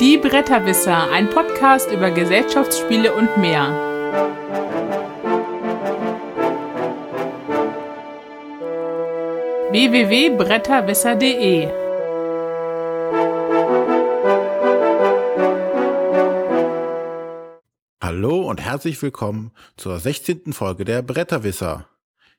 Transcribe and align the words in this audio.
Die 0.00 0.16
Bretterwisser, 0.16 1.10
ein 1.10 1.28
Podcast 1.28 1.92
über 1.92 2.10
Gesellschaftsspiele 2.10 3.14
und 3.14 3.36
mehr. 3.36 3.68
www.bretterwisser.de 9.70 11.68
Hallo 18.02 18.48
und 18.48 18.62
herzlich 18.62 19.02
willkommen 19.02 19.52
zur 19.76 19.98
16. 19.98 20.54
Folge 20.54 20.86
der 20.86 21.02
Bretterwisser. 21.02 21.86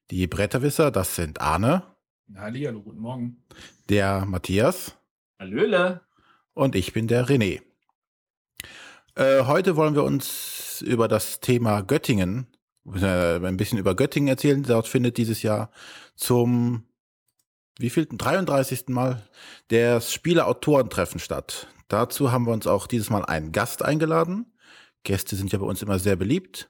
Die 0.09 0.25
Bretterwisser, 0.25 0.89
das 0.89 1.16
sind 1.16 1.39
Arne. 1.39 1.84
Hallo, 2.35 2.81
guten 2.81 3.02
Morgen. 3.02 3.43
Der 3.88 4.25
Matthias. 4.25 4.98
Hallöle. 5.39 6.02
Und 6.53 6.75
ich 6.75 6.93
bin 6.93 7.07
der 7.07 7.27
René. 7.27 7.61
Äh, 9.15 9.43
heute 9.45 9.75
wollen 9.75 9.95
wir 9.95 10.03
uns 10.03 10.81
über 10.81 11.07
das 11.07 11.39
Thema 11.39 11.81
Göttingen, 11.81 12.47
äh, 12.85 13.37
ein 13.37 13.57
bisschen 13.57 13.77
über 13.77 13.95
Göttingen 13.95 14.27
erzählen. 14.27 14.63
Dort 14.63 14.87
findet 14.87 15.17
dieses 15.17 15.41
Jahr 15.43 15.71
zum 16.15 16.83
wievielten 17.77 18.17
33. 18.17 18.89
Mal 18.89 19.21
das 19.69 20.13
Spieler-Autoren-Treffen 20.13 21.19
statt. 21.19 21.67
Dazu 21.87 22.31
haben 22.31 22.45
wir 22.45 22.53
uns 22.53 22.67
auch 22.67 22.88
dieses 22.88 23.09
Mal 23.09 23.25
einen 23.25 23.52
Gast 23.52 23.83
eingeladen. 23.83 24.53
Gäste 25.03 25.35
sind 25.35 25.52
ja 25.52 25.59
bei 25.59 25.65
uns 25.65 25.81
immer 25.81 25.99
sehr 25.99 26.15
beliebt. 26.15 26.69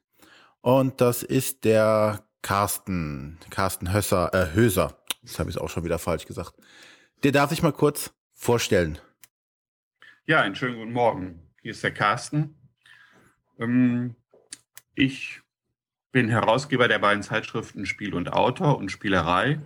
Und 0.61 1.01
das 1.01 1.23
ist 1.23 1.63
der 1.63 2.23
Carsten, 2.41 3.39
Carsten 3.49 3.93
Hösser, 3.93 4.33
äh, 4.33 4.53
Höser. 4.53 4.97
Das 5.23 5.39
habe 5.39 5.49
ich 5.49 5.59
auch 5.59 5.69
schon 5.69 5.83
wieder 5.83 5.99
falsch 5.99 6.25
gesagt. 6.25 6.53
Der 7.23 7.31
darf 7.31 7.49
sich 7.49 7.61
mal 7.61 7.73
kurz 7.73 8.11
vorstellen. 8.33 8.97
Ja, 10.27 10.41
einen 10.41 10.53
schönen 10.53 10.77
guten 10.77 10.93
Morgen. 10.93 11.39
Hier 11.63 11.71
ist 11.71 11.83
der 11.83 11.95
Carsten. 11.95 12.55
Ähm, 13.59 14.15
ich 14.93 15.41
bin 16.11 16.29
Herausgeber 16.29 16.87
der 16.87 16.99
beiden 16.99 17.23
Zeitschriften 17.23 17.87
Spiel 17.87 18.13
und 18.13 18.31
Autor 18.31 18.77
und 18.77 18.89
Spielerei. 18.91 19.59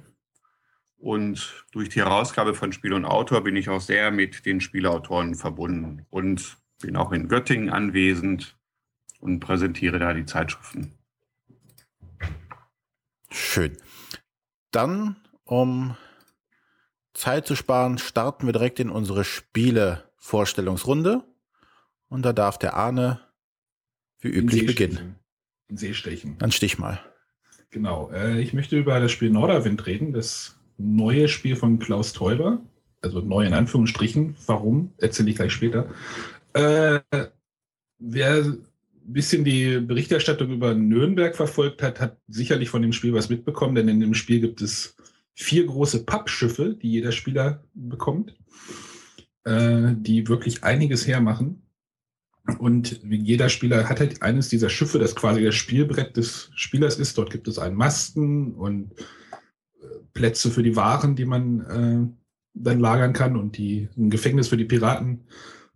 Und 0.97 1.65
durch 1.73 1.89
die 1.89 1.99
Herausgabe 1.99 2.53
von 2.53 2.71
Spiel 2.71 2.93
und 2.93 3.03
Autor 3.03 3.43
bin 3.43 3.57
ich 3.57 3.67
auch 3.67 3.81
sehr 3.81 4.11
mit 4.11 4.45
den 4.45 4.61
Spielautoren 4.61 5.35
verbunden 5.35 6.05
und 6.09 6.57
bin 6.81 6.95
auch 6.95 7.11
in 7.11 7.27
Göttingen 7.27 7.69
anwesend 7.69 8.57
und 9.19 9.41
präsentiere 9.41 9.99
da 9.99 10.13
die 10.13 10.25
Zeitschriften. 10.25 10.97
Schön. 13.29 13.75
Dann, 14.71 15.17
um 15.43 15.97
Zeit 17.13 17.45
zu 17.45 17.57
sparen, 17.57 17.97
starten 17.97 18.45
wir 18.45 18.53
direkt 18.53 18.79
in 18.79 18.89
unsere 18.89 19.25
Spiele-Vorstellungsrunde. 20.25 21.23
Und 22.09 22.23
da 22.23 22.33
darf 22.33 22.57
der 22.57 22.75
Arne 22.75 23.19
wie 24.19 24.29
üblich 24.29 24.65
beginnen. 24.65 25.15
In 25.67 25.77
Seestechen. 25.77 26.37
Dann 26.39 26.51
stich 26.51 26.77
mal. 26.77 26.99
Genau. 27.69 28.11
Äh, 28.11 28.41
ich 28.41 28.53
möchte 28.53 28.77
über 28.77 28.99
das 28.99 29.11
Spiel 29.11 29.29
Norderwind 29.29 29.85
reden, 29.85 30.13
das 30.13 30.59
neue 30.77 31.27
Spiel 31.27 31.55
von 31.55 31.79
Klaus 31.79 32.13
Teuber. 32.13 32.61
Also 33.01 33.21
neu 33.21 33.45
in 33.45 33.53
Anführungsstrichen. 33.53 34.35
Warum? 34.45 34.93
Erzähle 34.97 35.29
ich 35.29 35.35
gleich 35.35 35.53
später. 35.53 35.89
Äh, 36.53 36.99
wer 37.99 38.57
bisschen 39.07 39.43
die 39.43 39.79
Berichterstattung 39.79 40.49
über 40.49 40.73
Nürnberg 40.73 41.35
verfolgt 41.35 41.83
hat, 41.83 41.99
hat 41.99 42.17
sicherlich 42.27 42.69
von 42.69 42.81
dem 42.81 42.93
Spiel 42.93 43.13
was 43.13 43.29
mitbekommen, 43.29 43.75
denn 43.75 43.87
in 43.87 43.99
dem 43.99 44.15
Spiel 44.15 44.39
gibt 44.39 44.61
es 44.61 44.95
vier 45.35 45.67
große 45.67 46.05
Pappschiffe, 46.05 46.73
die 46.73 46.89
jeder 46.89 47.11
Spieler 47.11 47.63
bekommt, 47.75 48.35
äh, 49.45 49.93
die 49.95 50.27
wirklich 50.27 50.63
einiges 50.63 51.07
hermachen. 51.07 51.61
Und 52.59 53.01
jeder 53.03 53.49
Spieler 53.49 53.89
hat 53.89 53.99
halt 53.99 54.21
eines 54.21 54.49
dieser 54.49 54.69
Schiffe, 54.69 54.99
das 54.99 55.15
quasi 55.15 55.43
das 55.43 55.55
Spielbrett 55.55 56.15
des 56.17 56.51
Spielers 56.53 56.99
ist. 56.99 57.17
Dort 57.17 57.31
gibt 57.31 57.47
es 57.47 57.57
einen 57.57 57.75
Masten 57.75 58.53
und 58.53 58.91
äh, 59.81 59.85
Plätze 60.13 60.51
für 60.51 60.61
die 60.61 60.75
Waren, 60.75 61.15
die 61.15 61.25
man 61.25 61.61
äh, 61.61 62.07
dann 62.53 62.79
lagern 62.79 63.13
kann 63.13 63.35
und 63.35 63.57
die, 63.57 63.89
ein 63.97 64.09
Gefängnis 64.09 64.47
für 64.47 64.57
die 64.57 64.65
Piraten. 64.65 65.25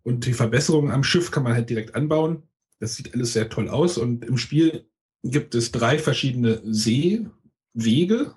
Und 0.04 0.26
die 0.26 0.34
Verbesserungen 0.34 0.92
am 0.92 1.04
Schiff 1.04 1.32
kann 1.32 1.44
man 1.44 1.54
halt 1.54 1.70
direkt 1.70 1.96
anbauen. 1.96 2.44
Das 2.80 2.96
sieht 2.96 3.14
alles 3.14 3.34
sehr 3.34 3.50
toll 3.50 3.68
aus. 3.68 3.98
Und 3.98 4.26
im 4.26 4.38
Spiel 4.38 4.88
gibt 5.24 5.56
es 5.56 5.72
drei 5.72 6.00
verschiedene 6.00 6.62
Seewege, 6.64 8.34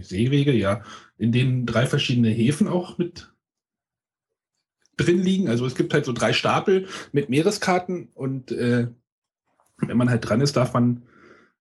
Seewege, 0.00 0.52
ja, 0.52 0.82
in 1.18 1.32
denen 1.32 1.66
drei 1.66 1.86
verschiedene 1.86 2.28
Häfen 2.28 2.68
auch 2.68 2.98
mit 2.98 3.33
drin 4.96 5.22
liegen. 5.22 5.48
Also 5.48 5.66
es 5.66 5.74
gibt 5.74 5.94
halt 5.94 6.04
so 6.04 6.12
drei 6.12 6.32
Stapel 6.32 6.86
mit 7.12 7.28
Meereskarten 7.28 8.08
und 8.14 8.52
äh, 8.52 8.88
wenn 9.78 9.96
man 9.96 10.10
halt 10.10 10.28
dran 10.28 10.40
ist, 10.40 10.56
darf 10.56 10.72
man 10.72 11.02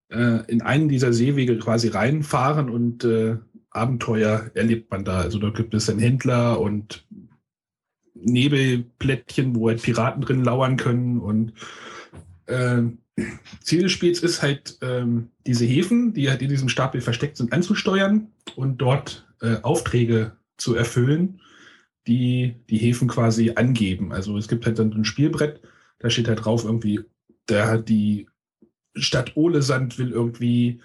äh, 0.10 0.46
in 0.48 0.62
einen 0.62 0.90
dieser 0.90 1.14
Seewege 1.14 1.58
quasi 1.58 1.88
reinfahren 1.90 2.70
und 2.70 3.04
äh, 3.04 3.38
Abenteuer 3.72 4.52
erlebt 4.54 4.92
man 4.92 5.04
da. 5.04 5.22
Also 5.22 5.40
da 5.40 5.50
gibt 5.50 5.74
es 5.74 5.90
einen 5.90 6.00
Händler 6.00 6.60
und 6.60 7.06
Nebelplättchen, 8.14 9.56
wo 9.56 9.70
halt 9.70 9.82
Piraten 9.82 10.22
drin 10.22 10.44
lauern 10.44 10.78
können 10.78 11.20
und 11.20 11.54
ähm, 12.48 13.00
Ziel 13.62 13.84
des 13.84 13.92
Spiels 13.92 14.22
ist 14.22 14.42
halt, 14.42 14.78
ähm, 14.82 15.30
diese 15.46 15.66
Häfen, 15.66 16.14
die 16.14 16.30
halt 16.30 16.42
in 16.42 16.50
diesem 16.50 16.70
Stapel 16.70 17.02
versteckt 17.02 17.38
sind, 17.38 17.54
anzusteuern 17.54 18.28
und 18.56 18.78
dort 18.78 19.28
äh, 19.42 19.58
Aufträge 19.62 20.34
zu 20.58 20.76
erfüllen, 20.76 21.42
die 22.08 22.56
die 22.70 22.78
Häfen 22.78 23.08
quasi 23.08 23.54
angeben. 23.56 24.12
Also 24.12 24.38
es 24.38 24.48
gibt 24.48 24.66
halt 24.66 24.80
dann 24.80 24.92
ein 24.94 25.06
Spielbrett, 25.06 25.62
da 26.00 26.10
steht 26.10 26.28
halt 26.28 26.44
drauf 26.44 26.66
irgendwie, 26.66 27.02
da 27.46 27.68
hat 27.68 27.90
die 27.90 28.28
Stadt 28.96 29.36
Olesand 29.36 29.98
will 29.98 30.12
irgendwie 30.12 30.82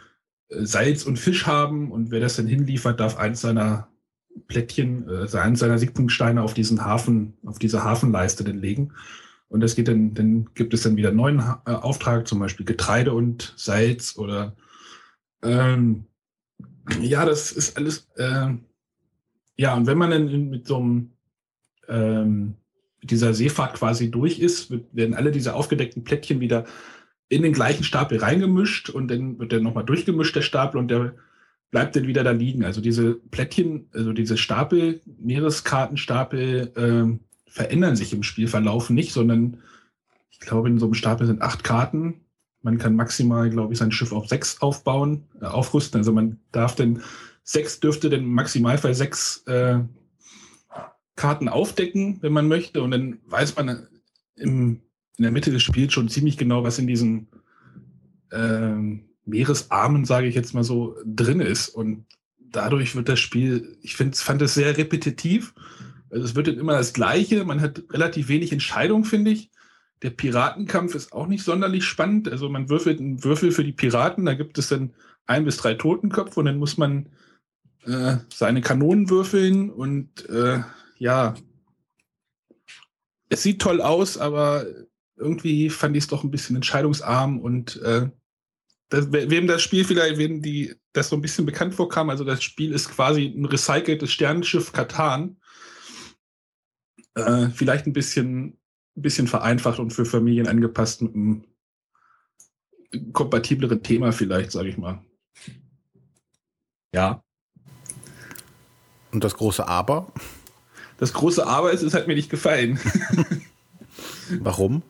äh, 0.48 0.64
Salz 0.64 1.04
und 1.04 1.18
Fisch 1.18 1.46
haben 1.46 1.90
und 1.92 2.10
wer 2.10 2.20
das 2.20 2.36
dann 2.36 2.46
hinliefert, 2.46 3.00
darf 3.00 3.16
eins 3.16 3.40
seiner 3.40 3.88
Plättchen, 4.46 5.08
äh, 5.08 5.36
eins 5.36 5.60
seiner 5.60 5.78
Siegpunktsteine 5.78 6.42
auf 6.42 6.54
diesen 6.54 6.84
Hafen, 6.84 7.34
auf 7.44 7.58
diese 7.58 7.84
Hafenleiste 7.84 8.44
dann 8.44 8.58
legen. 8.58 8.92
Und 9.48 9.60
das 9.60 9.74
geht 9.74 9.88
dann, 9.88 10.14
dann 10.14 10.50
gibt 10.54 10.74
es 10.74 10.82
dann 10.82 10.96
wieder 10.96 11.08
einen 11.08 11.16
neuen 11.16 11.38
äh, 11.38 11.70
Auftrag, 11.72 12.28
zum 12.28 12.38
Beispiel 12.38 12.66
Getreide 12.66 13.14
und 13.14 13.54
Salz 13.56 14.16
oder 14.16 14.54
ähm, 15.42 16.06
ja, 17.00 17.24
das 17.24 17.52
ist 17.52 17.76
alles, 17.76 18.08
äh, 18.16 18.54
ja, 19.58 19.74
und 19.74 19.86
wenn 19.86 19.98
man 19.98 20.10
dann 20.10 20.50
mit 20.50 20.66
so 20.66 20.76
einem 20.76 21.10
ähm, 21.88 22.54
mit 23.00 23.10
dieser 23.10 23.34
Seefahrt 23.34 23.74
quasi 23.74 24.10
durch 24.10 24.38
ist, 24.38 24.72
werden 24.92 25.14
alle 25.14 25.30
diese 25.30 25.54
aufgedeckten 25.54 26.04
Plättchen 26.04 26.40
wieder 26.40 26.64
in 27.28 27.42
den 27.42 27.52
gleichen 27.52 27.84
Stapel 27.84 28.18
reingemischt 28.18 28.88
und 28.88 29.08
dann 29.08 29.38
wird 29.38 29.52
der 29.52 29.60
nochmal 29.60 29.84
durchgemischt, 29.84 30.34
der 30.34 30.42
Stapel, 30.42 30.78
und 30.78 30.88
der 30.88 31.14
bleibt 31.70 31.94
dann 31.94 32.06
wieder 32.06 32.24
da 32.24 32.30
liegen. 32.30 32.64
Also 32.64 32.80
diese 32.80 33.14
Plättchen, 33.14 33.88
also 33.92 34.12
diese 34.12 34.36
Stapel, 34.36 35.00
Meereskartenstapel, 35.18 36.72
ähm, 36.76 37.20
verändern 37.46 37.96
sich 37.96 38.12
im 38.12 38.22
Spielverlauf 38.22 38.90
nicht, 38.90 39.12
sondern 39.12 39.58
ich 40.30 40.40
glaube, 40.40 40.68
in 40.68 40.78
so 40.78 40.86
einem 40.86 40.94
Stapel 40.94 41.26
sind 41.26 41.42
acht 41.42 41.64
Karten. 41.64 42.20
Man 42.62 42.78
kann 42.78 42.96
maximal, 42.96 43.50
glaube 43.50 43.72
ich, 43.72 43.78
sein 43.78 43.92
Schiff 43.92 44.12
auf 44.12 44.28
sechs 44.28 44.60
aufbauen, 44.60 45.24
äh, 45.40 45.46
aufrüsten. 45.46 45.98
Also 45.98 46.12
man 46.12 46.38
darf 46.52 46.74
denn 46.74 47.00
sechs 47.48 47.80
dürfte 47.80 48.10
denn 48.10 48.24
im 48.24 48.34
Maximalfall 48.34 48.94
sechs 48.94 49.42
äh, 49.46 49.78
Karten 51.16 51.48
aufdecken, 51.48 52.18
wenn 52.20 52.34
man 52.34 52.46
möchte. 52.46 52.82
Und 52.82 52.90
dann 52.90 53.20
weiß 53.24 53.56
man 53.56 53.88
im, 54.36 54.82
in 55.16 55.22
der 55.22 55.32
Mitte 55.32 55.50
des 55.50 55.62
Spiels 55.62 55.94
schon 55.94 56.10
ziemlich 56.10 56.36
genau, 56.36 56.62
was 56.62 56.78
in 56.78 56.86
diesen 56.86 57.28
äh, 58.32 59.00
Meeresarmen, 59.24 60.04
sage 60.04 60.26
ich 60.26 60.34
jetzt 60.34 60.52
mal 60.52 60.62
so, 60.62 60.94
drin 61.06 61.40
ist. 61.40 61.70
Und 61.70 62.04
dadurch 62.38 62.94
wird 62.94 63.08
das 63.08 63.18
Spiel, 63.18 63.78
ich 63.80 63.96
find, 63.96 64.14
fand 64.18 64.42
es 64.42 64.52
sehr 64.52 64.76
repetitiv. 64.76 65.54
Also 66.10 66.26
es 66.26 66.34
wird 66.34 66.48
dann 66.48 66.58
immer 66.58 66.74
das 66.74 66.92
Gleiche. 66.92 67.46
Man 67.46 67.62
hat 67.62 67.82
relativ 67.90 68.28
wenig 68.28 68.52
Entscheidung, 68.52 69.06
finde 69.06 69.30
ich. 69.30 69.50
Der 70.02 70.10
Piratenkampf 70.10 70.94
ist 70.94 71.14
auch 71.14 71.26
nicht 71.26 71.44
sonderlich 71.44 71.86
spannend. 71.86 72.28
Also 72.28 72.50
man 72.50 72.68
würfelt 72.68 73.00
einen 73.00 73.24
Würfel 73.24 73.52
für 73.52 73.64
die 73.64 73.72
Piraten, 73.72 74.26
da 74.26 74.34
gibt 74.34 74.58
es 74.58 74.68
dann 74.68 74.92
ein 75.26 75.46
bis 75.46 75.56
drei 75.56 75.72
Totenköpfe 75.72 76.40
und 76.40 76.44
dann 76.44 76.58
muss 76.58 76.76
man 76.76 77.08
äh, 77.84 78.16
seine 78.32 78.60
Kanonen 78.60 79.10
würfeln 79.10 79.70
und 79.70 80.28
äh, 80.28 80.60
ja, 80.98 81.34
es 83.28 83.42
sieht 83.42 83.60
toll 83.60 83.80
aus, 83.80 84.18
aber 84.18 84.66
irgendwie 85.16 85.70
fand 85.70 85.96
ich 85.96 86.04
es 86.04 86.08
doch 86.08 86.24
ein 86.24 86.30
bisschen 86.30 86.56
entscheidungsarm 86.56 87.40
und 87.40 87.80
äh, 87.82 88.08
das, 88.88 89.12
wem 89.12 89.46
das 89.46 89.62
Spiel 89.62 89.84
vielleicht, 89.84 90.16
wem 90.18 90.40
die 90.40 90.74
das 90.92 91.10
so 91.10 91.16
ein 91.16 91.22
bisschen 91.22 91.44
bekannt 91.44 91.74
vorkam, 91.74 92.10
also 92.10 92.24
das 92.24 92.42
Spiel 92.42 92.72
ist 92.72 92.88
quasi 92.88 93.26
ein 93.26 93.44
recyceltes 93.44 94.10
Sternenschiff 94.10 94.72
Katan 94.72 95.36
äh, 97.14 97.48
vielleicht 97.50 97.86
ein 97.86 97.92
bisschen, 97.92 98.58
bisschen 98.94 99.26
vereinfacht 99.26 99.78
und 99.78 99.92
für 99.92 100.04
Familien 100.04 100.48
angepasst 100.48 101.02
mit 101.02 101.14
einem 101.14 101.44
kompatibleren 103.12 103.82
Thema 103.82 104.12
vielleicht, 104.12 104.52
sage 104.52 104.70
ich 104.70 104.78
mal. 104.78 105.04
Ja. 106.94 107.22
Und 109.12 109.24
das 109.24 109.34
große 109.34 109.66
Aber? 109.66 110.12
Das 110.98 111.12
große 111.12 111.46
Aber 111.46 111.72
ist, 111.72 111.82
es 111.82 111.94
hat 111.94 112.06
mir 112.06 112.14
nicht 112.14 112.30
gefallen. 112.30 112.78
Warum? 114.40 114.82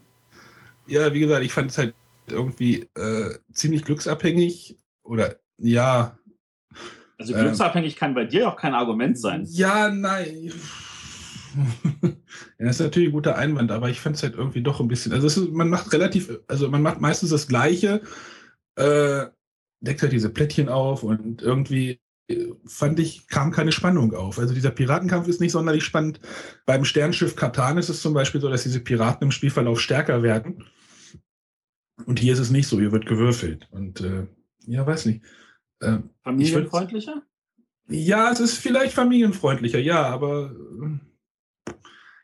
Ja, 0.86 1.12
wie 1.12 1.20
gesagt, 1.20 1.44
ich 1.44 1.52
fand 1.52 1.70
es 1.70 1.78
halt 1.78 1.94
irgendwie 2.28 2.88
äh, 2.94 3.38
ziemlich 3.52 3.84
glücksabhängig 3.84 4.78
oder 5.02 5.36
ja. 5.58 6.18
Also 7.18 7.34
glücksabhängig 7.34 7.94
ähm, 7.94 7.98
kann 7.98 8.14
bei 8.14 8.24
dir 8.24 8.48
auch 8.48 8.56
kein 8.56 8.74
Argument 8.74 9.18
sein. 9.18 9.44
Ja, 9.48 9.90
nein. 9.90 10.52
ja, 12.02 12.10
das 12.58 12.76
ist 12.76 12.80
natürlich 12.80 13.10
ein 13.10 13.12
guter 13.12 13.36
Einwand, 13.36 13.70
aber 13.70 13.90
ich 13.90 14.00
fand 14.00 14.16
es 14.16 14.22
halt 14.22 14.34
irgendwie 14.34 14.62
doch 14.62 14.80
ein 14.80 14.88
bisschen. 14.88 15.12
Also 15.12 15.26
ist, 15.26 15.52
man 15.52 15.68
macht 15.68 15.92
relativ, 15.92 16.38
also 16.46 16.68
man 16.68 16.82
macht 16.82 17.00
meistens 17.00 17.30
das 17.30 17.48
Gleiche, 17.48 18.02
äh, 18.76 19.26
deckt 19.80 20.02
halt 20.02 20.12
diese 20.12 20.30
Plättchen 20.30 20.68
auf 20.68 21.02
und 21.02 21.42
irgendwie 21.42 22.00
fand 22.66 22.98
ich, 23.00 23.26
kam 23.28 23.50
keine 23.50 23.72
Spannung 23.72 24.14
auf. 24.14 24.38
Also 24.38 24.54
dieser 24.54 24.70
Piratenkampf 24.70 25.28
ist 25.28 25.40
nicht 25.40 25.52
sonderlich 25.52 25.84
spannend. 25.84 26.20
Beim 26.66 26.84
Sternschiff 26.84 27.36
Katan 27.36 27.78
ist 27.78 27.88
es 27.88 28.02
zum 28.02 28.14
Beispiel 28.14 28.40
so, 28.40 28.48
dass 28.48 28.64
diese 28.64 28.80
Piraten 28.80 29.26
im 29.26 29.30
Spielverlauf 29.30 29.80
stärker 29.80 30.22
werden. 30.22 30.64
Und 32.04 32.20
hier 32.20 32.34
ist 32.34 32.38
es 32.38 32.50
nicht 32.50 32.68
so, 32.68 32.78
hier 32.78 32.92
wird 32.92 33.06
gewürfelt. 33.06 33.66
Und 33.70 34.00
äh, 34.02 34.26
ja, 34.66 34.86
weiß 34.86 35.06
nicht. 35.06 35.24
Äh, 35.80 35.98
familienfreundlicher? 36.22 37.22
ja, 37.88 38.30
es 38.30 38.40
ist 38.40 38.58
vielleicht 38.58 38.94
familienfreundlicher, 38.94 39.78
ja, 39.78 40.04
aber 40.04 40.54
äh, 40.82 41.72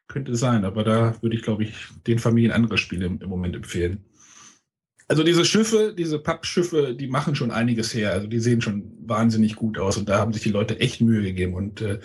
könnte 0.06 0.36
sein. 0.36 0.64
Aber 0.64 0.84
da 0.84 1.20
würde 1.22 1.36
ich, 1.36 1.42
glaube 1.42 1.64
ich, 1.64 1.74
den 2.06 2.18
Familien 2.18 2.52
andere 2.52 2.78
Spiele 2.78 3.06
im, 3.06 3.20
im 3.20 3.28
Moment 3.28 3.56
empfehlen. 3.56 4.04
Also 5.06 5.22
diese 5.22 5.44
Schiffe, 5.44 5.94
diese 5.96 6.18
Pappschiffe, 6.18 6.94
die 6.94 7.08
machen 7.08 7.34
schon 7.34 7.50
einiges 7.50 7.92
her. 7.92 8.12
Also 8.12 8.26
die 8.26 8.40
sehen 8.40 8.62
schon 8.62 8.92
wahnsinnig 9.00 9.56
gut 9.56 9.78
aus 9.78 9.98
und 9.98 10.08
da 10.08 10.18
haben 10.18 10.32
sich 10.32 10.42
die 10.42 10.50
Leute 10.50 10.80
echt 10.80 11.00
Mühe 11.02 11.22
gegeben. 11.22 11.54
Und 11.54 11.82
äh, 11.82 12.00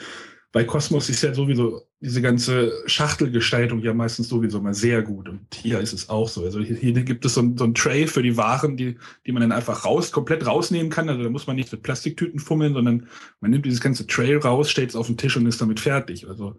bei 0.51 0.63
Cosmos 0.63 1.09
ist 1.09 1.21
ja 1.21 1.33
sowieso 1.33 1.83
diese 2.01 2.21
ganze 2.21 2.71
Schachtelgestaltung 2.87 3.79
ja 3.79 3.93
meistens 3.93 4.29
sowieso 4.29 4.61
mal 4.61 4.73
sehr 4.73 5.01
gut. 5.03 5.29
Und 5.29 5.41
hier 5.53 5.79
ist 5.79 5.93
es 5.93 6.09
auch 6.09 6.27
so. 6.27 6.43
Also 6.43 6.59
hier, 6.59 6.75
hier 6.75 7.03
gibt 7.03 7.23
es 7.23 7.35
so 7.35 7.41
ein, 7.41 7.57
so 7.57 7.65
ein, 7.65 7.73
Tray 7.73 8.07
für 8.07 8.23
die 8.23 8.35
Waren, 8.35 8.75
die, 8.75 8.97
die 9.25 9.31
man 9.31 9.41
dann 9.41 9.51
einfach 9.51 9.85
raus, 9.85 10.11
komplett 10.11 10.45
rausnehmen 10.45 10.91
kann. 10.91 11.07
Also 11.07 11.23
da 11.23 11.29
muss 11.29 11.47
man 11.47 11.55
nicht 11.55 11.71
mit 11.71 11.83
Plastiktüten 11.83 12.39
fummeln, 12.39 12.73
sondern 12.73 13.07
man 13.41 13.51
nimmt 13.51 13.65
dieses 13.65 13.81
ganze 13.81 14.07
Tray 14.07 14.35
raus, 14.35 14.71
stellt 14.71 14.89
es 14.89 14.95
auf 14.95 15.07
den 15.07 15.17
Tisch 15.17 15.37
und 15.37 15.45
ist 15.45 15.61
damit 15.61 15.79
fertig. 15.79 16.27
Also 16.27 16.55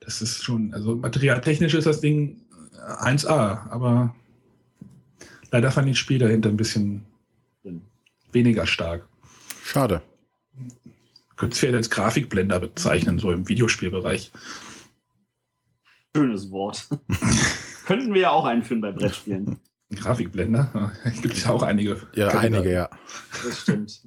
das 0.00 0.22
ist 0.22 0.44
schon, 0.44 0.72
also 0.72 0.96
materialtechnisch 0.96 1.74
ist 1.74 1.86
das 1.86 2.00
Ding 2.00 2.42
1A, 3.00 3.68
aber 3.70 4.14
Leider 5.56 5.70
fand 5.70 5.88
ich 5.88 5.94
das 5.94 6.00
Spiel 6.00 6.18
dahinter 6.18 6.50
ein 6.50 6.58
bisschen 6.58 7.06
weniger 8.30 8.66
stark. 8.66 9.08
Schade. 9.64 10.02
Könnte 11.36 11.54
es 11.54 11.60
vielleicht 11.60 11.76
als 11.76 11.88
Grafikblender 11.88 12.60
bezeichnen, 12.60 13.18
so 13.18 13.32
im 13.32 13.48
Videospielbereich. 13.48 14.32
Schönes 16.14 16.50
Wort. 16.50 16.86
Könnten 17.86 18.12
wir 18.12 18.20
ja 18.20 18.30
auch 18.32 18.44
einführen 18.44 18.82
bei 18.82 18.92
Brettspielen. 18.92 19.58
Grafikblender? 19.94 20.92
Gibt 21.22 21.38
es 21.38 21.44
ja 21.44 21.52
auch 21.52 21.62
einige. 21.62 22.06
Ja, 22.14 22.28
einige, 22.28 22.70
ja. 22.70 22.90
Das 23.42 23.62
stimmt. 23.62 24.02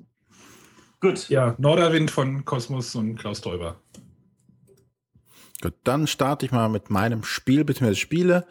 Gut. 1.00 1.30
Ja, 1.30 1.56
Norderwind 1.57 2.12
von 2.12 2.46
Kosmos 2.46 2.94
und 2.94 3.16
Klaus 3.16 3.42
Teuber. 3.42 3.81
Gut, 5.63 5.74
dann 5.84 6.06
starte 6.06 6.46
ich 6.46 6.51
mal 6.51 6.69
mit 6.69 6.92
meinem 6.92 7.24
Spiel 7.24 7.66
bzw. 7.66 7.96
Spiele, 7.96 8.46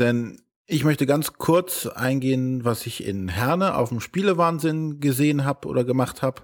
denn 0.00 0.42
ich 0.70 0.84
möchte 0.84 1.04
ganz 1.04 1.32
kurz 1.32 1.86
eingehen, 1.86 2.64
was 2.64 2.86
ich 2.86 3.04
in 3.04 3.28
Herne 3.28 3.74
auf 3.74 3.88
dem 3.88 3.98
Spielewahnsinn 3.98 5.00
gesehen 5.00 5.44
habe 5.44 5.66
oder 5.66 5.82
gemacht 5.82 6.22
habe. 6.22 6.42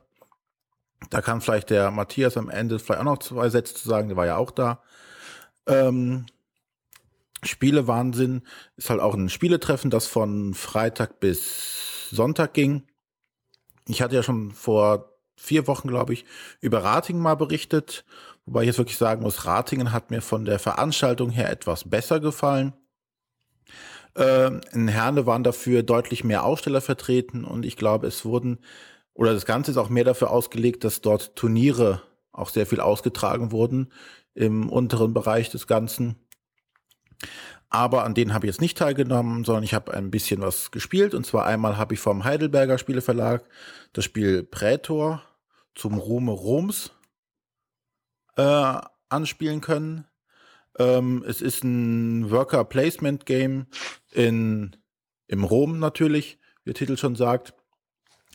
Da 1.10 1.20
kann 1.20 1.40
vielleicht 1.40 1.70
der 1.70 1.92
Matthias 1.92 2.36
am 2.36 2.50
Ende 2.50 2.80
vielleicht 2.80 3.00
auch 3.00 3.04
noch 3.04 3.18
zwei 3.18 3.48
Sätze 3.50 3.74
zu 3.74 3.88
sagen, 3.88 4.08
der 4.08 4.16
war 4.16 4.26
ja 4.26 4.36
auch 4.36 4.50
da. 4.50 4.82
Ähm, 5.68 6.26
Spielewahnsinn 7.44 8.42
ist 8.76 8.90
halt 8.90 9.00
auch 9.00 9.14
ein 9.14 9.28
Spieletreffen, 9.28 9.90
das 9.90 10.08
von 10.08 10.54
Freitag 10.54 11.20
bis 11.20 12.10
Sonntag 12.10 12.52
ging. 12.52 12.82
Ich 13.86 14.02
hatte 14.02 14.16
ja 14.16 14.24
schon 14.24 14.50
vor 14.50 15.12
vier 15.36 15.68
Wochen, 15.68 15.86
glaube 15.86 16.14
ich, 16.14 16.24
über 16.60 16.82
Ratingen 16.82 17.22
mal 17.22 17.36
berichtet, 17.36 18.04
wobei 18.44 18.62
ich 18.62 18.66
jetzt 18.66 18.78
wirklich 18.78 18.98
sagen 18.98 19.22
muss, 19.22 19.44
Ratingen 19.46 19.92
hat 19.92 20.10
mir 20.10 20.20
von 20.20 20.44
der 20.44 20.58
Veranstaltung 20.58 21.30
her 21.30 21.48
etwas 21.48 21.88
besser 21.88 22.18
gefallen. 22.18 22.72
Äh, 24.16 24.50
in 24.72 24.88
Herne 24.88 25.26
waren 25.26 25.44
dafür 25.44 25.82
deutlich 25.82 26.24
mehr 26.24 26.44
Aussteller 26.44 26.80
vertreten 26.80 27.44
und 27.44 27.66
ich 27.66 27.76
glaube, 27.76 28.06
es 28.06 28.24
wurden, 28.24 28.58
oder 29.14 29.34
das 29.34 29.44
Ganze 29.44 29.70
ist 29.70 29.76
auch 29.76 29.90
mehr 29.90 30.04
dafür 30.04 30.30
ausgelegt, 30.30 30.84
dass 30.84 31.00
dort 31.00 31.36
Turniere 31.36 32.02
auch 32.32 32.48
sehr 32.48 32.66
viel 32.66 32.80
ausgetragen 32.80 33.52
wurden 33.52 33.92
im 34.34 34.68
unteren 34.70 35.14
Bereich 35.14 35.50
des 35.50 35.66
Ganzen. 35.66 36.16
Aber 37.68 38.04
an 38.04 38.14
denen 38.14 38.32
habe 38.32 38.46
ich 38.46 38.52
jetzt 38.52 38.60
nicht 38.60 38.78
teilgenommen, 38.78 39.44
sondern 39.44 39.64
ich 39.64 39.74
habe 39.74 39.92
ein 39.92 40.10
bisschen 40.10 40.40
was 40.40 40.70
gespielt. 40.70 41.14
Und 41.14 41.26
zwar 41.26 41.46
einmal 41.46 41.76
habe 41.76 41.94
ich 41.94 42.00
vom 42.00 42.24
Heidelberger 42.24 42.78
Spieleverlag 42.78 43.44
das 43.92 44.04
Spiel 44.04 44.44
Prätor 44.44 45.22
zum 45.74 45.98
Ruhme 45.98 46.32
Roms 46.32 46.92
äh, 48.36 48.78
anspielen 49.08 49.60
können. 49.60 50.06
Ähm, 50.78 51.24
es 51.26 51.40
ist 51.40 51.64
ein 51.64 52.30
Worker 52.30 52.64
Placement 52.64 53.26
Game 53.26 53.66
in, 54.12 54.76
im 55.26 55.44
Rom 55.44 55.78
natürlich, 55.78 56.38
wie 56.64 56.72
der 56.72 56.74
Titel 56.74 56.96
schon 56.96 57.16
sagt, 57.16 57.54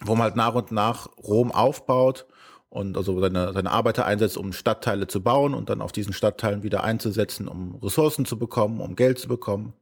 wo 0.03 0.13
man 0.13 0.23
halt 0.23 0.35
nach 0.35 0.55
und 0.55 0.71
nach 0.71 1.07
Rom 1.17 1.51
aufbaut 1.51 2.25
und 2.69 2.97
also 2.97 3.19
seine, 3.19 3.53
seine 3.53 3.69
Arbeiter 3.69 4.05
einsetzt, 4.05 4.37
um 4.37 4.53
Stadtteile 4.53 5.07
zu 5.07 5.21
bauen 5.21 5.53
und 5.53 5.69
dann 5.69 5.81
auf 5.81 5.91
diesen 5.91 6.13
Stadtteilen 6.13 6.63
wieder 6.63 6.83
einzusetzen, 6.83 7.47
um 7.47 7.75
Ressourcen 7.75 8.25
zu 8.25 8.39
bekommen, 8.39 8.79
um 8.79 8.95
Geld 8.95 9.19
zu 9.19 9.27
bekommen. 9.27 9.73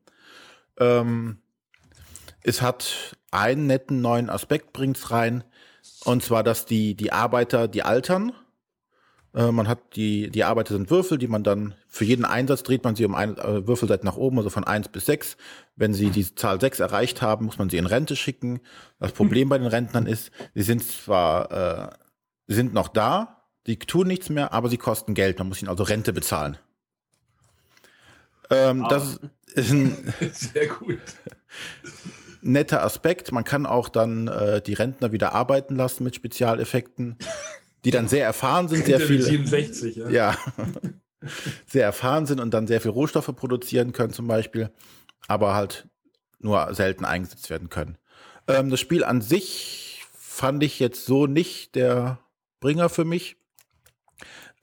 Ähm, 0.77 1.38
es 2.41 2.62
hat 2.62 3.15
einen 3.31 3.67
netten 3.67 4.01
neuen 4.01 4.29
Aspekt 4.29 4.73
bringt's 4.73 5.12
rein, 5.12 5.44
und 6.03 6.23
zwar, 6.23 6.44
dass 6.44 6.65
die, 6.65 6.95
die 6.95 7.12
Arbeiter, 7.12 7.67
die 7.67 7.83
altern, 7.83 8.33
äh, 9.33 9.51
man 9.51 9.67
hat 9.67 9.95
die, 9.95 10.29
die 10.29 10.43
Arbeiter 10.43 10.73
sind 10.73 10.89
Würfel, 10.89 11.17
die 11.17 11.27
man 11.27 11.43
dann 11.43 11.75
für 11.87 12.05
jeden 12.05 12.25
Einsatz 12.25 12.63
dreht 12.63 12.83
man 12.83 12.95
sie 12.95 13.05
um 13.05 13.15
eine 13.15 13.37
äh, 13.37 13.67
Würfelseite 13.67 14.05
nach 14.05 14.17
oben, 14.17 14.37
also 14.37 14.49
von 14.49 14.63
eins 14.63 14.89
bis 14.89 15.05
sechs. 15.05 15.37
Wenn 15.75 15.93
sie 15.93 16.09
die 16.09 16.33
Zahl 16.35 16.59
sechs 16.59 16.79
erreicht 16.79 17.21
haben, 17.21 17.45
muss 17.45 17.57
man 17.57 17.69
sie 17.69 17.77
in 17.77 17.85
Rente 17.85 18.15
schicken. 18.15 18.59
Das 18.99 19.11
Problem 19.11 19.49
bei 19.49 19.57
den 19.57 19.67
Rentnern 19.67 20.07
ist, 20.07 20.31
sie 20.55 20.63
sind 20.63 20.83
zwar, 20.83 21.51
äh, 21.51 21.95
sie 22.48 22.55
sind 22.55 22.74
noch 22.74 22.88
da, 22.88 23.43
die 23.67 23.77
tun 23.77 24.07
nichts 24.07 24.29
mehr, 24.29 24.51
aber 24.51 24.69
sie 24.69 24.77
kosten 24.77 25.13
Geld. 25.13 25.38
Man 25.38 25.50
muss 25.50 25.62
ihnen 25.62 25.69
also 25.69 25.83
Rente 25.83 26.12
bezahlen. 26.12 26.57
Ähm, 28.50 28.83
ah. 28.86 28.88
Das 28.88 29.19
ist 29.53 29.71
ein 29.71 30.13
sehr 30.33 30.67
gut. 30.67 31.00
netter 32.41 32.83
Aspekt. 32.83 33.31
Man 33.31 33.43
kann 33.43 33.67
auch 33.67 33.89
dann 33.89 34.27
äh, 34.27 34.62
die 34.62 34.74
Rentner 34.74 35.12
wieder 35.12 35.33
arbeiten 35.33 35.75
lassen 35.75 36.03
mit 36.03 36.15
Spezialeffekten 36.15 37.17
die 37.86 37.91
dann 37.91 38.07
sehr 38.07 38.25
erfahren 38.25 38.67
sind, 38.67 38.86
sehr 38.86 39.00
viel 39.00 39.21
67, 39.21 39.95
ja. 39.95 40.09
ja. 40.09 40.38
sehr 41.65 41.86
erfahren 41.86 42.25
sind 42.25 42.39
und 42.39 42.53
dann 42.53 42.67
sehr 42.67 42.81
viel 42.81 42.91
Rohstoffe 42.91 43.33
produzieren 43.36 43.93
können 43.93 44.13
zum 44.13 44.27
Beispiel, 44.27 44.71
aber 45.27 45.53
halt 45.53 45.88
nur 46.39 46.74
selten 46.74 47.05
eingesetzt 47.05 47.50
werden 47.50 47.69
können. 47.69 47.98
Ähm, 48.48 48.69
das 48.69 48.79
Spiel 48.79 49.03
an 49.03 49.21
sich 49.21 50.03
fand 50.17 50.63
ich 50.63 50.79
jetzt 50.79 51.05
so 51.05 51.27
nicht 51.27 51.75
der 51.75 52.19
Bringer 52.59 52.89
für 52.89 53.05
mich. 53.05 53.36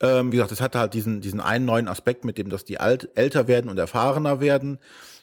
Ähm, 0.00 0.32
wie 0.32 0.36
gesagt, 0.36 0.52
es 0.52 0.60
hatte 0.60 0.78
halt 0.78 0.94
diesen, 0.94 1.20
diesen 1.20 1.40
einen 1.40 1.64
neuen 1.64 1.88
Aspekt, 1.88 2.24
mit 2.24 2.38
dem, 2.38 2.50
dass 2.50 2.64
die 2.64 2.78
alt, 2.78 3.10
älter 3.14 3.48
werden 3.48 3.70
und 3.70 3.78
erfahrener 3.78 4.40
werden. 4.40 4.78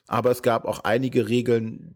Aber 0.07 0.31
es 0.31 0.41
gab 0.41 0.65
auch 0.65 0.79
einige 0.83 1.29
Regeln, 1.29 1.95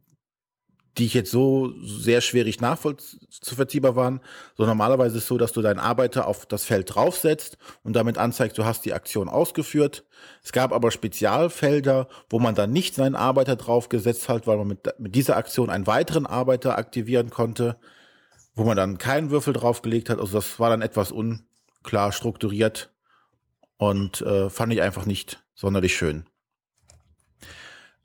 die 0.98 1.06
ich 1.06 1.14
jetzt 1.14 1.32
so 1.32 1.74
sehr 1.82 2.22
schwierig 2.22 2.60
nachvollziehbar 2.60 3.96
waren. 3.96 4.20
So 4.56 4.66
normalerweise 4.66 5.18
ist 5.18 5.24
es 5.24 5.28
so, 5.28 5.38
dass 5.38 5.52
du 5.52 5.62
deinen 5.62 5.80
Arbeiter 5.80 6.28
auf 6.28 6.46
das 6.46 6.66
Feld 6.66 6.96
draufsetzt 6.96 7.58
und 7.84 7.96
damit 7.96 8.18
anzeigst, 8.18 8.58
du 8.58 8.66
hast 8.66 8.84
die 8.86 8.94
Aktion 8.94 9.30
ausgeführt. 9.30 10.06
Es 10.44 10.52
gab 10.52 10.74
aber 10.74 10.90
Spezialfelder, 10.90 12.08
wo 12.30 12.40
man 12.40 12.56
dann 12.56 12.72
nicht 12.72 12.96
seinen 12.96 13.16
Arbeiter 13.16 13.56
draufgesetzt 13.56 14.28
hat, 14.28 14.48
weil 14.48 14.58
man 14.58 14.68
mit, 14.68 15.00
mit 15.00 15.14
dieser 15.14 15.38
Aktion 15.38 15.70
einen 15.70 15.88
weiteren 15.88 16.26
Arbeiter 16.26 16.78
aktivieren 16.78 17.30
konnte, 17.30 17.78
wo 18.56 18.64
man 18.64 18.76
dann 18.76 18.98
keinen 18.98 19.30
Würfel 19.30 19.54
draufgelegt 19.54 20.10
hat. 20.10 20.20
Also 20.20 20.38
das 20.38 20.60
war 20.60 20.72
dann 20.72 20.82
etwas 20.82 21.12
unklar 21.12 22.12
strukturiert 22.12 22.92
und 23.78 24.22
äh, 24.22 24.50
fand 24.50 24.74
ich 24.74 24.82
einfach 24.82 25.06
nicht 25.06 25.44
sonderlich 25.54 25.96
schön. 25.96 26.26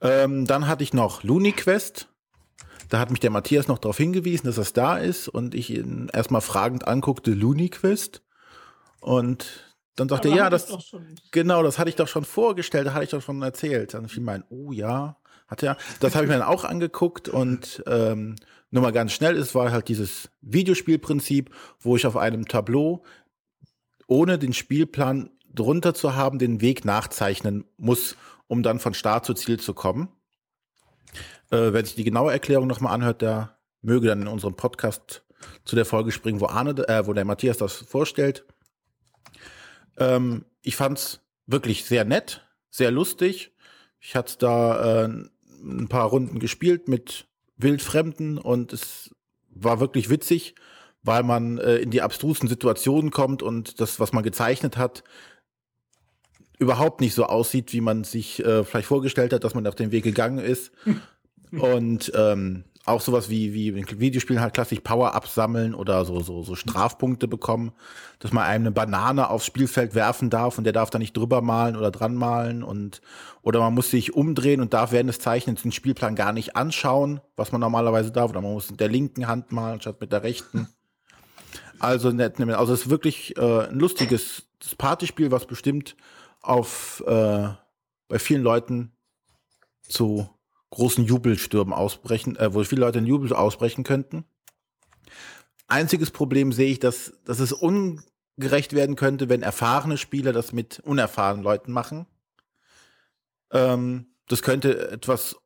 Ähm, 0.02 0.46
dann 0.46 0.66
hatte 0.66 0.82
ich 0.82 0.92
noch 0.92 1.22
Looney 1.22 1.52
Quest 1.52 2.11
da 2.92 2.98
hat 2.98 3.10
mich 3.10 3.20
der 3.20 3.30
Matthias 3.30 3.68
noch 3.68 3.78
darauf 3.78 3.96
hingewiesen, 3.96 4.44
dass 4.46 4.56
das 4.56 4.74
da 4.74 4.98
ist 4.98 5.26
und 5.26 5.54
ich 5.54 5.70
ihn 5.70 6.10
erstmal 6.12 6.42
fragend 6.42 6.86
anguckte, 6.86 7.30
Looney 7.32 7.70
Quest. 7.70 8.22
Und 9.00 9.74
dann 9.96 10.10
sagte 10.10 10.28
er, 10.28 10.36
ja, 10.36 10.50
das, 10.50 10.94
genau, 11.30 11.62
das 11.62 11.78
hatte 11.78 11.88
ich 11.88 11.96
doch 11.96 12.06
schon 12.06 12.26
vorgestellt, 12.26 12.86
da 12.86 12.92
hatte 12.92 13.04
ich 13.04 13.10
doch 13.10 13.22
schon 13.22 13.40
erzählt. 13.40 13.94
Dann 13.94 14.10
fiel 14.10 14.22
mein, 14.22 14.44
oh 14.50 14.72
ja, 14.72 15.16
hat 15.48 15.62
er. 15.62 15.78
Das 16.00 16.14
habe 16.14 16.26
ich 16.26 16.30
mir 16.30 16.36
dann 16.36 16.46
auch 16.46 16.64
angeguckt 16.64 17.30
und 17.30 17.82
ähm, 17.86 18.36
nur 18.70 18.82
mal 18.82 18.92
ganz 18.92 19.12
schnell, 19.12 19.38
es 19.38 19.54
war 19.54 19.72
halt 19.72 19.88
dieses 19.88 20.28
Videospielprinzip, 20.42 21.48
wo 21.80 21.96
ich 21.96 22.06
auf 22.06 22.18
einem 22.18 22.46
Tableau 22.46 23.04
ohne 24.06 24.38
den 24.38 24.52
Spielplan 24.52 25.30
drunter 25.54 25.94
zu 25.94 26.14
haben, 26.14 26.38
den 26.38 26.60
Weg 26.60 26.84
nachzeichnen 26.84 27.64
muss, 27.78 28.18
um 28.48 28.62
dann 28.62 28.80
von 28.80 28.92
Start 28.92 29.24
zu 29.24 29.32
Ziel 29.32 29.58
zu 29.58 29.72
kommen. 29.72 30.10
Äh, 31.52 31.74
wer 31.74 31.84
sich 31.84 31.94
die 31.94 32.04
genaue 32.04 32.32
Erklärung 32.32 32.66
nochmal 32.66 32.94
anhört, 32.94 33.20
der 33.20 33.58
möge 33.82 34.08
dann 34.08 34.22
in 34.22 34.28
unserem 34.28 34.54
Podcast 34.54 35.22
zu 35.64 35.76
der 35.76 35.84
Folge 35.84 36.10
springen, 36.10 36.40
wo 36.40 36.46
Arne, 36.46 36.70
äh, 36.88 37.06
wo 37.06 37.12
der 37.12 37.26
Matthias 37.26 37.58
das 37.58 37.74
vorstellt. 37.74 38.46
Ähm, 39.98 40.46
ich 40.62 40.76
fand's 40.76 41.20
wirklich 41.46 41.84
sehr 41.84 42.04
nett, 42.04 42.46
sehr 42.70 42.90
lustig. 42.90 43.52
Ich 44.00 44.16
hatte 44.16 44.38
da 44.38 45.04
äh, 45.04 45.08
ein 45.62 45.88
paar 45.88 46.06
Runden 46.06 46.38
gespielt 46.38 46.88
mit 46.88 47.26
Wildfremden 47.58 48.38
und 48.38 48.72
es 48.72 49.14
war 49.50 49.78
wirklich 49.78 50.08
witzig, 50.08 50.54
weil 51.02 51.22
man 51.22 51.58
äh, 51.58 51.76
in 51.76 51.90
die 51.90 52.00
abstrusen 52.00 52.48
Situationen 52.48 53.10
kommt 53.10 53.42
und 53.42 53.78
das, 53.78 54.00
was 54.00 54.12
man 54.12 54.24
gezeichnet 54.24 54.78
hat, 54.78 55.04
überhaupt 56.58 57.00
nicht 57.00 57.14
so 57.14 57.26
aussieht, 57.26 57.72
wie 57.72 57.80
man 57.80 58.04
sich 58.04 58.42
äh, 58.44 58.64
vielleicht 58.64 58.86
vorgestellt 58.86 59.32
hat, 59.32 59.44
dass 59.44 59.54
man 59.54 59.66
auf 59.66 59.74
den 59.74 59.90
Weg 59.92 60.04
gegangen 60.04 60.38
ist. 60.38 60.72
Und 61.60 62.12
ähm, 62.14 62.64
auch 62.84 63.00
sowas 63.00 63.30
wie, 63.30 63.54
wie 63.54 63.68
in 63.68 64.00
Videospielen 64.00 64.42
halt 64.42 64.54
klassisch 64.54 64.80
Power-Ups 64.80 65.34
sammeln 65.34 65.74
oder 65.74 66.04
so, 66.04 66.20
so, 66.20 66.42
so 66.42 66.56
Strafpunkte 66.56 67.28
bekommen, 67.28 67.72
dass 68.18 68.32
man 68.32 68.44
einem 68.44 68.64
eine 68.64 68.72
Banane 68.72 69.30
aufs 69.30 69.46
Spielfeld 69.46 69.94
werfen 69.94 70.30
darf 70.30 70.58
und 70.58 70.64
der 70.64 70.72
darf 70.72 70.90
da 70.90 70.98
nicht 70.98 71.16
drüber 71.16 71.42
malen 71.42 71.76
oder 71.76 71.90
dran 71.92 72.16
malen 72.16 72.62
und, 72.64 73.00
oder 73.42 73.60
man 73.60 73.74
muss 73.74 73.90
sich 73.90 74.14
umdrehen 74.14 74.60
und 74.60 74.74
darf 74.74 74.90
während 74.90 75.08
des 75.08 75.20
Zeichnens 75.20 75.62
den 75.62 75.72
Spielplan 75.72 76.16
gar 76.16 76.32
nicht 76.32 76.56
anschauen, 76.56 77.20
was 77.36 77.52
man 77.52 77.60
normalerweise 77.60 78.10
darf, 78.10 78.30
oder 78.30 78.40
man 78.40 78.52
muss 78.52 78.70
mit 78.70 78.80
der 78.80 78.88
linken 78.88 79.28
Hand 79.28 79.52
malen 79.52 79.80
statt 79.80 80.00
mit 80.00 80.12
der 80.12 80.24
rechten. 80.24 80.68
Also, 81.78 82.08
also 82.08 82.72
es 82.72 82.82
ist 82.82 82.90
wirklich 82.90 83.36
äh, 83.36 83.68
ein 83.68 83.78
lustiges 83.78 84.44
Partyspiel, 84.78 85.30
was 85.30 85.46
bestimmt 85.46 85.96
auf 86.40 87.02
äh, 87.06 87.48
bei 88.08 88.18
vielen 88.18 88.42
Leuten 88.42 88.92
zu 89.82 90.28
großen 90.72 91.04
Jubelstürmen 91.04 91.72
ausbrechen, 91.72 92.36
äh, 92.36 92.52
wo 92.52 92.64
viele 92.64 92.80
Leute 92.80 92.98
in 92.98 93.06
Jubel 93.06 93.32
ausbrechen 93.32 93.84
könnten. 93.84 94.24
Einziges 95.68 96.10
Problem 96.10 96.50
sehe 96.52 96.70
ich, 96.70 96.80
dass, 96.80 97.12
dass 97.24 97.40
es 97.40 97.52
ungerecht 97.52 98.72
werden 98.72 98.96
könnte, 98.96 99.28
wenn 99.28 99.42
erfahrene 99.42 99.98
Spieler 99.98 100.32
das 100.32 100.52
mit 100.52 100.80
unerfahrenen 100.80 101.44
Leuten 101.44 101.72
machen. 101.72 102.06
Ähm, 103.52 104.06
das 104.28 104.42
könnte 104.42 104.90
etwas 104.90 105.36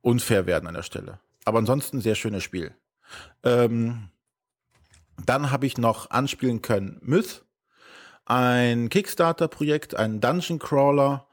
unfair 0.00 0.46
werden 0.46 0.66
an 0.66 0.74
der 0.74 0.82
Stelle. 0.82 1.20
Aber 1.44 1.58
ansonsten 1.58 2.00
sehr 2.00 2.14
schönes 2.14 2.42
Spiel. 2.42 2.74
Ähm, 3.42 4.08
dann 5.24 5.50
habe 5.50 5.66
ich 5.66 5.76
noch 5.76 6.10
anspielen 6.10 6.62
können 6.62 6.98
Myth, 7.02 7.44
ein 8.24 8.88
Kickstarter-Projekt, 8.88 9.94
ein 9.94 10.20
Dungeon 10.20 10.58
Crawler, 10.58 11.28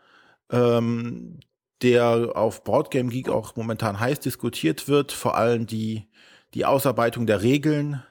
ähm, 0.51 1.39
der 1.83 2.31
auf 2.35 2.63
Boardgame 2.63 3.09
Geek 3.09 3.29
auch 3.29 3.55
momentan 3.55 3.99
heiß 3.99 4.21
diskutiert 4.21 4.87
wird, 4.87 5.11
vor 5.11 5.35
allem 5.35 5.67
die, 5.67 6.07
die 6.53 6.65
Ausarbeitung 6.65 7.27
der 7.27 7.43
Regeln, 7.43 8.01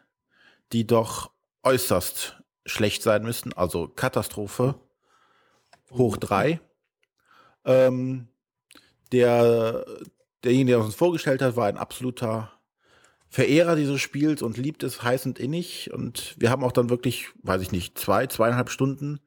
die 0.73 0.87
doch 0.87 1.31
äußerst 1.63 2.43
schlecht 2.67 3.03
sein 3.03 3.23
müssen, 3.23 3.53
also 3.55 3.89
Katastrophe 3.89 4.77
hoch 5.91 6.17
drei. 6.17 6.61
Ähm, 7.65 8.29
der, 9.11 9.85
derjenige, 10.45 10.77
der 10.77 10.85
uns 10.85 10.95
vorgestellt 10.95 11.43
hat, 11.43 11.57
war 11.57 11.67
ein 11.67 11.77
absoluter 11.77 12.53
Verehrer 13.29 13.77
dieses 13.77 14.01
Spiels 14.01 14.43
und 14.43 14.59
liebt 14.59 14.83
es 14.83 15.03
heiß 15.03 15.27
und 15.27 15.39
innig. 15.39 15.91
Und 15.93 16.35
wir 16.39 16.51
haben 16.51 16.65
auch 16.65 16.73
dann 16.73 16.91
wirklich, 16.91 17.29
weiß 17.43 17.63
ich 17.63 17.73
nicht, 17.73 17.99
zwei, 17.99 18.27
zweieinhalb 18.27 18.69
Stunden 18.71 19.21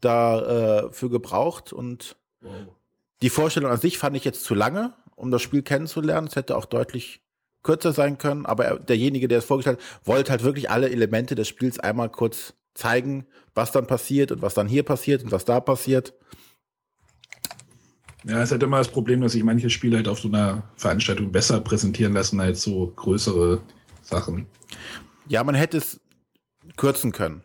dafür 0.00 1.08
äh, 1.08 1.12
gebraucht. 1.12 1.72
Und 1.72 2.16
wow. 2.40 2.75
Die 3.22 3.30
Vorstellung 3.30 3.70
an 3.70 3.80
sich 3.80 3.98
fand 3.98 4.16
ich 4.16 4.24
jetzt 4.24 4.44
zu 4.44 4.54
lange, 4.54 4.94
um 5.14 5.30
das 5.30 5.42
Spiel 5.42 5.62
kennenzulernen. 5.62 6.26
Es 6.26 6.36
hätte 6.36 6.56
auch 6.56 6.66
deutlich 6.66 7.22
kürzer 7.62 7.92
sein 7.92 8.18
können, 8.18 8.46
aber 8.46 8.78
derjenige, 8.78 9.26
der 9.26 9.38
es 9.38 9.44
vorgestellt 9.44 9.78
hat, 9.78 10.06
wollte 10.06 10.30
halt 10.30 10.42
wirklich 10.44 10.70
alle 10.70 10.90
Elemente 10.90 11.34
des 11.34 11.48
Spiels 11.48 11.80
einmal 11.80 12.10
kurz 12.10 12.54
zeigen, 12.74 13.26
was 13.54 13.72
dann 13.72 13.86
passiert 13.86 14.30
und 14.30 14.42
was 14.42 14.54
dann 14.54 14.68
hier 14.68 14.82
passiert 14.82 15.24
und 15.24 15.32
was 15.32 15.44
da 15.44 15.60
passiert. 15.60 16.14
Ja, 18.24 18.42
es 18.42 18.52
hat 18.52 18.62
immer 18.62 18.78
das 18.78 18.88
Problem, 18.88 19.20
dass 19.20 19.32
sich 19.32 19.44
manche 19.44 19.70
Spiele 19.70 19.96
halt 19.96 20.08
auf 20.08 20.18
so 20.18 20.28
einer 20.28 20.64
Veranstaltung 20.76 21.32
besser 21.32 21.60
präsentieren 21.60 22.12
lassen 22.12 22.40
als 22.40 22.62
so 22.62 22.92
größere 22.94 23.60
Sachen. 24.02 24.46
Ja, 25.28 25.42
man 25.42 25.54
hätte 25.54 25.78
es 25.78 26.00
kürzen 26.76 27.12
können. 27.12 27.44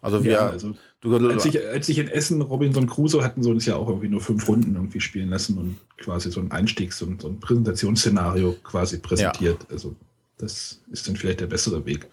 Also 0.00 0.22
wir, 0.22 0.32
ja, 0.32 0.48
also 0.50 0.74
als, 1.04 1.44
ich, 1.44 1.66
als 1.66 1.88
ich 1.88 1.98
in 1.98 2.08
Essen 2.08 2.40
Robinson 2.40 2.86
Crusoe 2.86 3.24
hatten 3.24 3.42
sie 3.42 3.50
uns 3.50 3.66
ja 3.66 3.76
auch 3.76 3.88
irgendwie 3.88 4.08
nur 4.08 4.20
fünf 4.20 4.48
Runden 4.48 4.74
irgendwie 4.74 5.00
spielen 5.00 5.30
lassen 5.30 5.58
und 5.58 5.78
quasi 5.96 6.30
so 6.30 6.40
ein 6.40 6.52
Einstiegs- 6.52 7.02
und 7.02 7.22
so 7.22 7.28
ein 7.28 7.40
Präsentationsszenario 7.40 8.56
quasi 8.62 8.98
präsentiert. 8.98 9.62
Ja. 9.64 9.70
Also 9.70 9.96
das 10.38 10.80
ist 10.90 11.08
dann 11.08 11.16
vielleicht 11.16 11.40
der 11.40 11.46
bessere 11.46 11.84
Weg. 11.84 12.08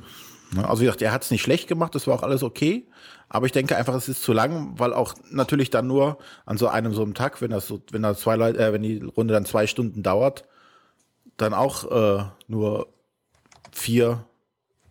Also 0.56 0.82
wie 0.82 0.86
gesagt, 0.86 1.02
er 1.02 1.12
hat 1.12 1.24
es 1.24 1.32
nicht 1.32 1.42
schlecht 1.42 1.68
gemacht, 1.68 1.94
das 1.96 2.08
war 2.08 2.16
auch 2.16 2.24
alles 2.24 2.44
okay. 2.44 2.86
Aber 3.30 3.46
ich 3.46 3.52
denke 3.52 3.76
einfach, 3.76 3.96
es 3.96 4.08
ist 4.08 4.24
zu 4.24 4.34
lang, 4.34 4.74
weil 4.78 4.94
auch 4.94 5.16
natürlich 5.32 5.70
dann 5.70 5.88
nur 5.88 6.18
an 6.46 6.58
so 6.58 6.68
einem 6.68 6.94
so 6.94 7.02
einem 7.02 7.14
Tag, 7.16 7.42
wenn 7.42 7.52
das 7.52 7.68
so, 7.68 7.82
wenn 7.92 8.04
da 8.04 8.16
zwei 8.16 8.36
Leute, 8.36 8.60
äh, 8.60 8.72
wenn 8.72 8.84
die 8.84 9.02
Runde 9.02 9.34
dann 9.34 9.46
zwei 9.46 9.68
Stunden 9.68 10.04
dauert, 10.04 10.46
dann 11.38 11.54
auch 11.54 11.92
äh, 11.92 12.24
nur 12.48 12.88
vier, 13.72 14.26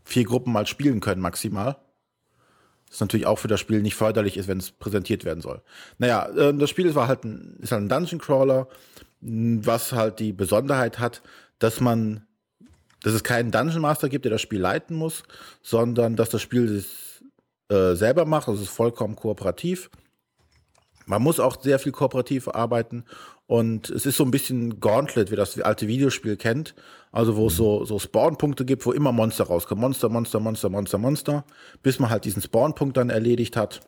vier 0.04 0.24
Gruppen 0.24 0.52
mal 0.52 0.66
spielen 0.66 1.00
können 1.00 1.20
maximal. 1.20 1.76
Das 2.94 3.00
natürlich 3.00 3.26
auch 3.26 3.40
für 3.40 3.48
das 3.48 3.58
Spiel 3.58 3.82
nicht 3.82 3.96
förderlich 3.96 4.36
ist, 4.36 4.46
wenn 4.46 4.58
es 4.58 4.70
präsentiert 4.70 5.24
werden 5.24 5.40
soll. 5.40 5.62
Naja, 5.98 6.28
äh, 6.28 6.54
das 6.54 6.70
Spiel 6.70 6.94
war 6.94 7.08
halt 7.08 7.24
ein, 7.24 7.58
ist 7.60 7.72
halt 7.72 7.82
ein 7.82 7.88
Dungeon 7.88 8.20
Crawler, 8.20 8.68
was 9.20 9.90
halt 9.90 10.20
die 10.20 10.32
Besonderheit 10.32 11.00
hat, 11.00 11.20
dass 11.58 11.80
man, 11.80 12.24
dass 13.02 13.12
es 13.12 13.24
keinen 13.24 13.50
Dungeon 13.50 13.80
Master 13.80 14.08
gibt, 14.08 14.26
der 14.26 14.30
das 14.30 14.42
Spiel 14.42 14.60
leiten 14.60 14.96
muss, 14.96 15.24
sondern 15.60 16.14
dass 16.14 16.30
das 16.30 16.40
Spiel 16.40 16.72
es 16.72 17.24
äh, 17.68 17.96
selber 17.96 18.26
macht. 18.26 18.46
Also 18.46 18.62
es 18.62 18.68
ist 18.68 18.76
vollkommen 18.76 19.16
kooperativ. 19.16 19.90
Man 21.06 21.20
muss 21.20 21.40
auch 21.40 21.60
sehr 21.60 21.80
viel 21.80 21.90
kooperativ 21.90 22.46
arbeiten 22.46 23.04
und 23.46 23.90
es 23.90 24.06
ist 24.06 24.16
so 24.16 24.24
ein 24.24 24.30
bisschen 24.30 24.80
Gauntlet, 24.80 25.30
wie 25.30 25.36
das 25.36 25.60
alte 25.60 25.86
Videospiel 25.86 26.36
kennt. 26.36 26.74
Also 27.12 27.36
wo 27.36 27.48
es 27.48 27.56
so, 27.56 27.84
so 27.84 27.98
Spawnpunkte 27.98 28.64
gibt, 28.64 28.84
wo 28.86 28.92
immer 28.92 29.12
Monster 29.12 29.44
rauskommen. 29.44 29.82
Monster, 29.82 30.08
Monster, 30.08 30.40
Monster, 30.40 30.70
Monster, 30.70 30.98
Monster. 30.98 31.44
Bis 31.82 31.98
man 31.98 32.10
halt 32.10 32.24
diesen 32.24 32.42
Spawnpunkt 32.42 32.96
dann 32.96 33.10
erledigt 33.10 33.56
hat. 33.56 33.80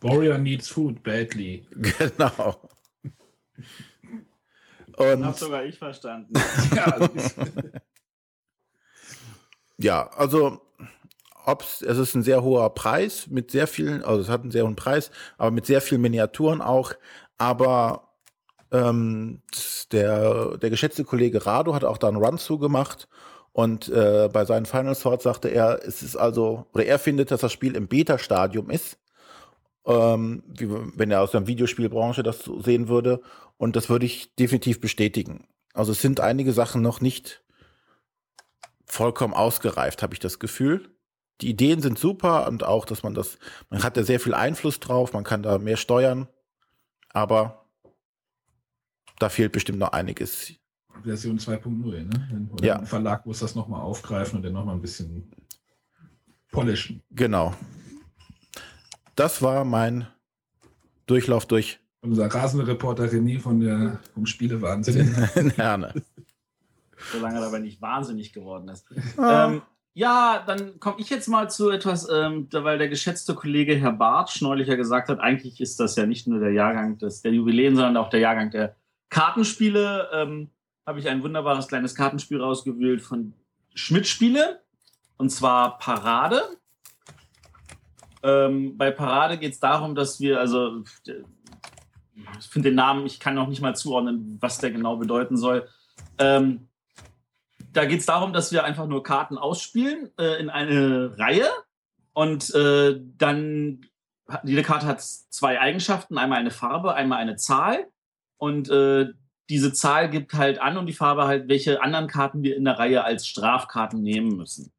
Warrior 0.00 0.38
needs 0.38 0.68
food 0.68 1.02
badly. 1.02 1.66
Genau. 1.98 2.70
Und 4.96 5.24
hab 5.24 5.38
sogar 5.38 5.64
ich 5.64 5.78
verstanden. 5.78 6.32
ja, 6.74 7.08
ja, 9.78 10.10
also 10.10 10.60
ob's, 11.46 11.82
es 11.82 11.98
ist 11.98 12.14
ein 12.16 12.24
sehr 12.24 12.42
hoher 12.42 12.74
Preis 12.74 13.28
mit 13.28 13.52
sehr 13.52 13.68
vielen, 13.68 14.02
also 14.02 14.20
es 14.22 14.28
hat 14.28 14.42
einen 14.42 14.50
sehr 14.50 14.64
hohen 14.64 14.74
Preis, 14.74 15.12
aber 15.36 15.52
mit 15.52 15.66
sehr 15.66 15.80
vielen 15.80 16.00
Miniaturen 16.00 16.60
auch. 16.60 16.94
Aber 17.38 18.07
ähm, 18.72 19.42
der, 19.92 20.58
der 20.58 20.70
geschätzte 20.70 21.04
Kollege 21.04 21.46
Rado 21.46 21.74
hat 21.74 21.84
auch 21.84 21.98
da 21.98 22.08
einen 22.08 22.16
Run 22.16 22.38
zugemacht 22.38 23.08
und 23.52 23.88
äh, 23.88 24.28
bei 24.32 24.44
seinen 24.44 24.66
Final 24.66 24.94
Thoughts 24.94 25.24
sagte 25.24 25.48
er, 25.48 25.80
es 25.84 26.02
ist 26.02 26.14
also, 26.14 26.66
oder 26.72 26.86
er 26.86 26.98
findet, 26.98 27.30
dass 27.30 27.40
das 27.40 27.52
Spiel 27.52 27.74
im 27.74 27.88
Beta-Stadium 27.88 28.70
ist, 28.70 28.98
ähm, 29.84 30.44
wie, 30.46 30.68
wenn 30.70 31.10
er 31.10 31.22
aus 31.22 31.32
der 31.32 31.46
Videospielbranche 31.46 32.22
das 32.22 32.44
sehen 32.44 32.88
würde. 32.88 33.20
Und 33.56 33.74
das 33.74 33.88
würde 33.88 34.06
ich 34.06 34.34
definitiv 34.36 34.80
bestätigen. 34.80 35.48
Also 35.72 35.92
es 35.92 36.00
sind 36.00 36.20
einige 36.20 36.52
Sachen 36.52 36.82
noch 36.82 37.00
nicht 37.00 37.42
vollkommen 38.84 39.34
ausgereift, 39.34 40.02
habe 40.02 40.14
ich 40.14 40.20
das 40.20 40.38
Gefühl. 40.38 40.90
Die 41.40 41.50
Ideen 41.50 41.80
sind 41.80 41.98
super 41.98 42.46
und 42.48 42.64
auch, 42.64 42.84
dass 42.84 43.02
man 43.02 43.14
das, 43.14 43.38
man 43.70 43.82
hat 43.82 43.96
da 43.96 44.02
sehr 44.02 44.20
viel 44.20 44.34
Einfluss 44.34 44.80
drauf, 44.80 45.12
man 45.12 45.24
kann 45.24 45.42
da 45.42 45.58
mehr 45.58 45.76
steuern, 45.76 46.28
aber 47.10 47.67
da 49.18 49.28
fehlt 49.28 49.52
bestimmt 49.52 49.78
noch 49.78 49.92
einiges. 49.92 50.52
Version 51.02 51.38
2.0, 51.38 52.04
ne? 52.04 52.48
Oder 52.52 52.64
ja. 52.64 52.78
Ein 52.78 52.86
Verlag 52.86 53.24
muss 53.26 53.40
das 53.40 53.54
nochmal 53.54 53.80
aufgreifen 53.80 54.36
und 54.36 54.42
dann 54.42 54.52
nochmal 54.52 54.74
ein 54.74 54.80
bisschen 54.80 55.30
polishen. 56.50 57.02
Genau. 57.10 57.54
Das 59.14 59.42
war 59.42 59.64
mein 59.64 60.06
Durchlauf 61.06 61.46
durch. 61.46 61.80
Unser 62.00 62.26
rasende 62.26 62.66
Reporter 62.66 63.04
René 63.04 63.40
von 63.40 63.60
der, 63.60 64.00
vom 64.14 64.26
Spielewahnsinn. 64.26 65.14
Gerne. 65.56 65.94
Solange 67.12 67.40
er 67.40 67.46
aber 67.46 67.58
nicht 67.58 67.80
wahnsinnig 67.80 68.32
geworden 68.32 68.68
ist. 68.68 68.86
Ah. 69.16 69.52
Ähm, 69.52 69.62
ja, 69.94 70.44
dann 70.46 70.78
komme 70.78 71.00
ich 71.00 71.10
jetzt 71.10 71.28
mal 71.28 71.50
zu 71.50 71.70
etwas, 71.70 72.08
ähm, 72.08 72.48
weil 72.52 72.78
der 72.78 72.88
geschätzte 72.88 73.34
Kollege 73.34 73.74
Herr 73.74 73.92
Bartsch 73.92 74.42
neulich 74.42 74.68
ja 74.68 74.76
gesagt 74.76 75.08
hat, 75.08 75.18
eigentlich 75.18 75.60
ist 75.60 75.80
das 75.80 75.96
ja 75.96 76.06
nicht 76.06 76.28
nur 76.28 76.38
der 76.38 76.52
Jahrgang 76.52 76.98
des, 76.98 77.22
der 77.22 77.32
Jubiläen, 77.32 77.74
sondern 77.74 77.96
auch 77.96 78.10
der 78.10 78.20
Jahrgang 78.20 78.50
der 78.50 78.76
Kartenspiele 79.10 80.10
ähm, 80.12 80.50
habe 80.86 81.00
ich 81.00 81.08
ein 81.08 81.22
wunderbares 81.22 81.68
kleines 81.68 81.94
Kartenspiel 81.94 82.40
rausgewählt 82.40 83.02
von 83.02 83.34
Schmidt-Spiele. 83.74 84.62
Und 85.16 85.30
zwar 85.30 85.78
Parade. 85.78 86.42
Ähm, 88.22 88.76
bei 88.76 88.90
Parade 88.90 89.38
geht 89.38 89.52
es 89.52 89.60
darum, 89.60 89.94
dass 89.94 90.20
wir, 90.20 90.40
also 90.40 90.82
ich 91.04 92.46
finde 92.48 92.70
den 92.70 92.76
Namen, 92.76 93.06
ich 93.06 93.20
kann 93.20 93.34
noch 93.34 93.48
nicht 93.48 93.60
mal 93.60 93.76
zuordnen, 93.76 94.38
was 94.40 94.58
der 94.58 94.70
genau 94.70 94.96
bedeuten 94.96 95.36
soll. 95.36 95.68
Ähm, 96.18 96.68
da 97.72 97.84
geht 97.84 98.00
es 98.00 98.06
darum, 98.06 98.32
dass 98.32 98.52
wir 98.52 98.64
einfach 98.64 98.86
nur 98.86 99.02
Karten 99.02 99.38
ausspielen 99.38 100.10
äh, 100.18 100.40
in 100.40 100.50
eine 100.50 101.18
Reihe 101.18 101.48
und 102.12 102.52
äh, 102.54 103.00
dann 103.18 103.86
jede 104.42 104.62
Karte 104.62 104.86
hat 104.86 105.00
zwei 105.00 105.60
Eigenschaften, 105.60 106.18
einmal 106.18 106.38
eine 106.38 106.50
Farbe, 106.50 106.94
einmal 106.94 107.18
eine 107.18 107.36
Zahl 107.36 107.86
und 108.38 108.70
äh, 108.70 109.08
diese 109.50 109.72
Zahl 109.72 110.10
gibt 110.10 110.34
halt 110.34 110.60
an 110.60 110.76
und 110.76 110.86
die 110.86 110.92
Farbe 110.92 111.26
halt, 111.26 111.48
welche 111.48 111.82
anderen 111.82 112.06
Karten 112.06 112.42
wir 112.42 112.56
in 112.56 112.64
der 112.64 112.78
Reihe 112.78 113.04
als 113.04 113.26
Strafkarten 113.26 114.02
nehmen 114.02 114.36
müssen. 114.36 114.72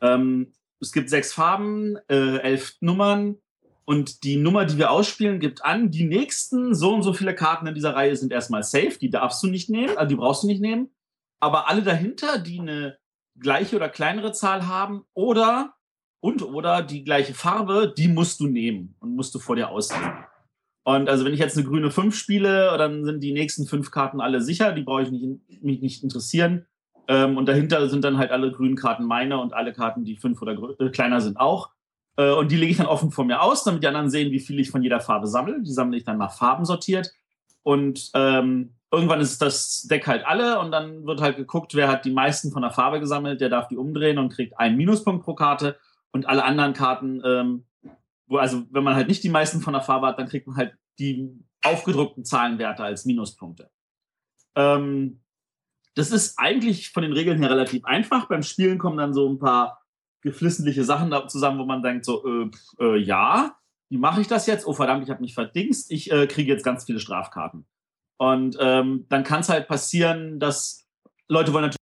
Ähm, 0.00 0.52
es 0.80 0.92
gibt 0.92 1.10
sechs 1.10 1.32
Farben, 1.32 1.96
äh, 2.08 2.38
elf 2.38 2.76
Nummern 2.80 3.36
und 3.84 4.24
die 4.24 4.36
Nummer, 4.36 4.64
die 4.64 4.78
wir 4.78 4.90
ausspielen, 4.90 5.40
gibt 5.40 5.64
an, 5.64 5.90
die 5.90 6.04
nächsten 6.04 6.74
so 6.74 6.94
und 6.94 7.02
so 7.02 7.12
viele 7.12 7.34
Karten 7.34 7.66
in 7.66 7.74
dieser 7.74 7.94
Reihe 7.94 8.16
sind 8.16 8.32
erstmal 8.32 8.62
safe, 8.62 8.98
die 9.00 9.10
darfst 9.10 9.42
du 9.42 9.48
nicht 9.48 9.70
nehmen, 9.70 9.96
also 9.96 10.08
die 10.08 10.16
brauchst 10.16 10.42
du 10.42 10.46
nicht 10.46 10.60
nehmen. 10.60 10.90
Aber 11.40 11.68
alle 11.68 11.82
dahinter, 11.82 12.38
die 12.38 12.60
eine 12.60 12.98
gleiche 13.38 13.76
oder 13.76 13.88
kleinere 13.88 14.32
Zahl 14.32 14.66
haben 14.66 15.04
oder 15.14 15.74
und 16.20 16.42
oder 16.42 16.82
die 16.82 17.02
gleiche 17.02 17.34
Farbe, 17.34 17.92
die 17.96 18.08
musst 18.08 18.38
du 18.40 18.46
nehmen 18.46 18.94
und 19.00 19.16
musst 19.16 19.34
du 19.34 19.38
vor 19.38 19.56
dir 19.56 19.70
auslegen. 19.70 20.24
Und 20.84 21.08
also 21.08 21.24
wenn 21.24 21.32
ich 21.32 21.40
jetzt 21.40 21.56
eine 21.56 21.66
grüne 21.66 21.90
5 21.90 22.14
spiele, 22.14 22.76
dann 22.76 23.04
sind 23.04 23.20
die 23.20 23.32
nächsten 23.32 23.66
fünf 23.66 23.90
Karten 23.90 24.20
alle 24.20 24.40
sicher, 24.40 24.72
die 24.72 24.82
brauche 24.82 25.02
ich 25.02 25.10
nicht, 25.10 25.62
mich 25.62 25.80
nicht 25.80 26.02
interessieren. 26.02 26.66
Ähm, 27.08 27.36
und 27.36 27.46
dahinter 27.46 27.88
sind 27.88 28.04
dann 28.04 28.18
halt 28.18 28.30
alle 28.30 28.50
grünen 28.50 28.76
Karten 28.76 29.04
meine 29.04 29.38
und 29.38 29.54
alle 29.54 29.72
Karten, 29.72 30.04
die 30.04 30.16
fünf 30.16 30.40
oder 30.42 30.56
äh, 30.80 30.90
kleiner 30.90 31.20
sind, 31.20 31.38
auch. 31.38 31.70
Äh, 32.16 32.32
und 32.32 32.50
die 32.50 32.56
lege 32.56 32.72
ich 32.72 32.78
dann 32.78 32.86
offen 32.86 33.10
vor 33.10 33.24
mir 33.24 33.42
aus, 33.42 33.64
damit 33.64 33.82
die 33.82 33.88
anderen 33.88 34.10
sehen, 34.10 34.32
wie 34.32 34.40
viel 34.40 34.58
ich 34.58 34.70
von 34.70 34.82
jeder 34.82 35.00
Farbe 35.00 35.26
sammle. 35.26 35.62
Die 35.62 35.72
sammle 35.72 35.96
ich 35.96 36.04
dann 36.04 36.18
nach 36.18 36.32
Farben 36.32 36.64
sortiert. 36.64 37.12
Und 37.62 38.10
ähm, 38.14 38.74
irgendwann 38.90 39.20
ist 39.20 39.40
das 39.40 39.82
Deck 39.82 40.06
halt 40.06 40.26
alle 40.26 40.58
und 40.58 40.72
dann 40.72 41.06
wird 41.06 41.20
halt 41.20 41.36
geguckt, 41.36 41.74
wer 41.74 41.88
hat 41.88 42.04
die 42.04 42.10
meisten 42.10 42.50
von 42.50 42.62
der 42.62 42.72
Farbe 42.72 42.98
gesammelt, 42.98 43.40
der 43.40 43.48
darf 43.48 43.68
die 43.68 43.76
umdrehen 43.76 44.18
und 44.18 44.32
kriegt 44.32 44.58
einen 44.58 44.76
Minuspunkt 44.76 45.24
pro 45.24 45.34
Karte. 45.34 45.76
Und 46.10 46.26
alle 46.26 46.44
anderen 46.44 46.74
Karten 46.74 47.22
ähm, 47.24 47.64
wo, 48.32 48.38
also 48.38 48.64
wenn 48.70 48.82
man 48.82 48.94
halt 48.94 49.08
nicht 49.08 49.22
die 49.22 49.28
meisten 49.28 49.60
von 49.60 49.74
der 49.74 49.82
Farbe 49.82 50.06
hat, 50.06 50.18
dann 50.18 50.28
kriegt 50.28 50.46
man 50.46 50.56
halt 50.56 50.74
die 50.98 51.30
aufgedruckten 51.62 52.24
Zahlenwerte 52.24 52.82
als 52.82 53.04
Minuspunkte. 53.04 53.70
Ähm, 54.56 55.22
das 55.94 56.10
ist 56.10 56.38
eigentlich 56.38 56.90
von 56.90 57.02
den 57.02 57.12
Regeln 57.12 57.38
her 57.38 57.50
relativ 57.50 57.84
einfach. 57.84 58.28
Beim 58.28 58.42
Spielen 58.42 58.78
kommen 58.78 58.96
dann 58.96 59.12
so 59.12 59.28
ein 59.28 59.38
paar 59.38 59.82
geflissentliche 60.22 60.84
Sachen 60.84 61.12
zusammen, 61.28 61.58
wo 61.58 61.64
man 61.64 61.82
denkt 61.82 62.04
so, 62.04 62.24
äh, 62.26 62.50
äh, 62.80 62.96
ja, 62.96 63.56
wie 63.90 63.98
mache 63.98 64.22
ich 64.22 64.28
das 64.28 64.46
jetzt? 64.46 64.66
Oh 64.66 64.72
verdammt, 64.72 65.04
ich 65.04 65.10
habe 65.10 65.20
mich 65.20 65.34
verdingst, 65.34 65.90
ich 65.90 66.10
äh, 66.10 66.26
kriege 66.26 66.50
jetzt 66.50 66.64
ganz 66.64 66.84
viele 66.84 67.00
Strafkarten. 67.00 67.66
Und 68.18 68.56
ähm, 68.60 69.06
dann 69.08 69.24
kann 69.24 69.40
es 69.40 69.48
halt 69.48 69.68
passieren, 69.68 70.38
dass 70.38 70.88
Leute 71.28 71.52
wollen 71.52 71.64
natürlich 71.64 71.78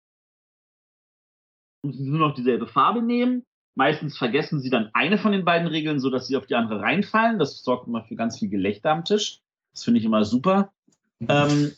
nur 1.82 2.18
noch 2.18 2.34
dieselbe 2.34 2.66
Farbe 2.66 3.02
nehmen 3.02 3.44
Meistens 3.76 4.16
vergessen 4.16 4.60
sie 4.60 4.70
dann 4.70 4.90
eine 4.94 5.18
von 5.18 5.32
den 5.32 5.44
beiden 5.44 5.68
Regeln, 5.68 6.00
so 6.00 6.08
dass 6.08 6.26
sie 6.26 6.36
auf 6.36 6.46
die 6.46 6.54
andere 6.54 6.80
reinfallen. 6.80 7.38
Das 7.38 7.62
sorgt 7.62 7.86
immer 7.86 8.02
für 8.02 8.16
ganz 8.16 8.38
viel 8.38 8.48
Gelächter 8.48 8.90
am 8.90 9.04
Tisch. 9.04 9.42
Das 9.74 9.84
finde 9.84 10.00
ich 10.00 10.06
immer 10.06 10.24
super. 10.24 10.72
Mhm. 11.18 11.26
Ähm, 11.28 11.72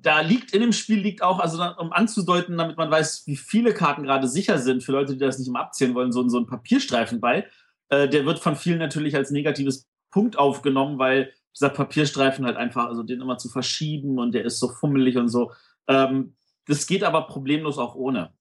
da 0.00 0.20
liegt 0.22 0.54
in 0.54 0.62
dem 0.62 0.72
Spiel 0.72 0.98
liegt 0.98 1.22
auch, 1.22 1.38
also 1.38 1.62
um 1.78 1.92
anzudeuten, 1.92 2.56
damit 2.56 2.78
man 2.78 2.90
weiß, 2.90 3.26
wie 3.26 3.36
viele 3.36 3.74
Karten 3.74 4.04
gerade 4.04 4.26
sicher 4.26 4.58
sind, 4.58 4.82
für 4.82 4.92
Leute, 4.92 5.12
die 5.12 5.18
das 5.18 5.38
nicht 5.38 5.48
immer 5.48 5.60
abzählen 5.60 5.94
wollen, 5.94 6.12
so, 6.12 6.26
so 6.28 6.38
ein 6.38 6.46
Papierstreifen 6.46 7.20
bei. 7.20 7.46
Äh, 7.90 8.08
der 8.08 8.24
wird 8.24 8.38
von 8.38 8.56
vielen 8.56 8.78
natürlich 8.78 9.14
als 9.14 9.30
negatives 9.30 9.86
Punkt 10.10 10.38
aufgenommen, 10.38 10.98
weil 10.98 11.32
dieser 11.54 11.68
Papierstreifen 11.68 12.46
halt 12.46 12.56
einfach, 12.56 12.86
also 12.86 13.02
den 13.02 13.20
immer 13.20 13.36
zu 13.36 13.50
verschieben 13.50 14.18
und 14.18 14.32
der 14.32 14.46
ist 14.46 14.58
so 14.58 14.68
fummelig 14.68 15.18
und 15.18 15.28
so. 15.28 15.52
Ähm, 15.88 16.34
das 16.66 16.86
geht 16.86 17.04
aber 17.04 17.26
problemlos 17.26 17.76
auch 17.76 17.94
ohne. 17.94 18.32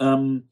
Ähm, 0.00 0.48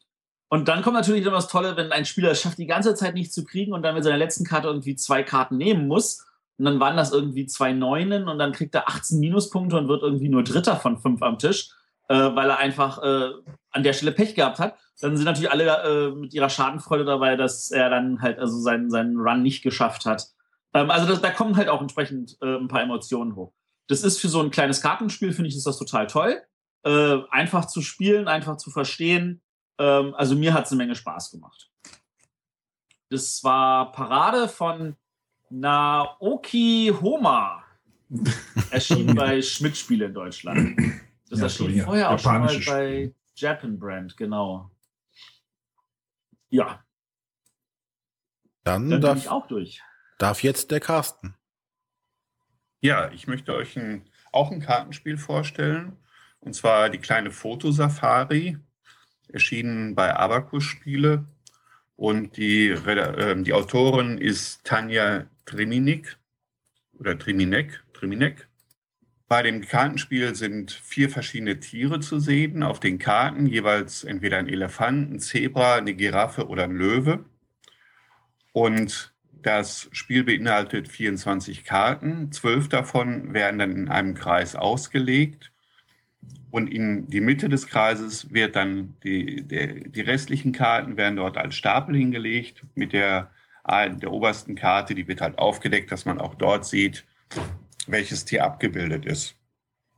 und 0.51 0.67
dann 0.67 0.83
kommt 0.83 0.97
natürlich 0.97 1.25
immer 1.25 1.37
das 1.37 1.47
Tolle, 1.47 1.77
wenn 1.77 1.93
ein 1.93 2.05
Spieler 2.05 2.33
es 2.33 2.41
schafft, 2.41 2.59
die 2.59 2.67
ganze 2.67 2.97
Zeit 2.97 3.15
nichts 3.15 3.33
zu 3.33 3.45
kriegen 3.45 3.73
und 3.73 3.83
dann 3.83 3.95
mit 3.95 4.03
seiner 4.03 4.17
letzten 4.17 4.45
Karte 4.45 4.67
irgendwie 4.67 4.97
zwei 4.97 5.23
Karten 5.23 5.57
nehmen 5.57 5.87
muss. 5.87 6.27
Und 6.59 6.65
dann 6.65 6.81
waren 6.81 6.97
das 6.97 7.13
irgendwie 7.13 7.47
zwei 7.47 7.73
Neunen 7.73 8.29
und 8.29 8.41
dann 8.41 8.51
kriegt 8.51 8.75
er 8.75 8.89
18 8.89 9.21
Minuspunkte 9.21 9.77
und 9.77 9.87
wird 9.87 10.03
irgendwie 10.03 10.29
nur 10.29 10.43
Dritter 10.43 10.75
von 10.75 10.99
fünf 10.99 11.23
am 11.23 11.39
Tisch, 11.39 11.71
äh, 12.09 12.17
weil 12.17 12.51
er 12.51 12.59
einfach 12.59 13.01
äh, 13.01 13.31
an 13.71 13.85
der 13.85 13.93
Stelle 13.93 14.11
Pech 14.11 14.35
gehabt 14.35 14.59
hat. 14.59 14.75
Dann 15.01 15.17
sind 15.17 15.25
natürlich 15.25 15.53
alle 15.53 15.65
äh, 15.85 16.11
mit 16.11 16.35
ihrer 16.35 16.51
Schadenfreude 16.51 17.05
dabei, 17.05 17.37
dass 17.37 17.71
er 17.71 17.89
dann 17.89 18.21
halt 18.21 18.41
also 18.41 18.59
seinen, 18.59 18.91
seinen 18.91 19.21
Run 19.21 19.43
nicht 19.43 19.63
geschafft 19.63 20.05
hat. 20.05 20.27
Ähm, 20.75 20.91
also 20.91 21.07
das, 21.07 21.23
da 21.23 21.31
kommen 21.31 21.57
halt 21.57 21.69
auch 21.69 21.81
entsprechend 21.81 22.37
äh, 22.43 22.57
ein 22.57 22.67
paar 22.67 22.83
Emotionen 22.83 23.37
hoch. 23.37 23.53
Das 23.87 24.03
ist 24.03 24.21
für 24.21 24.29
so 24.29 24.41
ein 24.41 24.51
kleines 24.51 24.83
Kartenspiel, 24.83 25.33
finde 25.33 25.49
ich, 25.49 25.57
ist 25.57 25.67
das 25.67 25.79
total 25.79 26.09
toll. 26.09 26.43
Äh, 26.83 27.19
einfach 27.31 27.67
zu 27.67 27.83
spielen, 27.83 28.27
einfach 28.27 28.57
zu 28.57 28.73
verstehen 28.73 29.43
ähm, 29.81 30.15
also 30.15 30.37
mir 30.37 30.53
hat 30.53 30.67
es 30.67 30.73
eine 30.73 30.79
Menge 30.79 30.95
Spaß 30.95 31.31
gemacht. 31.31 31.71
Das 33.09 33.43
war 33.43 33.91
Parade 33.93 34.47
von 34.47 34.95
Naoki 35.49 36.93
Homa. 37.01 37.65
Erschienen 38.71 39.15
bei 39.15 39.41
Schmidt-Spiele 39.41 40.07
in 40.07 40.15
Deutschland. 40.15 40.77
Das 41.29 41.39
ja, 41.39 41.45
erschien 41.45 41.79
so, 41.79 41.85
vorher 41.85 42.11
auch 42.11 42.19
schon 42.19 42.41
mal 42.41 42.61
bei 42.67 43.15
Japan 43.37 43.79
Brand, 43.79 44.17
genau. 44.17 44.71
Ja. 46.51 46.85
Dann, 48.65 48.91
Dann 48.91 49.01
darf, 49.01 49.19
ich 49.19 49.29
auch 49.29 49.47
durch. 49.47 49.81
Darf 50.19 50.43
jetzt 50.43 50.71
der 50.71 50.81
Carsten. 50.81 51.35
Ja, 52.81 53.11
ich 53.13 53.27
möchte 53.27 53.55
euch 53.55 53.79
ein, 53.79 54.11
auch 54.33 54.51
ein 54.51 54.61
Kartenspiel 54.61 55.17
vorstellen. 55.17 55.97
Und 56.41 56.55
zwar 56.55 56.91
die 56.91 56.99
kleine 56.99 57.31
Fotosafari 57.31 58.59
erschienen 59.33 59.95
bei 59.95 60.15
Abacus 60.15 60.65
Spiele. 60.65 61.25
Und 61.97 62.37
die, 62.37 62.69
äh, 62.69 63.43
die 63.43 63.53
Autorin 63.53 64.19
ist 64.19 64.65
Tanja 64.65 65.27
Triminik 65.45 66.17
oder 66.99 67.19
Triminek, 67.19 67.83
Triminek. 67.93 68.49
Bei 69.29 69.43
dem 69.43 69.61
Kartenspiel 69.61 70.35
sind 70.35 70.73
vier 70.73 71.09
verschiedene 71.09 71.61
Tiere 71.61 72.01
zu 72.01 72.19
sehen. 72.19 72.63
Auf 72.63 72.81
den 72.81 72.99
Karten 72.99 73.47
jeweils 73.47 74.03
entweder 74.03 74.39
ein 74.39 74.49
Elefant, 74.49 75.13
ein 75.13 75.21
Zebra, 75.21 75.77
eine 75.77 75.95
Giraffe 75.95 76.49
oder 76.49 76.65
ein 76.65 76.75
Löwe. 76.75 77.25
Und 78.53 79.15
das 79.43 79.89
Spiel 79.93 80.25
beinhaltet 80.25 80.89
24 80.89 81.65
Karten. 81.65 82.33
Zwölf 82.33 82.69
davon 82.69 83.33
werden 83.33 83.59
dann 83.59 83.73
in 83.73 83.89
einem 83.89 84.15
Kreis 84.15 84.57
ausgelegt. 84.57 85.50
Und 86.51 86.67
in 86.73 87.07
die 87.09 87.21
Mitte 87.21 87.49
des 87.49 87.67
Kreises 87.67 88.33
wird 88.33 88.57
dann 88.57 88.97
die, 89.05 89.43
die, 89.43 89.89
die 89.89 90.01
restlichen 90.01 90.53
Karten 90.53 90.97
werden 90.97 91.17
dort 91.17 91.37
als 91.37 91.55
Stapel 91.55 91.97
hingelegt 91.97 92.65
mit 92.75 92.93
der, 92.93 93.31
der 93.69 94.11
obersten 94.11 94.57
Karte, 94.57 94.95
die 94.95 95.07
wird 95.07 95.21
halt 95.21 95.39
aufgedeckt, 95.39 95.93
dass 95.93 96.07
man 96.07 96.21
auch 96.21 96.35
dort 96.35 96.67
sieht, 96.67 97.05
welches 97.87 98.25
Tier 98.25 98.45
abgebildet 98.45 99.07
ist. 99.07 99.37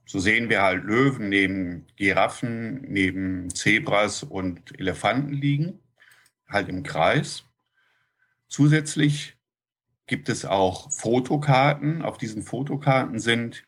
So 0.05 0.19
sehen 0.19 0.51
wir 0.51 0.63
halt 0.63 0.85
Löwen 0.85 1.31
neben 1.31 1.87
Giraffen, 1.97 2.83
neben 2.83 3.49
Zebras 3.55 4.23
und 4.23 4.79
Elefanten 4.79 5.33
liegen, 5.33 5.79
halt 6.49 6.69
im 6.69 6.83
Kreis. 6.83 7.45
Zusätzlich 8.49 9.39
gibt 10.07 10.29
es 10.29 10.45
auch 10.45 10.93
Fotokarten. 10.93 12.03
Auf 12.03 12.19
diesen 12.19 12.43
Fotokarten 12.43 13.19
sind 13.21 13.65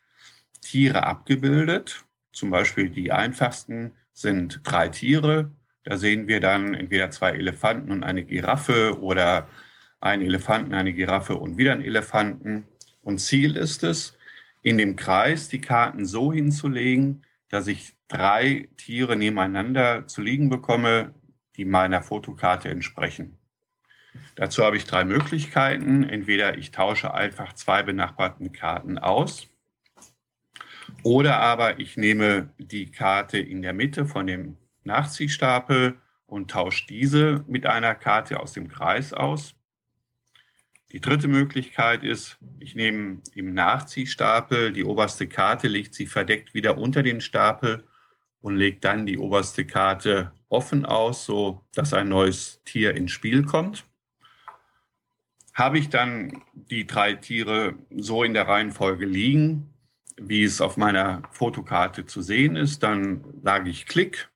Tiere 0.61 1.07
abgebildet 1.07 2.04
zum 2.35 2.49
Beispiel 2.49 2.89
die 2.89 3.11
einfachsten 3.11 3.93
sind 4.11 4.59
drei 4.63 4.89
Tiere. 4.89 5.51
Da 5.83 5.97
sehen 5.97 6.27
wir 6.27 6.41
dann 6.41 6.73
entweder 6.73 7.09
zwei 7.09 7.31
Elefanten 7.31 7.91
und 7.91 8.03
eine 8.03 8.23
Giraffe 8.23 8.99
oder 8.99 9.47
einen 10.01 10.21
Elefanten, 10.21 10.73
eine 10.73 10.93
Giraffe 10.93 11.35
und 11.35 11.57
wieder 11.57 11.71
einen 11.71 11.83
Elefanten. 11.83 12.65
Und 13.01 13.19
Ziel 13.19 13.55
ist 13.55 13.83
es, 13.83 14.17
in 14.61 14.77
dem 14.77 14.95
Kreis 14.97 15.47
die 15.47 15.61
Karten 15.61 16.05
so 16.05 16.33
hinzulegen, 16.33 17.23
dass 17.49 17.67
ich 17.67 17.93
drei 18.09 18.67
Tiere 18.77 19.15
nebeneinander 19.15 20.05
zu 20.07 20.21
liegen 20.21 20.49
bekomme, 20.49 21.13
die 21.55 21.65
meiner 21.65 22.01
Fotokarte 22.01 22.67
entsprechen. 22.67 23.37
Dazu 24.35 24.63
habe 24.63 24.75
ich 24.75 24.85
drei 24.85 25.05
Möglichkeiten. 25.05 26.03
Entweder 26.03 26.57
ich 26.57 26.71
tausche 26.71 27.13
einfach 27.13 27.53
zwei 27.53 27.83
benachbarten 27.83 28.51
Karten 28.51 28.97
aus 28.97 29.47
oder 31.05 31.39
aber 31.39 31.79
ich 31.79 31.97
nehme 31.97 32.49
die 32.57 32.89
Karte 32.89 33.37
in 33.37 33.61
der 33.61 33.73
Mitte 33.73 34.07
von 34.07 34.25
dem 34.25 34.57
Nachziehstapel 34.85 35.99
und 36.25 36.49
tausche 36.49 36.87
diese 36.87 37.45
mit 37.47 37.67
einer 37.67 37.93
Karte 37.93 38.39
aus 38.39 38.53
dem 38.53 38.69
Kreis 38.69 39.13
aus. 39.13 39.53
Die 40.91 40.99
dritte 40.99 41.27
Möglichkeit 41.27 42.03
ist, 42.03 42.39
ich 42.57 42.73
nehme 42.73 43.21
im 43.35 43.53
Nachziehstapel 43.53 44.73
die 44.73 44.83
oberste 44.83 45.27
Karte, 45.27 45.67
lege 45.67 45.93
sie 45.93 46.07
verdeckt 46.07 46.55
wieder 46.55 46.79
unter 46.79 47.03
den 47.03 47.21
Stapel 47.21 47.83
und 48.41 48.55
lege 48.55 48.79
dann 48.79 49.05
die 49.05 49.19
oberste 49.19 49.63
Karte 49.63 50.31
offen 50.49 50.87
aus, 50.87 51.23
so 51.27 51.63
dass 51.75 51.93
ein 51.93 52.09
neues 52.09 52.63
Tier 52.65 52.95
ins 52.95 53.11
Spiel 53.11 53.43
kommt. 53.45 53.85
habe 55.53 55.77
ich 55.77 55.89
dann 55.89 56.41
die 56.55 56.87
drei 56.87 57.13
Tiere 57.13 57.75
so 57.95 58.23
in 58.23 58.33
der 58.33 58.47
Reihenfolge 58.47 59.05
liegen, 59.05 59.74
wie 60.17 60.43
es 60.43 60.61
auf 60.61 60.77
meiner 60.77 61.23
Fotokarte 61.31 62.05
zu 62.05 62.21
sehen 62.21 62.55
ist, 62.55 62.83
dann 62.83 63.23
sage 63.43 63.69
ich 63.69 63.85
Klick, 63.85 64.29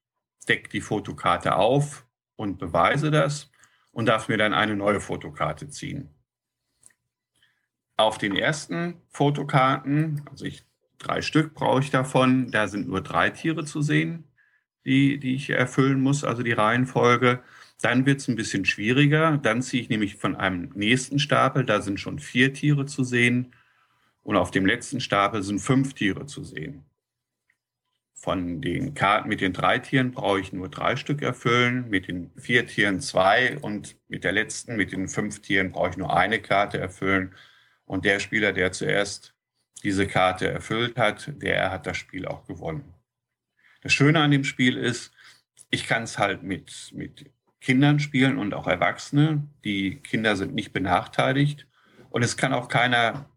decke 0.47 0.69
die 0.69 0.81
Fotokarte 0.81 1.55
auf 1.55 2.05
und 2.35 2.57
beweise 2.57 3.11
das 3.11 3.51
und 3.91 4.07
darf 4.07 4.27
mir 4.27 4.37
dann 4.37 4.53
eine 4.53 4.75
neue 4.75 4.99
Fotokarte 4.99 5.69
ziehen. 5.69 6.09
Auf 7.97 8.17
den 8.17 8.35
ersten 8.35 9.01
Fotokarten, 9.09 10.23
also 10.29 10.45
ich, 10.45 10.65
drei 10.97 11.21
Stück 11.21 11.53
brauche 11.53 11.81
ich 11.81 11.91
davon, 11.91 12.51
da 12.51 12.67
sind 12.67 12.87
nur 12.87 13.01
drei 13.01 13.29
Tiere 13.29 13.65
zu 13.65 13.81
sehen, 13.81 14.25
die, 14.85 15.19
die 15.19 15.35
ich 15.35 15.49
erfüllen 15.49 16.01
muss, 16.01 16.23
also 16.23 16.43
die 16.43 16.53
Reihenfolge. 16.53 17.43
Dann 17.81 18.05
wird 18.05 18.19
es 18.19 18.27
ein 18.27 18.35
bisschen 18.35 18.65
schwieriger. 18.65 19.37
Dann 19.37 19.61
ziehe 19.61 19.81
ich 19.81 19.89
nämlich 19.89 20.15
von 20.15 20.35
einem 20.35 20.71
nächsten 20.75 21.19
Stapel, 21.19 21.65
da 21.65 21.81
sind 21.81 21.99
schon 21.99 22.19
vier 22.19 22.53
Tiere 22.53 22.85
zu 22.85 23.03
sehen. 23.03 23.53
Und 24.29 24.35
auf 24.35 24.51
dem 24.51 24.67
letzten 24.67 25.01
Stapel 25.01 25.41
sind 25.41 25.57
fünf 25.57 25.95
Tiere 25.95 26.27
zu 26.27 26.43
sehen. 26.43 26.85
Von 28.13 28.61
den 28.61 28.93
Karten 28.93 29.27
mit 29.27 29.41
den 29.41 29.53
drei 29.53 29.79
Tieren 29.79 30.11
brauche 30.11 30.39
ich 30.39 30.53
nur 30.53 30.69
drei 30.69 30.97
Stück 30.97 31.23
erfüllen, 31.23 31.89
mit 31.89 32.07
den 32.07 32.29
vier 32.37 32.67
Tieren 32.67 33.01
zwei 33.01 33.57
und 33.57 33.97
mit 34.07 34.23
der 34.23 34.31
letzten, 34.31 34.75
mit 34.75 34.91
den 34.91 35.07
fünf 35.07 35.41
Tieren, 35.41 35.71
brauche 35.71 35.89
ich 35.89 35.97
nur 35.97 36.15
eine 36.15 36.39
Karte 36.39 36.77
erfüllen. 36.77 37.33
Und 37.85 38.05
der 38.05 38.19
Spieler, 38.19 38.53
der 38.53 38.71
zuerst 38.71 39.33
diese 39.81 40.05
Karte 40.05 40.47
erfüllt 40.47 40.95
hat, 40.99 41.31
der 41.41 41.71
hat 41.71 41.87
das 41.87 41.97
Spiel 41.97 42.27
auch 42.27 42.45
gewonnen. 42.45 42.93
Das 43.81 43.93
Schöne 43.93 44.19
an 44.19 44.29
dem 44.29 44.43
Spiel 44.43 44.77
ist, 44.77 45.11
ich 45.71 45.87
kann 45.87 46.03
es 46.03 46.19
halt 46.19 46.43
mit, 46.43 46.91
mit 46.93 47.31
Kindern 47.61 47.99
spielen 47.99 48.37
und 48.37 48.53
auch 48.53 48.67
Erwachsene. 48.67 49.47
Die 49.63 49.95
Kinder 49.95 50.35
sind 50.35 50.53
nicht 50.53 50.71
benachteiligt. 50.71 51.65
Und 52.11 52.21
es 52.21 52.37
kann 52.37 52.53
auch 52.53 52.67
keiner 52.67 53.27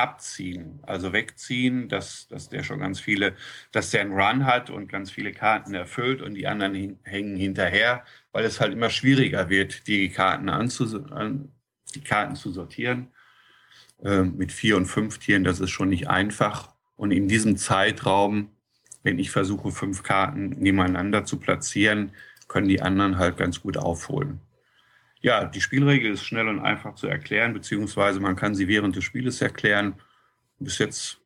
abziehen, 0.00 0.80
also 0.82 1.12
wegziehen, 1.12 1.88
dass, 1.88 2.28
dass 2.28 2.48
der 2.48 2.62
schon 2.62 2.80
ganz 2.80 3.00
viele, 3.00 3.34
dass 3.72 3.90
der 3.90 4.00
einen 4.00 4.12
Run 4.12 4.46
hat 4.46 4.70
und 4.70 4.88
ganz 4.88 5.10
viele 5.10 5.32
Karten 5.32 5.74
erfüllt 5.74 6.22
und 6.22 6.34
die 6.34 6.46
anderen 6.46 6.74
hin, 6.74 6.98
hängen 7.02 7.36
hinterher, 7.36 8.04
weil 8.32 8.44
es 8.44 8.60
halt 8.60 8.72
immer 8.72 8.90
schwieriger 8.90 9.48
wird, 9.48 9.86
die 9.86 10.08
Karten, 10.08 10.48
anzus 10.48 10.96
die 11.94 12.00
Karten 12.02 12.36
zu 12.36 12.50
sortieren. 12.50 13.08
Äh, 14.02 14.22
mit 14.22 14.52
vier 14.52 14.76
und 14.76 14.86
fünf 14.86 15.18
Tieren, 15.18 15.44
das 15.44 15.60
ist 15.60 15.70
schon 15.70 15.90
nicht 15.90 16.08
einfach. 16.08 16.74
Und 16.96 17.10
in 17.10 17.28
diesem 17.28 17.56
Zeitraum, 17.56 18.50
wenn 19.02 19.18
ich 19.18 19.30
versuche, 19.30 19.70
fünf 19.72 20.02
Karten 20.02 20.50
nebeneinander 20.50 21.24
zu 21.24 21.38
platzieren, 21.38 22.12
können 22.48 22.68
die 22.68 22.82
anderen 22.82 23.18
halt 23.18 23.36
ganz 23.36 23.60
gut 23.60 23.76
aufholen. 23.76 24.40
Ja, 25.22 25.44
die 25.44 25.60
Spielregel 25.60 26.12
ist 26.12 26.24
schnell 26.24 26.48
und 26.48 26.60
einfach 26.60 26.94
zu 26.94 27.06
erklären, 27.06 27.52
beziehungsweise 27.52 28.20
man 28.20 28.36
kann 28.36 28.54
sie 28.54 28.68
während 28.68 28.96
des 28.96 29.04
Spieles 29.04 29.40
erklären. 29.42 30.00
Bis 30.58 30.78
jetzt 30.78 31.20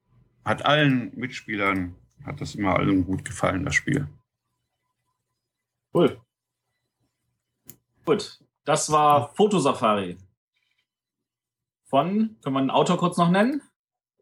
hat 0.44 0.64
allen 0.64 1.16
Mitspielern, 1.16 1.94
hat 2.24 2.40
das 2.40 2.54
immer 2.54 2.76
allen 2.76 3.04
gut 3.04 3.24
gefallen, 3.24 3.64
das 3.64 3.74
Spiel. 3.74 4.09
Cool. 5.92 6.20
Gut, 8.04 8.40
das 8.64 8.90
war 8.90 9.33
Fotosafari. 9.35 10.18
Von, 11.85 12.37
können 12.42 12.54
wir 12.54 12.61
einen 12.61 12.70
Autor 12.70 12.98
kurz 12.98 13.16
noch 13.16 13.30
nennen? 13.30 13.62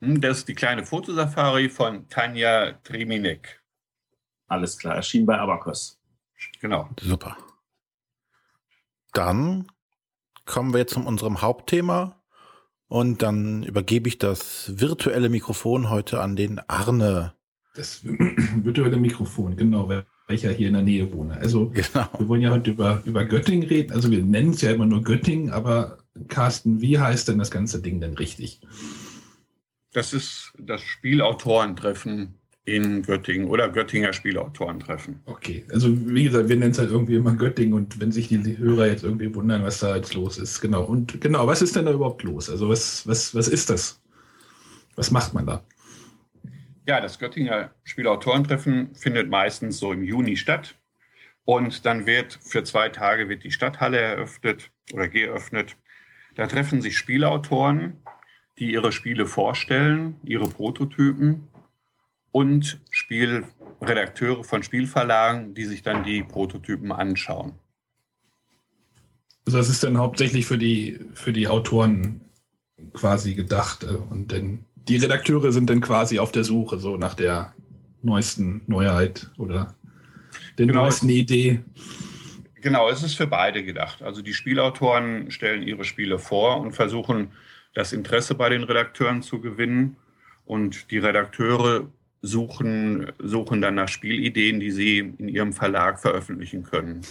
Hm, 0.00 0.20
das 0.20 0.38
ist 0.38 0.48
die 0.48 0.54
kleine 0.54 0.85
Fotosafari 0.85 1.70
von 1.70 2.08
Tanja 2.08 2.72
Triminek. 2.85 3.62
Alles 4.48 4.76
klar, 4.76 4.96
erschien 4.96 5.24
bei 5.24 5.38
Abacus. 5.38 5.98
Genau. 6.61 6.90
Super. 7.00 7.37
Dann 9.12 9.66
kommen 10.46 10.72
wir 10.72 10.81
jetzt 10.81 10.94
zu 10.94 11.01
unserem 11.01 11.42
Hauptthema 11.42 12.22
und 12.88 13.22
dann 13.22 13.62
übergebe 13.62 14.09
ich 14.09 14.18
das 14.18 14.72
virtuelle 14.79 15.29
Mikrofon 15.29 15.90
heute 15.90 16.20
an 16.20 16.37
den 16.37 16.59
Arne. 16.68 17.35
Das 17.75 18.01
virtuelle 18.05 18.98
Mikrofon, 18.98 19.57
genau, 19.57 19.88
weil 19.88 20.05
ich 20.29 20.42
ja 20.42 20.51
hier 20.51 20.68
in 20.68 20.75
der 20.75 20.83
Nähe 20.83 21.12
wohne. 21.12 21.37
Also 21.37 21.70
genau. 21.70 22.09
wir 22.18 22.29
wollen 22.29 22.42
ja 22.42 22.51
heute 22.51 22.70
über, 22.70 23.03
über 23.05 23.25
Göttingen 23.25 23.66
reden. 23.66 23.92
Also 23.92 24.11
wir 24.11 24.22
nennen 24.22 24.51
es 24.51 24.61
ja 24.61 24.72
immer 24.72 24.87
nur 24.87 25.03
Göttingen, 25.03 25.51
aber 25.51 25.98
Carsten, 26.29 26.81
wie 26.81 26.98
heißt 26.98 27.29
denn 27.29 27.38
das 27.38 27.51
ganze 27.51 27.81
Ding 27.81 28.01
denn 28.01 28.14
richtig? 28.14 28.61
Das 29.92 30.12
ist 30.12 30.53
das 30.59 30.83
Spielautorentreffen 30.83 32.41
in 32.64 33.03
Göttingen 33.03 33.48
oder 33.48 33.68
Göttinger 33.68 34.12
Spielautoren 34.12 34.79
treffen. 34.79 35.20
Okay, 35.27 35.64
also 35.72 35.88
wie 35.90 36.25
gesagt, 36.25 36.48
wir 36.48 36.57
nennen 36.57 36.70
es 36.70 36.79
halt 36.79 36.90
irgendwie 36.90 37.16
immer 37.16 37.35
Göttingen 37.35 37.75
und 37.75 38.01
wenn 38.01 38.12
sich 38.12 38.29
die 38.29 38.59
Hörer 38.59 38.87
jetzt 38.87 39.03
irgendwie 39.03 39.35
wundern, 39.35 39.64
was 39.64 39.81
da 39.81 39.96
jetzt 39.96 40.14
los 40.14 40.38
ist, 40.38 40.61
genau. 40.61 40.85
Und 40.85 41.20
genau, 41.20 41.46
was 41.46 41.61
ist 41.61 41.75
denn 41.75 41.87
da 41.87 41.92
überhaupt 41.92 42.22
los? 42.22 42.48
Also 42.48 42.68
was, 42.68 43.07
was, 43.07 43.35
was 43.35 43.48
ist 43.48 43.68
das? 43.68 44.01
Was 44.94 45.11
macht 45.11 45.35
man 45.35 45.46
da? 45.46 45.64
Ja, 46.87 47.01
das 47.01 47.18
Göttinger 47.18 47.72
Spielautorentreffen 47.85 48.94
findet 48.94 49.29
meistens 49.29 49.79
so 49.79 49.92
im 49.92 50.03
Juni 50.03 50.37
statt. 50.37 50.77
Und 51.44 51.85
dann 51.87 52.07
wird 52.07 52.38
für 52.40 52.62
zwei 52.62 52.88
Tage 52.88 53.29
wird 53.29 53.42
die 53.42 53.51
Stadthalle 53.51 53.98
eröffnet 53.98 54.70
oder 54.92 55.09
geöffnet. 55.09 55.77
Da 56.37 56.46
treffen 56.46 56.81
sich 56.81 56.96
Spielautoren, 56.96 58.01
die 58.59 58.72
ihre 58.72 58.92
Spiele 58.92 59.27
vorstellen, 59.27 60.20
ihre 60.25 60.48
Prototypen 60.48 61.48
und 62.33 62.81
Spielredakteure 62.90 64.42
von 64.42 64.62
Spielverlagen, 64.62 65.55
die 65.55 65.66
sich 65.66 65.83
dann 65.83 66.03
die 66.03 66.23
Prototypen 66.23 66.90
anschauen. 66.90 67.53
Also 69.47 69.59
das 69.59 69.68
ist 69.68 69.83
dann 69.85 69.99
hauptsächlich 69.99 70.47
für 70.47 70.59
die, 70.59 70.99
für 71.14 71.33
die 71.33 71.49
Autoren 71.49 72.23
quasi 72.95 73.35
gedacht. 73.35 73.85
Äh, 73.85 73.95
und 74.11 74.33
dann 74.33 74.64
die 74.75 74.97
Redakteure 74.97 75.53
sind 75.53 75.71
dann 75.71 75.81
quasi 75.81 76.18
auf 76.18 76.33
der 76.33 76.45
Suche 76.45 76.79
so 76.79 76.97
nach 76.97 77.14
der 77.14 77.55
neuesten 78.03 78.62
Neuheit 78.66 79.31
oder 79.38 79.75
der 80.59 80.66
genau. 80.66 80.83
neuesten 80.83 81.09
Idee. 81.09 81.62
Genau, 82.57 82.88
es 82.88 83.03
ist 83.03 83.14
für 83.14 83.27
beide 83.27 83.64
gedacht. 83.64 84.03
Also 84.03 84.23
die 84.23 84.35
Spielautoren 84.35 85.31
stellen 85.31 85.62
ihre 85.62 85.85
Spiele 85.85 86.18
vor 86.18 86.61
und 86.61 86.73
versuchen, 86.73 87.33
das 87.75 87.92
Interesse 87.92 88.35
bei 88.35 88.49
den 88.49 88.62
Redakteuren 88.62 89.23
zu 89.23 89.40
gewinnen. 89.40 89.97
Und 90.45 90.90
die 90.90 90.99
Redakteure 90.99 91.88
suchen, 92.22 93.12
suchen 93.18 93.61
dann 93.61 93.74
nach 93.74 93.88
Spielideen, 93.88 94.61
die 94.61 94.70
sie 94.70 94.98
in 95.18 95.28
ihrem 95.28 95.52
Verlag 95.52 96.00
veröffentlichen 96.00 96.62
können. 96.62 97.02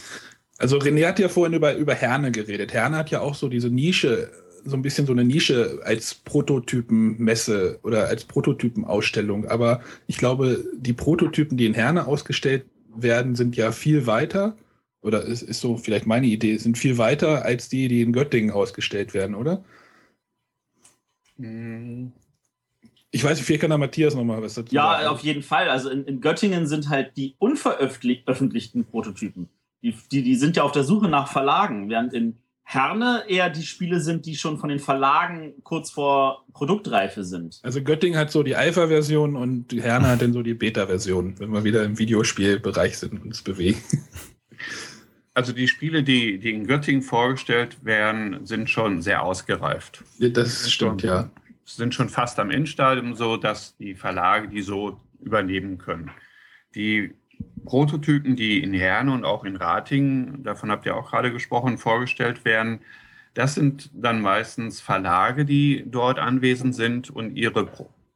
Also 0.58 0.78
René 0.78 1.08
hat 1.08 1.20
ja 1.20 1.28
vorhin 1.28 1.54
über, 1.54 1.76
über 1.76 1.94
Herne 1.94 2.32
geredet. 2.32 2.74
Herne 2.74 2.98
hat 2.98 3.12
ja 3.12 3.20
auch 3.20 3.36
so 3.36 3.50
diese 3.50 3.70
Nische, 3.70 4.32
so 4.64 4.76
ein 4.76 4.82
bisschen 4.82 5.06
so 5.06 5.12
eine 5.12 5.26
Nische 5.26 5.82
als 5.84 6.14
Prototypenmesse 6.14 7.80
oder 7.84 8.08
als 8.08 8.24
Prototypenausstellung. 8.26 9.48
Aber 9.48 9.82
ich 10.08 10.18
glaube, 10.18 10.64
die 10.76 10.94
Prototypen, 10.94 11.58
die 11.58 11.66
in 11.66 11.74
Herne 11.74 12.08
ausgestellt 12.08 12.66
werden, 12.96 13.36
sind 13.36 13.58
ja 13.58 13.72
viel 13.72 14.08
weiter. 14.08 14.56
Oder 15.02 15.24
ist, 15.24 15.42
ist 15.42 15.62
so 15.62 15.78
vielleicht 15.78 16.06
meine 16.06 16.28
Idee, 16.28 16.58
sind 16.58 16.78
viel 16.78 16.98
weiter 17.00 17.44
als 17.44 17.68
die, 17.68 17.88
die 17.88 18.02
in 18.02 18.14
Göttingen 18.14 18.52
ausgestellt 18.52 19.16
werden, 19.16 19.36
oder? 19.36 19.64
Hm, 21.38 22.12
ich 23.12 23.24
weiß 23.24 23.38
nicht, 23.38 23.46
vielleicht 23.46 23.62
kann 23.62 23.70
da 23.70 23.78
Matthias 23.78 24.16
nochmal 24.16 24.42
was 24.42 24.54
dazu 24.54 24.74
Ja, 24.74 24.94
sagen. 24.94 25.08
auf 25.08 25.20
jeden 25.22 25.44
Fall. 25.44 25.70
Also 25.70 25.90
in, 25.90 26.06
in 26.06 26.22
Göttingen 26.22 26.66
sind 26.66 26.90
halt 26.90 27.18
die 27.18 27.36
unveröffentlichten 27.40 28.86
Prototypen. 28.86 29.50
Die, 29.84 29.96
die, 30.12 30.24
die 30.24 30.36
sind 30.36 30.56
ja 30.56 30.64
auf 30.64 30.72
der 30.72 30.84
Suche 30.84 31.10
nach 31.10 31.28
Verlagen, 31.28 31.90
während 31.90 32.14
in 32.14 32.38
Herne 32.64 33.24
eher 33.28 33.50
die 33.50 33.64
Spiele 33.64 34.00
sind, 34.00 34.26
die 34.26 34.36
schon 34.36 34.58
von 34.58 34.70
den 34.70 34.80
Verlagen 34.80 35.56
kurz 35.64 35.92
vor 35.92 36.46
Produktreife 36.54 37.26
sind. 37.26 37.60
Also 37.64 37.84
Göttingen 37.84 38.18
hat 38.18 38.32
so 38.32 38.44
die 38.44 38.56
Alpha-Version 38.56 39.36
und 39.36 39.74
Herne 39.74 40.08
hat 40.08 40.22
dann 40.22 40.32
so 40.32 40.42
die 40.42 40.54
Beta-Version, 40.54 41.38
wenn 41.40 41.52
wir 41.52 41.66
wieder 41.66 41.84
im 41.84 42.00
Videospielbereich 42.00 42.98
sind 42.98 43.14
und 43.14 43.24
uns 43.26 43.42
bewegen. 43.42 43.82
Also 45.34 45.54
die 45.54 45.70
Spiele, 45.70 46.04
die, 46.04 46.40
die 46.40 46.52
in 46.52 46.68
Göttingen 46.68 47.02
vorgestellt 47.02 47.86
werden, 47.86 48.46
sind 48.46 48.70
schon 48.70 49.02
sehr 49.02 49.24
ausgereift. 49.24 50.04
Ja, 50.20 50.28
das 50.28 50.70
stimmt, 50.70 51.04
ja 51.04 51.32
sind 51.76 51.94
schon 51.94 52.10
fast 52.10 52.40
am 52.40 52.52
Endstadium 52.52 53.16
so, 53.16 53.38
dass 53.38 53.76
die 53.78 53.96
Verlage 53.96 54.48
die 54.48 54.62
so 54.62 55.00
übernehmen 55.22 55.78
können. 55.78 56.12
Die 56.76 57.14
Prototypen, 57.66 58.36
die 58.36 58.62
in 58.62 58.74
Herne 58.74 59.14
und 59.14 59.26
auch 59.26 59.44
in 59.44 59.56
Ratingen, 59.56 60.44
davon 60.44 60.72
habt 60.72 60.86
ihr 60.86 60.96
auch 60.96 61.10
gerade 61.10 61.32
gesprochen, 61.32 61.78
vorgestellt 61.78 62.46
werden, 62.46 62.82
das 63.34 63.56
sind 63.56 63.90
dann 63.94 64.22
meistens 64.22 64.82
Verlage, 64.82 65.46
die 65.46 65.84
dort 65.88 66.20
anwesend 66.20 66.76
sind 66.76 67.10
und 67.10 67.36
ihre 67.36 67.72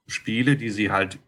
Spiele, 0.08 0.58
die 0.58 0.70
sie 0.70 0.91
halt 0.91 1.20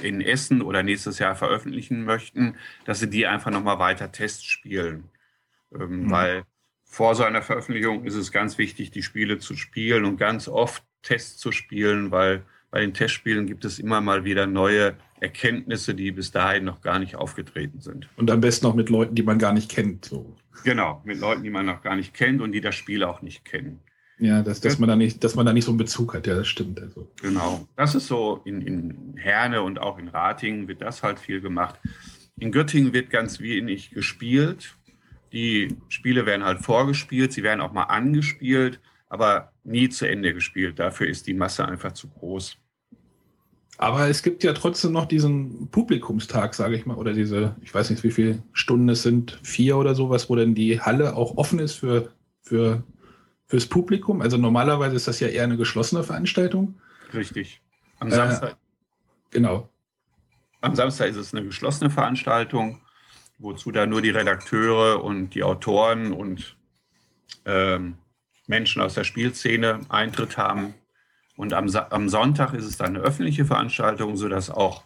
in 0.00 0.20
Essen 0.20 0.62
oder 0.62 0.82
nächstes 0.82 1.18
Jahr 1.18 1.36
veröffentlichen 1.36 2.04
möchten, 2.04 2.56
dass 2.84 3.00
sie 3.00 3.08
die 3.08 3.26
einfach 3.26 3.50
nochmal 3.50 3.78
weiter 3.78 4.12
testspielen. 4.12 5.04
Ähm, 5.72 6.04
mhm. 6.04 6.10
Weil 6.10 6.44
vor 6.84 7.14
so 7.14 7.24
einer 7.24 7.42
Veröffentlichung 7.42 8.04
ist 8.04 8.14
es 8.14 8.32
ganz 8.32 8.58
wichtig, 8.58 8.90
die 8.90 9.02
Spiele 9.02 9.38
zu 9.38 9.54
spielen 9.56 10.04
und 10.04 10.16
ganz 10.16 10.48
oft 10.48 10.82
Tests 11.02 11.38
zu 11.38 11.52
spielen, 11.52 12.10
weil 12.10 12.44
bei 12.70 12.80
den 12.80 12.94
Testspielen 12.94 13.46
gibt 13.46 13.64
es 13.64 13.78
immer 13.78 14.00
mal 14.00 14.24
wieder 14.24 14.46
neue 14.46 14.96
Erkenntnisse, 15.20 15.94
die 15.94 16.12
bis 16.12 16.30
dahin 16.30 16.64
noch 16.64 16.82
gar 16.82 16.98
nicht 16.98 17.16
aufgetreten 17.16 17.80
sind. 17.80 18.08
Und 18.16 18.30
am 18.30 18.40
besten 18.40 18.66
noch 18.66 18.74
mit 18.74 18.90
Leuten, 18.90 19.14
die 19.14 19.22
man 19.22 19.38
gar 19.38 19.52
nicht 19.52 19.70
kennt. 19.70 20.04
So. 20.04 20.36
Genau, 20.64 21.00
mit 21.04 21.18
Leuten, 21.18 21.42
die 21.42 21.50
man 21.50 21.64
noch 21.64 21.82
gar 21.82 21.96
nicht 21.96 22.12
kennt 22.12 22.40
und 22.42 22.52
die 22.52 22.60
das 22.60 22.74
Spiel 22.74 23.04
auch 23.04 23.22
nicht 23.22 23.44
kennen. 23.44 23.80
Ja, 24.18 24.42
dass, 24.42 24.60
dass, 24.60 24.78
man 24.78 24.88
da 24.88 24.96
nicht, 24.96 25.22
dass 25.24 25.34
man 25.34 25.44
da 25.44 25.52
nicht 25.52 25.64
so 25.64 25.70
einen 25.70 25.78
Bezug 25.78 26.14
hat, 26.14 26.26
ja, 26.26 26.34
das 26.34 26.48
stimmt. 26.48 26.80
Also. 26.80 27.10
Genau. 27.20 27.66
Das 27.76 27.94
ist 27.94 28.06
so 28.06 28.40
in, 28.44 28.62
in 28.62 29.14
Herne 29.16 29.62
und 29.62 29.78
auch 29.78 29.98
in 29.98 30.08
Ratingen 30.08 30.68
wird 30.68 30.80
das 30.80 31.02
halt 31.02 31.18
viel 31.18 31.40
gemacht. 31.40 31.78
In 32.38 32.50
Göttingen 32.50 32.92
wird 32.92 33.10
ganz 33.10 33.40
wenig 33.40 33.90
gespielt. 33.90 34.74
Die 35.32 35.76
Spiele 35.88 36.24
werden 36.24 36.44
halt 36.44 36.60
vorgespielt, 36.60 37.32
sie 37.32 37.42
werden 37.42 37.60
auch 37.60 37.72
mal 37.72 37.84
angespielt, 37.84 38.80
aber 39.08 39.52
nie 39.66 39.88
zu 39.88 40.08
Ende 40.08 40.32
gespielt. 40.32 40.78
Dafür 40.78 41.08
ist 41.08 41.26
die 41.26 41.34
Masse 41.34 41.66
einfach 41.66 41.92
zu 41.92 42.08
groß. 42.08 42.56
Aber 43.78 44.08
es 44.08 44.22
gibt 44.22 44.42
ja 44.42 44.54
trotzdem 44.54 44.92
noch 44.92 45.04
diesen 45.04 45.68
Publikumstag, 45.70 46.54
sage 46.54 46.76
ich 46.76 46.86
mal, 46.86 46.96
oder 46.96 47.12
diese, 47.12 47.56
ich 47.60 47.74
weiß 47.74 47.90
nicht, 47.90 48.02
wie 48.04 48.10
viele 48.10 48.42
Stunden 48.52 48.88
es 48.88 49.02
sind, 49.02 49.38
vier 49.42 49.76
oder 49.76 49.94
sowas, 49.94 50.30
wo 50.30 50.36
dann 50.36 50.54
die 50.54 50.80
Halle 50.80 51.14
auch 51.14 51.36
offen 51.36 51.58
ist 51.58 51.74
für, 51.74 52.10
für 52.40 52.82
fürs 53.46 53.66
Publikum. 53.66 54.20
Also 54.20 54.36
normalerweise 54.36 54.96
ist 54.96 55.08
das 55.08 55.20
ja 55.20 55.28
eher 55.28 55.44
eine 55.44 55.56
geschlossene 55.56 56.02
Veranstaltung. 56.02 56.80
Richtig. 57.14 57.60
Am 58.00 58.10
Samstag. 58.10 58.52
Äh, 58.52 58.56
genau. 59.30 59.68
Am 60.60 60.74
Samstag 60.74 61.08
ist 61.10 61.16
es 61.16 61.32
eine 61.32 61.44
geschlossene 61.44 61.90
Veranstaltung, 61.90 62.80
wozu 63.38 63.70
da 63.70 63.86
nur 63.86 64.02
die 64.02 64.10
Redakteure 64.10 65.02
und 65.02 65.30
die 65.30 65.44
Autoren 65.44 66.12
und 66.12 66.56
ähm, 67.44 67.96
Menschen 68.46 68.82
aus 68.82 68.94
der 68.94 69.04
Spielszene 69.04 69.80
Eintritt 69.88 70.36
haben. 70.36 70.74
Und 71.36 71.52
am, 71.52 71.68
am 71.74 72.08
Sonntag 72.08 72.54
ist 72.54 72.64
es 72.64 72.76
dann 72.76 72.96
eine 72.96 73.00
öffentliche 73.00 73.44
Veranstaltung, 73.44 74.16
sodass 74.16 74.50
auch 74.50 74.84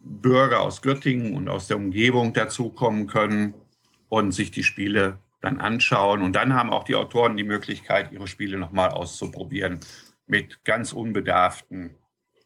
Bürger 0.00 0.60
aus 0.60 0.82
Göttingen 0.82 1.34
und 1.34 1.48
aus 1.48 1.68
der 1.68 1.76
Umgebung 1.76 2.32
dazukommen 2.32 3.06
können 3.06 3.54
und 4.08 4.32
sich 4.32 4.50
die 4.50 4.64
Spiele 4.64 5.18
dann 5.40 5.60
anschauen. 5.60 6.22
Und 6.22 6.34
dann 6.34 6.54
haben 6.54 6.70
auch 6.70 6.84
die 6.84 6.94
Autoren 6.94 7.36
die 7.36 7.44
Möglichkeit, 7.44 8.12
ihre 8.12 8.26
Spiele 8.26 8.58
nochmal 8.58 8.90
auszuprobieren 8.90 9.80
mit 10.26 10.64
ganz 10.64 10.92
unbedarften 10.92 11.94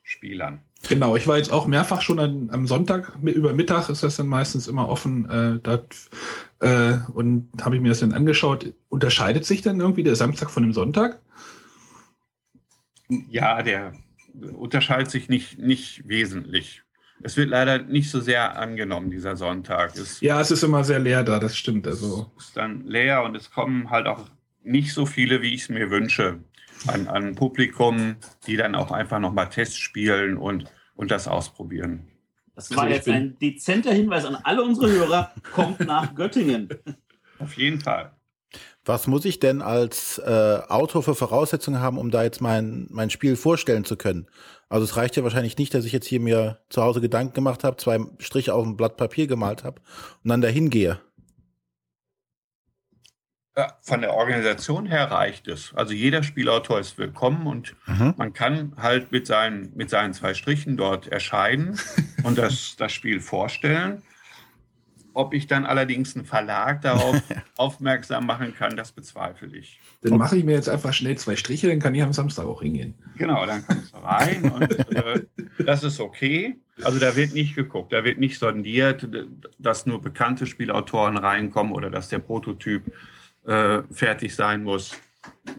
Spielern. 0.02 0.60
Genau, 0.88 1.16
ich 1.16 1.26
war 1.26 1.36
jetzt 1.36 1.52
auch 1.52 1.66
mehrfach 1.66 2.00
schon 2.00 2.20
an, 2.20 2.48
am 2.52 2.66
Sonntag, 2.66 3.12
über 3.22 3.52
Mittag 3.52 3.88
ist 3.88 4.02
das 4.02 4.16
dann 4.16 4.28
meistens 4.28 4.68
immer 4.68 4.88
offen. 4.88 5.28
Äh, 5.28 5.60
dat, 5.60 5.96
äh, 6.60 6.98
und 7.12 7.50
habe 7.60 7.76
ich 7.76 7.82
mir 7.82 7.88
das 7.88 8.00
dann 8.00 8.12
angeschaut. 8.12 8.72
Unterscheidet 8.88 9.44
sich 9.44 9.62
dann 9.62 9.80
irgendwie 9.80 10.02
der 10.02 10.16
Samstag 10.16 10.50
von 10.50 10.62
dem 10.62 10.72
Sonntag? 10.72 11.20
Ja, 13.08 13.62
der 13.62 13.92
unterscheidet 14.54 15.10
sich 15.10 15.28
nicht, 15.28 15.58
nicht 15.58 16.08
wesentlich. 16.08 16.82
Es 17.22 17.36
wird 17.36 17.48
leider 17.48 17.78
nicht 17.78 18.10
so 18.10 18.20
sehr 18.20 18.58
angenommen, 18.58 19.10
dieser 19.10 19.36
Sonntag. 19.36 19.96
Es 19.96 20.20
ja, 20.20 20.40
es 20.40 20.50
ist 20.50 20.62
immer 20.62 20.84
sehr 20.84 20.98
leer 20.98 21.24
da, 21.24 21.38
das 21.38 21.56
stimmt. 21.56 21.86
Also. 21.86 22.30
Es 22.36 22.48
ist 22.48 22.56
dann 22.56 22.86
leer 22.86 23.22
und 23.22 23.34
es 23.34 23.50
kommen 23.50 23.90
halt 23.90 24.06
auch 24.06 24.28
nicht 24.62 24.92
so 24.92 25.06
viele, 25.06 25.40
wie 25.40 25.54
ich 25.54 25.62
es 25.62 25.68
mir 25.68 25.90
wünsche, 25.90 26.40
an, 26.86 27.08
an 27.08 27.34
Publikum, 27.34 28.16
die 28.46 28.56
dann 28.56 28.74
auch 28.74 28.90
einfach 28.90 29.18
nochmal 29.18 29.48
Tests 29.48 29.78
spielen 29.78 30.36
und, 30.36 30.66
und 30.94 31.10
das 31.10 31.28
ausprobieren. 31.28 32.08
Das 32.56 32.74
war 32.74 32.84
also 32.84 32.94
jetzt 32.94 33.08
ein 33.08 33.38
dezenter 33.38 33.92
Hinweis 33.92 34.24
an 34.24 34.36
alle 34.42 34.62
unsere 34.62 34.90
Hörer, 34.90 35.32
kommt 35.52 35.80
nach 35.80 36.14
Göttingen. 36.14 36.68
Auf 37.38 37.56
jeden 37.56 37.80
Fall. 37.80 38.12
Was 38.84 39.06
muss 39.06 39.24
ich 39.24 39.40
denn 39.40 39.62
als 39.62 40.18
äh, 40.18 40.60
Autor 40.68 41.02
für 41.02 41.14
Voraussetzungen 41.14 41.80
haben, 41.80 41.98
um 41.98 42.10
da 42.10 42.22
jetzt 42.22 42.40
mein, 42.40 42.86
mein 42.88 43.10
Spiel 43.10 43.36
vorstellen 43.36 43.84
zu 43.84 43.96
können? 43.96 44.26
Also 44.68 44.84
es 44.84 44.96
reicht 44.96 45.16
ja 45.16 45.22
wahrscheinlich 45.22 45.58
nicht, 45.58 45.74
dass 45.74 45.84
ich 45.84 45.92
jetzt 45.92 46.06
hier 46.06 46.20
mir 46.20 46.60
zu 46.70 46.82
Hause 46.82 47.00
Gedanken 47.00 47.34
gemacht 47.34 47.62
habe, 47.62 47.76
zwei 47.76 47.98
Striche 48.18 48.54
auf 48.54 48.64
ein 48.64 48.76
Blatt 48.76 48.96
Papier 48.96 49.26
gemalt 49.26 49.64
habe 49.64 49.82
und 50.24 50.30
dann 50.30 50.40
dahin 50.40 50.70
gehe. 50.70 51.00
Ja, 53.58 53.72
von 53.80 54.02
der 54.02 54.12
Organisation 54.12 54.84
her 54.84 55.10
reicht 55.10 55.48
es. 55.48 55.72
Also 55.74 55.94
jeder 55.94 56.22
Spielautor 56.22 56.78
ist 56.78 56.98
willkommen 56.98 57.46
und 57.46 57.74
mhm. 57.86 58.12
man 58.18 58.34
kann 58.34 58.72
halt 58.76 59.12
mit 59.12 59.26
seinen, 59.26 59.74
mit 59.74 59.88
seinen 59.88 60.12
zwei 60.12 60.34
Strichen 60.34 60.76
dort 60.76 61.06
erscheinen 61.06 61.80
und 62.22 62.36
das, 62.36 62.76
das 62.76 62.92
Spiel 62.92 63.18
vorstellen. 63.18 64.02
Ob 65.14 65.32
ich 65.32 65.46
dann 65.46 65.64
allerdings 65.64 66.14
einen 66.14 66.26
Verlag 66.26 66.82
darauf 66.82 67.16
aufmerksam 67.56 68.26
machen 68.26 68.54
kann, 68.54 68.76
das 68.76 68.92
bezweifle 68.92 69.56
ich. 69.56 69.80
Dann 70.02 70.18
mache 70.18 70.36
ich 70.36 70.44
mir 70.44 70.52
jetzt 70.52 70.68
einfach 70.68 70.92
schnell 70.92 71.16
zwei 71.16 71.34
Striche, 71.34 71.68
dann 71.68 71.80
kann 71.80 71.94
ich 71.94 72.02
am 72.02 72.12
Samstag 72.12 72.44
auch 72.44 72.60
hingehen. 72.60 72.92
Genau, 73.16 73.46
dann 73.46 73.66
kommst 73.66 73.94
du 73.94 73.96
rein 73.96 74.50
und 74.50 74.94
äh, 74.94 75.22
das 75.64 75.82
ist 75.82 75.98
okay. 75.98 76.58
Also 76.82 76.98
da 76.98 77.16
wird 77.16 77.32
nicht 77.32 77.54
geguckt, 77.54 77.94
da 77.94 78.04
wird 78.04 78.18
nicht 78.18 78.38
sondiert, 78.38 79.08
dass 79.58 79.86
nur 79.86 80.02
bekannte 80.02 80.44
Spielautoren 80.44 81.16
reinkommen 81.16 81.72
oder 81.72 81.88
dass 81.88 82.10
der 82.10 82.18
Prototyp 82.18 82.92
äh, 83.46 83.82
fertig 83.90 84.34
sein 84.34 84.62
muss, 84.62 84.96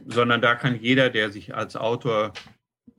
sondern 0.06 0.42
da 0.42 0.56
kann 0.56 0.80
jeder, 0.80 1.10
der 1.10 1.32
sich 1.32 1.56
als 1.56 1.76
Autor 1.76 2.34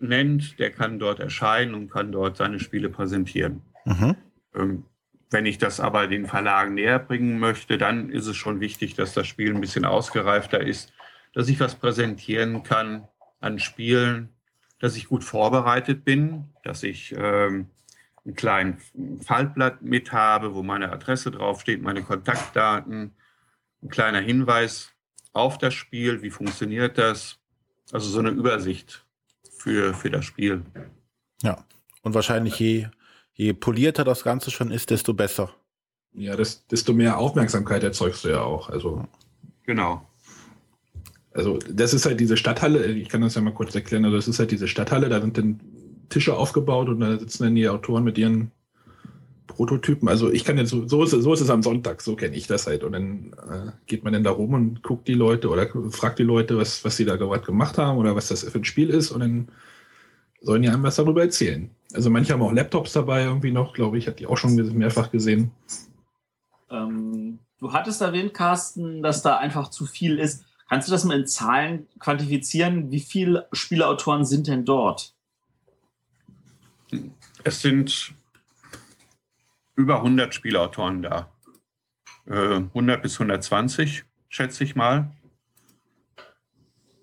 nennt, 0.00 0.58
der 0.58 0.70
kann 0.70 0.98
dort 0.98 1.20
erscheinen 1.20 1.74
und 1.74 1.90
kann 1.90 2.12
dort 2.12 2.36
seine 2.36 2.60
Spiele 2.60 2.88
präsentieren. 2.88 3.62
Mhm. 3.84 4.16
Ähm, 4.54 4.84
wenn 5.30 5.44
ich 5.44 5.58
das 5.58 5.78
aber 5.80 6.06
den 6.06 6.26
Verlagen 6.26 6.74
näher 6.74 6.98
bringen 6.98 7.38
möchte, 7.38 7.76
dann 7.76 8.10
ist 8.10 8.26
es 8.26 8.36
schon 8.36 8.60
wichtig, 8.60 8.94
dass 8.94 9.12
das 9.12 9.26
Spiel 9.26 9.54
ein 9.54 9.60
bisschen 9.60 9.84
ausgereifter 9.84 10.60
ist, 10.60 10.92
dass 11.34 11.48
ich 11.48 11.60
was 11.60 11.74
präsentieren 11.74 12.62
kann 12.62 13.06
an 13.40 13.58
Spielen, 13.58 14.30
dass 14.78 14.96
ich 14.96 15.08
gut 15.08 15.24
vorbereitet 15.24 16.04
bin, 16.04 16.44
dass 16.64 16.82
ich 16.82 17.14
ähm, 17.16 17.68
einen 18.24 18.34
kleinen 18.36 18.78
Faltblatt 19.20 19.82
mit 19.82 20.12
habe, 20.12 20.54
wo 20.54 20.62
meine 20.62 20.90
Adresse 20.90 21.30
draufsteht, 21.30 21.82
meine 21.82 22.02
Kontaktdaten, 22.02 23.14
ein 23.82 23.88
kleiner 23.88 24.20
Hinweis 24.20 24.90
auf 25.32 25.58
das 25.58 25.74
Spiel, 25.74 26.22
wie 26.22 26.30
funktioniert 26.30 26.98
das, 26.98 27.38
also 27.92 28.08
so 28.08 28.18
eine 28.18 28.30
Übersicht 28.30 29.04
für, 29.50 29.94
für 29.94 30.10
das 30.10 30.24
Spiel. 30.24 30.62
Ja, 31.42 31.64
und 32.02 32.14
wahrscheinlich 32.14 32.58
je 32.58 32.88
je 33.38 33.54
polierter 33.54 34.04
das 34.04 34.24
Ganze 34.24 34.50
schon 34.50 34.70
ist, 34.70 34.90
desto 34.90 35.14
besser. 35.14 35.54
Ja, 36.12 36.36
das, 36.36 36.66
desto 36.66 36.92
mehr 36.92 37.18
Aufmerksamkeit 37.18 37.84
erzeugst 37.84 38.24
du 38.24 38.30
ja 38.30 38.42
auch. 38.42 38.68
Also. 38.68 39.06
Genau. 39.64 40.04
Also, 41.32 41.58
das 41.70 41.94
ist 41.94 42.04
halt 42.04 42.18
diese 42.18 42.36
Stadthalle, 42.36 42.86
ich 42.86 43.08
kann 43.08 43.20
das 43.20 43.36
ja 43.36 43.40
mal 43.40 43.54
kurz 43.54 43.74
erklären, 43.74 44.04
also 44.04 44.16
das 44.16 44.26
ist 44.26 44.40
halt 44.40 44.50
diese 44.50 44.66
Stadthalle, 44.66 45.08
da 45.08 45.20
sind 45.20 45.38
dann 45.38 45.60
Tische 46.08 46.36
aufgebaut 46.36 46.88
und 46.88 47.00
da 47.00 47.16
sitzen 47.16 47.44
dann 47.44 47.54
die 47.54 47.68
Autoren 47.68 48.02
mit 48.02 48.18
ihren 48.18 48.50
Prototypen. 49.48 50.08
Also 50.08 50.30
ich 50.30 50.44
kann 50.44 50.56
jetzt 50.58 50.70
so, 50.70 50.86
so 50.86 51.02
ist, 51.02 51.10
so 51.10 51.32
ist 51.32 51.40
es 51.40 51.50
am 51.50 51.64
Sonntag, 51.64 52.00
so 52.00 52.14
kenne 52.14 52.36
ich 52.36 52.46
das 52.46 52.68
halt. 52.68 52.84
Und 52.84 52.92
dann 52.92 53.32
äh, 53.50 53.72
geht 53.86 54.04
man 54.04 54.12
dann 54.12 54.22
da 54.22 54.30
rum 54.30 54.54
und 54.54 54.82
guckt 54.84 55.08
die 55.08 55.14
Leute 55.14 55.48
oder 55.48 55.68
fragt 55.90 56.20
die 56.20 56.24
Leute, 56.24 56.56
was, 56.56 56.84
was 56.84 56.96
sie 56.96 57.04
da 57.04 57.16
gerade 57.16 57.44
gemacht 57.44 57.78
haben 57.78 57.98
oder 57.98 58.14
was 58.14 58.28
das 58.28 58.44
für 58.44 58.58
ein 58.58 58.64
Spiel 58.64 58.90
ist 58.90 59.10
und 59.10 59.20
dann 59.20 59.48
sollen 60.40 60.62
die 60.62 60.68
einem 60.68 60.84
was 60.84 60.96
darüber 60.96 61.22
erzählen. 61.22 61.70
Also 61.92 62.10
manche 62.10 62.32
haben 62.32 62.42
auch 62.42 62.52
Laptops 62.52 62.92
dabei 62.92 63.24
irgendwie 63.24 63.50
noch, 63.50 63.72
glaube 63.72 63.98
ich, 63.98 64.06
hat 64.06 64.20
die 64.20 64.26
auch 64.26 64.36
schon 64.36 64.54
mehrfach 64.54 65.10
gesehen. 65.10 65.50
Ähm, 66.70 67.40
du 67.58 67.72
hattest 67.72 68.00
erwähnt, 68.00 68.34
Carsten, 68.34 69.02
dass 69.02 69.22
da 69.22 69.38
einfach 69.38 69.68
zu 69.70 69.86
viel 69.86 70.18
ist. 70.18 70.44
Kannst 70.68 70.86
du 70.86 70.92
das 70.92 71.04
mal 71.04 71.18
in 71.18 71.26
Zahlen 71.26 71.86
quantifizieren? 71.98 72.90
Wie 72.90 73.00
viele 73.00 73.48
Spielautoren 73.52 74.24
sind 74.24 74.46
denn 74.46 74.64
dort? 74.66 75.14
Es 77.42 77.62
sind 77.62 78.14
über 79.78 79.98
100 79.98 80.34
Spielautoren 80.34 81.02
da. 81.02 81.32
100 82.26 82.98
äh, 82.98 83.00
bis 83.00 83.14
120, 83.14 84.04
schätze 84.28 84.64
ich 84.64 84.74
mal. 84.76 85.12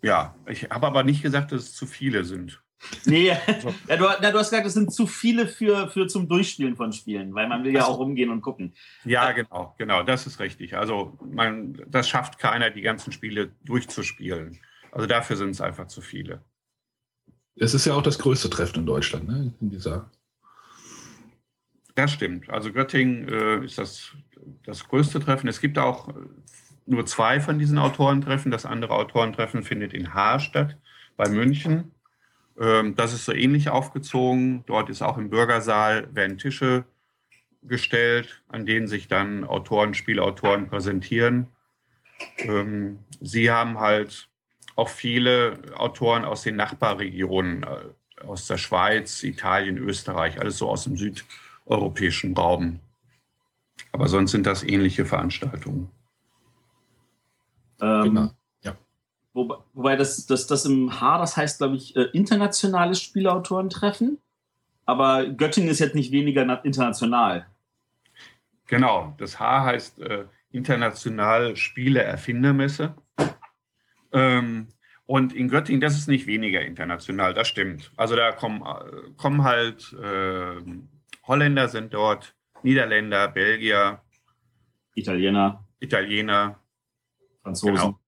Ja, 0.04 0.36
ich 0.46 0.70
habe 0.70 0.86
aber 0.86 1.04
nicht 1.04 1.24
gesagt, 1.24 1.52
dass 1.52 1.64
es 1.64 1.74
zu 1.74 1.88
viele 1.88 2.26
sind. 2.26 2.62
Nee, 3.06 3.28
ja, 3.88 3.96
du, 3.98 4.06
na, 4.22 4.30
du, 4.30 4.38
hast 4.38 4.50
gesagt, 4.50 4.68
es 4.68 4.74
sind 4.74 4.94
zu 4.94 5.08
viele 5.08 5.48
für, 5.48 5.88
für 5.88 6.06
zum 6.08 6.28
Durchspielen 6.28 6.76
von 6.76 6.92
Spielen, 6.92 7.34
weil 7.34 7.48
man 7.48 7.64
will 7.64 7.74
ja 7.74 7.86
auch 7.86 7.98
rumgehen 7.98 8.30
und 8.30 8.42
gucken. 8.42 8.76
Ja, 9.06 9.32
genau, 9.32 9.74
genau, 9.78 10.04
das 10.04 10.28
ist 10.28 10.40
richtig. 10.40 10.78
Also 10.78 11.18
man, 11.24 11.82
das 11.88 12.10
schafft 12.10 12.38
keiner, 12.38 12.70
die 12.70 12.82
ganzen 12.82 13.14
Spiele 13.14 13.54
durchzuspielen. 13.64 14.60
Also 14.92 15.08
dafür 15.08 15.38
sind 15.38 15.52
es 15.52 15.62
einfach 15.62 15.88
zu 15.88 16.02
viele. 16.02 16.44
Es 17.56 17.74
ist 17.74 17.86
ja 17.86 17.94
auch 17.94 18.04
das 18.04 18.20
größte 18.20 18.50
Treffen 18.50 18.80
in 18.80 18.86
Deutschland, 18.86 19.28
ne? 19.28 19.54
In 19.62 19.70
dieser. 19.70 20.12
Das 21.96 22.12
stimmt. 22.12 22.50
Also 22.50 22.74
Göttingen 22.74 23.28
äh, 23.30 23.66
ist 23.66 23.78
das, 23.78 24.12
das 24.66 24.88
größte 24.88 25.20
Treffen. 25.20 25.48
Es 25.48 25.62
gibt 25.62 25.78
auch 25.78 26.14
nur 26.86 27.06
zwei 27.06 27.40
von 27.40 27.58
diesen 27.58 27.78
Autorentreffen. 27.78 28.52
Das 28.52 28.66
andere 28.66 28.94
Autorentreffen 28.94 29.64
findet 29.64 29.94
in 29.94 30.14
Haar 30.14 30.40
statt, 30.40 30.78
bei 31.16 31.30
München. 31.30 31.92
Ähm, 32.60 32.96
das 32.96 33.14
ist 33.14 33.26
so 33.26 33.32
ähnlich 33.32 33.70
aufgezogen. 33.70 34.64
Dort 34.66 34.90
ist 34.90 35.02
auch 35.02 35.18
im 35.18 35.30
Bürgersaal 35.30 36.14
werden 36.14 36.38
Tische 36.38 36.86
gestellt, 37.64 38.44
an 38.50 38.66
denen 38.66 38.88
sich 38.88 39.08
dann 39.08 39.44
Autoren, 39.44 39.94
Spielautoren 39.94 40.68
präsentieren. 40.68 41.48
Ähm, 42.38 43.00
sie 43.22 43.52
haben 43.52 43.80
halt 43.80 44.30
auch 44.76 44.90
viele 44.90 45.60
Autoren 45.76 46.26
aus 46.26 46.44
den 46.44 46.58
Nachbarregionen, 46.58 47.64
äh, 47.64 48.24
aus 48.26 48.48
der 48.48 48.58
Schweiz, 48.58 49.24
Italien, 49.24 49.78
Österreich, 49.78 50.40
alles 50.40 50.58
so 50.58 50.70
aus 50.70 50.84
dem 50.84 50.96
südeuropäischen 51.65 52.36
Raum. 52.36 52.80
Aber 53.91 54.08
sonst 54.08 54.32
sind 54.32 54.45
das 54.45 54.63
ähnliche 54.63 55.06
Veranstaltungen. 55.06 55.89
Ähm, 57.82 58.04
genau. 58.04 58.32
Ja. 58.62 58.75
Wobei, 59.34 59.56
wobei 59.73 59.95
das, 59.95 60.25
das, 60.25 60.47
das 60.47 60.65
im 60.65 60.99
H, 61.01 61.17
das 61.17 61.36
heißt, 61.36 61.58
glaube 61.58 61.75
ich, 61.75 61.95
äh, 61.95 62.04
internationales 62.13 63.01
Spielautorentreffen. 63.01 64.19
Aber 64.86 65.25
Göttingen 65.25 65.69
ist 65.69 65.80
jetzt 65.80 65.95
nicht 65.95 66.12
weniger 66.12 66.63
international. 66.63 67.47
Genau, 68.67 69.13
das 69.17 69.39
H 69.39 69.63
heißt 69.63 69.99
äh, 69.99 70.25
International 70.51 71.56
Spiele 71.56 72.01
Erfindermesse. 72.01 72.95
Ähm, 74.12 74.67
und 75.08 75.34
in 75.34 75.49
Göttingen, 75.49 75.82
das 75.82 75.97
ist 75.97 76.08
nicht 76.08 76.28
weniger 76.28 76.62
international, 76.62 77.34
das 77.34 77.47
stimmt. 77.47 77.91
Also 77.95 78.15
da 78.15 78.32
kommen, 78.32 78.62
äh, 78.62 79.12
kommen 79.17 79.43
halt 79.43 79.93
äh, 79.93 80.62
Holländer 81.28 81.70
sind 81.70 81.94
dort, 81.94 82.36
Niederländer, 82.64 83.28
Belgier, 83.28 84.02
Italiener, 84.96 85.66
Italiener, 85.80 86.60
Franzosen. 87.44 87.76
Genau. 87.76 88.00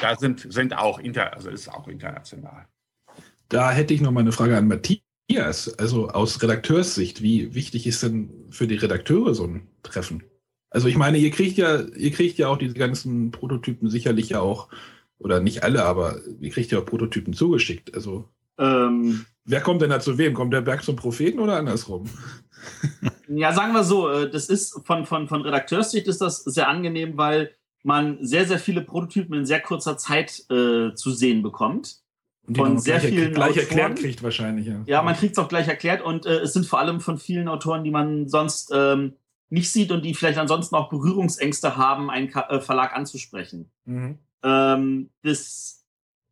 Da 0.00 0.16
sind, 0.16 0.52
sind 0.52 0.76
auch 0.76 0.98
inter, 0.98 1.34
also 1.34 1.50
ist 1.50 1.68
auch 1.68 1.88
international. 1.88 2.66
Da 3.48 3.70
hätte 3.70 3.92
ich 3.92 4.00
noch 4.00 4.12
mal 4.12 4.20
eine 4.20 4.32
Frage 4.32 4.56
an 4.56 4.68
Matthias. 4.68 5.74
Also 5.78 6.08
aus 6.08 6.42
Redakteurssicht, 6.42 7.22
wie 7.22 7.54
wichtig 7.54 7.86
ist 7.86 8.02
denn 8.02 8.46
für 8.50 8.66
die 8.66 8.76
Redakteure 8.76 9.34
so 9.34 9.44
ein 9.44 9.68
Treffen? 9.82 10.22
Also 10.70 10.86
ich 10.86 10.96
meine, 10.96 11.18
ihr 11.18 11.30
kriegt 11.30 11.56
ja, 11.56 11.80
ihr 11.80 12.12
kriegt 12.12 12.38
ja 12.38 12.48
auch 12.48 12.56
diese 12.56 12.74
ganzen 12.74 13.32
Prototypen 13.32 13.90
sicherlich 13.90 14.30
ja 14.30 14.40
auch, 14.40 14.68
oder 15.18 15.40
nicht 15.40 15.64
alle, 15.64 15.84
aber 15.84 16.20
ihr 16.38 16.50
kriegt 16.50 16.70
ja 16.70 16.78
auch 16.78 16.86
Prototypen 16.86 17.34
zugeschickt. 17.34 17.94
Also 17.94 18.28
ähm, 18.56 19.26
wer 19.44 19.60
kommt 19.60 19.82
denn 19.82 19.90
da 19.90 20.00
zu 20.00 20.18
wem? 20.18 20.34
Kommt 20.34 20.52
der 20.52 20.60
Berg 20.60 20.82
zum 20.82 20.96
Propheten 20.96 21.40
oder 21.40 21.56
andersrum? 21.56 22.08
Ja, 23.28 23.52
sagen 23.52 23.72
wir 23.72 23.84
so, 23.84 24.10
äh, 24.10 24.30
das 24.30 24.48
ist 24.48 24.80
von, 24.84 25.06
von, 25.06 25.28
von 25.28 25.42
Redakteurssicht 25.42 26.08
ist 26.08 26.20
das 26.20 26.44
sehr 26.44 26.68
angenehm, 26.68 27.16
weil 27.16 27.54
man 27.82 28.18
sehr, 28.20 28.44
sehr 28.44 28.58
viele 28.58 28.82
Prototypen 28.82 29.34
in 29.34 29.46
sehr 29.46 29.60
kurzer 29.60 29.96
Zeit 29.96 30.44
äh, 30.50 30.94
zu 30.94 31.10
sehen 31.12 31.42
bekommt. 31.42 32.00
Und 32.46 32.56
von 32.56 32.78
sehr 32.78 32.98
gleich, 32.98 33.10
vielen 33.10 33.32
gleich 33.32 33.50
Autoren. 33.50 33.64
erklärt 33.64 33.98
kriegt 33.98 34.22
wahrscheinlich. 34.22 34.66
Ja, 34.66 34.82
ja 34.86 35.02
man 35.02 35.14
kriegt 35.14 35.32
es 35.32 35.38
auch 35.38 35.48
gleich 35.48 35.68
erklärt 35.68 36.02
und 36.02 36.26
äh, 36.26 36.40
es 36.40 36.52
sind 36.52 36.66
vor 36.66 36.80
allem 36.80 37.00
von 37.00 37.18
vielen 37.18 37.48
Autoren, 37.48 37.84
die 37.84 37.90
man 37.90 38.28
sonst 38.28 38.72
ähm, 38.74 39.14
nicht 39.50 39.70
sieht 39.70 39.92
und 39.92 40.04
die 40.04 40.14
vielleicht 40.14 40.38
ansonsten 40.38 40.74
auch 40.74 40.88
Berührungsängste 40.88 41.76
haben, 41.76 42.10
einen 42.10 42.28
Ka 42.28 42.48
äh, 42.48 42.60
Verlag 42.60 42.94
anzusprechen. 42.94 43.70
Mhm. 43.84 44.18
Ähm, 44.42 45.10
das, 45.22 45.79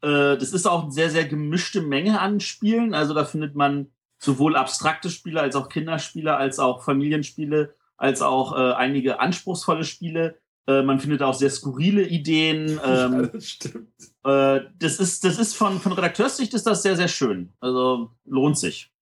äh, 0.03 0.37
das 0.37 0.53
ist 0.53 0.67
auch 0.67 0.85
eine 0.85 0.93
sehr, 0.93 1.11
sehr 1.11 1.25
gemischte 1.25 1.81
Menge 1.81 2.21
an 2.21 2.41
Spielen. 2.41 2.95
Also 2.95 3.15
da 3.15 3.25
findet 3.25 3.55
man 3.55 3.89
sowohl 4.19 4.57
abstrakte 4.57 5.11
Spiele 5.11 5.41
als 5.41 5.57
auch 5.57 5.69
Kinderspiele, 5.69 6.37
als 6.37 6.59
auch 6.59 6.85
Familienspiele, 6.85 7.75
als 7.97 8.23
auch 8.23 8.57
äh, 8.57 8.73
einige 8.75 9.21
anspruchsvolle 9.21 9.85
Spiele. 9.85 10.39
Äh, 10.67 10.83
man 10.83 11.01
findet 11.01 11.23
auch 11.23 11.35
sehr 11.35 11.51
skurrile 11.51 12.07
Ideen. 12.07 12.81
Ähm, 12.85 13.13
ja, 13.13 13.27
das 13.27 13.49
stimmt. 13.49 13.89
Äh, 14.25 14.61
das 14.79 14.99
ist, 14.99 15.25
das 15.25 15.39
ist 15.39 15.55
von, 15.57 15.81
von 15.81 15.93
Redakteurssicht 15.93 16.55
ist 16.55 16.67
das 16.67 16.83
sehr, 16.83 16.97
sehr 16.97 17.09
schön. 17.09 17.53
Also 17.61 18.11
lohnt 18.25 18.59
sich. 18.59 18.93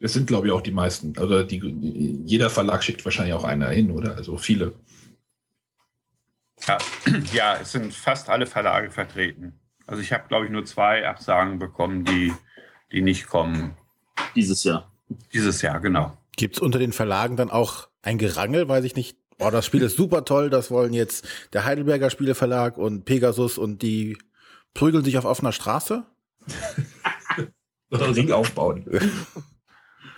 Das 0.00 0.12
sind, 0.12 0.26
glaube 0.26 0.46
ich, 0.46 0.52
auch 0.52 0.60
die 0.60 0.72
meisten. 0.72 1.16
Also 1.18 1.42
die, 1.42 1.58
jeder 2.24 2.50
Verlag 2.50 2.84
schickt 2.84 3.04
wahrscheinlich 3.04 3.34
auch 3.34 3.44
einer 3.44 3.68
hin, 3.68 3.90
oder? 3.90 4.16
Also 4.16 4.36
viele. 4.36 4.74
Ja, 6.66 6.78
ja 7.32 7.56
es 7.60 7.72
sind 7.72 7.92
fast 7.92 8.28
alle 8.28 8.46
Verlage 8.46 8.90
vertreten. 8.90 9.58
Also 9.88 10.02
ich 10.02 10.12
habe, 10.12 10.28
glaube 10.28 10.44
ich, 10.44 10.50
nur 10.52 10.66
zwei 10.66 11.08
Absagen 11.08 11.58
bekommen, 11.58 12.04
die, 12.04 12.32
die 12.92 13.00
nicht 13.00 13.26
kommen. 13.26 13.74
Dieses 14.36 14.62
Jahr. 14.62 14.92
Dieses 15.32 15.62
Jahr, 15.62 15.80
genau. 15.80 16.16
Gibt 16.36 16.56
es 16.56 16.62
unter 16.62 16.78
den 16.78 16.92
Verlagen 16.92 17.36
dann 17.38 17.50
auch 17.50 17.88
ein 18.02 18.18
Gerangel, 18.18 18.68
weiß 18.68 18.84
ich 18.84 18.96
nicht, 18.96 19.16
oh, 19.38 19.48
das 19.50 19.64
Spiel 19.64 19.80
ist 19.80 19.96
super 19.96 20.26
toll, 20.26 20.50
das 20.50 20.70
wollen 20.70 20.92
jetzt 20.92 21.26
der 21.54 21.64
Heidelberger 21.64 22.10
Spieleverlag 22.10 22.76
und 22.76 23.06
Pegasus 23.06 23.56
und 23.56 23.80
die 23.80 24.18
prügeln 24.74 25.04
sich 25.04 25.16
auf 25.16 25.24
offener 25.24 25.52
Straße? 25.52 26.04
Oder 27.90 28.14
Ring 28.14 28.30
aufbauen. 28.30 28.84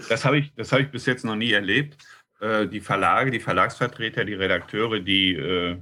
Das 0.08 0.24
habe 0.24 0.38
ich, 0.38 0.52
hab 0.58 0.80
ich 0.80 0.90
bis 0.90 1.06
jetzt 1.06 1.24
noch 1.24 1.36
nie 1.36 1.52
erlebt. 1.52 1.96
Äh, 2.40 2.66
die 2.66 2.80
Verlage, 2.80 3.30
die 3.30 3.38
Verlagsvertreter, 3.38 4.24
die 4.24 4.34
Redakteure, 4.34 4.98
die 4.98 5.34
äh, 5.34 5.78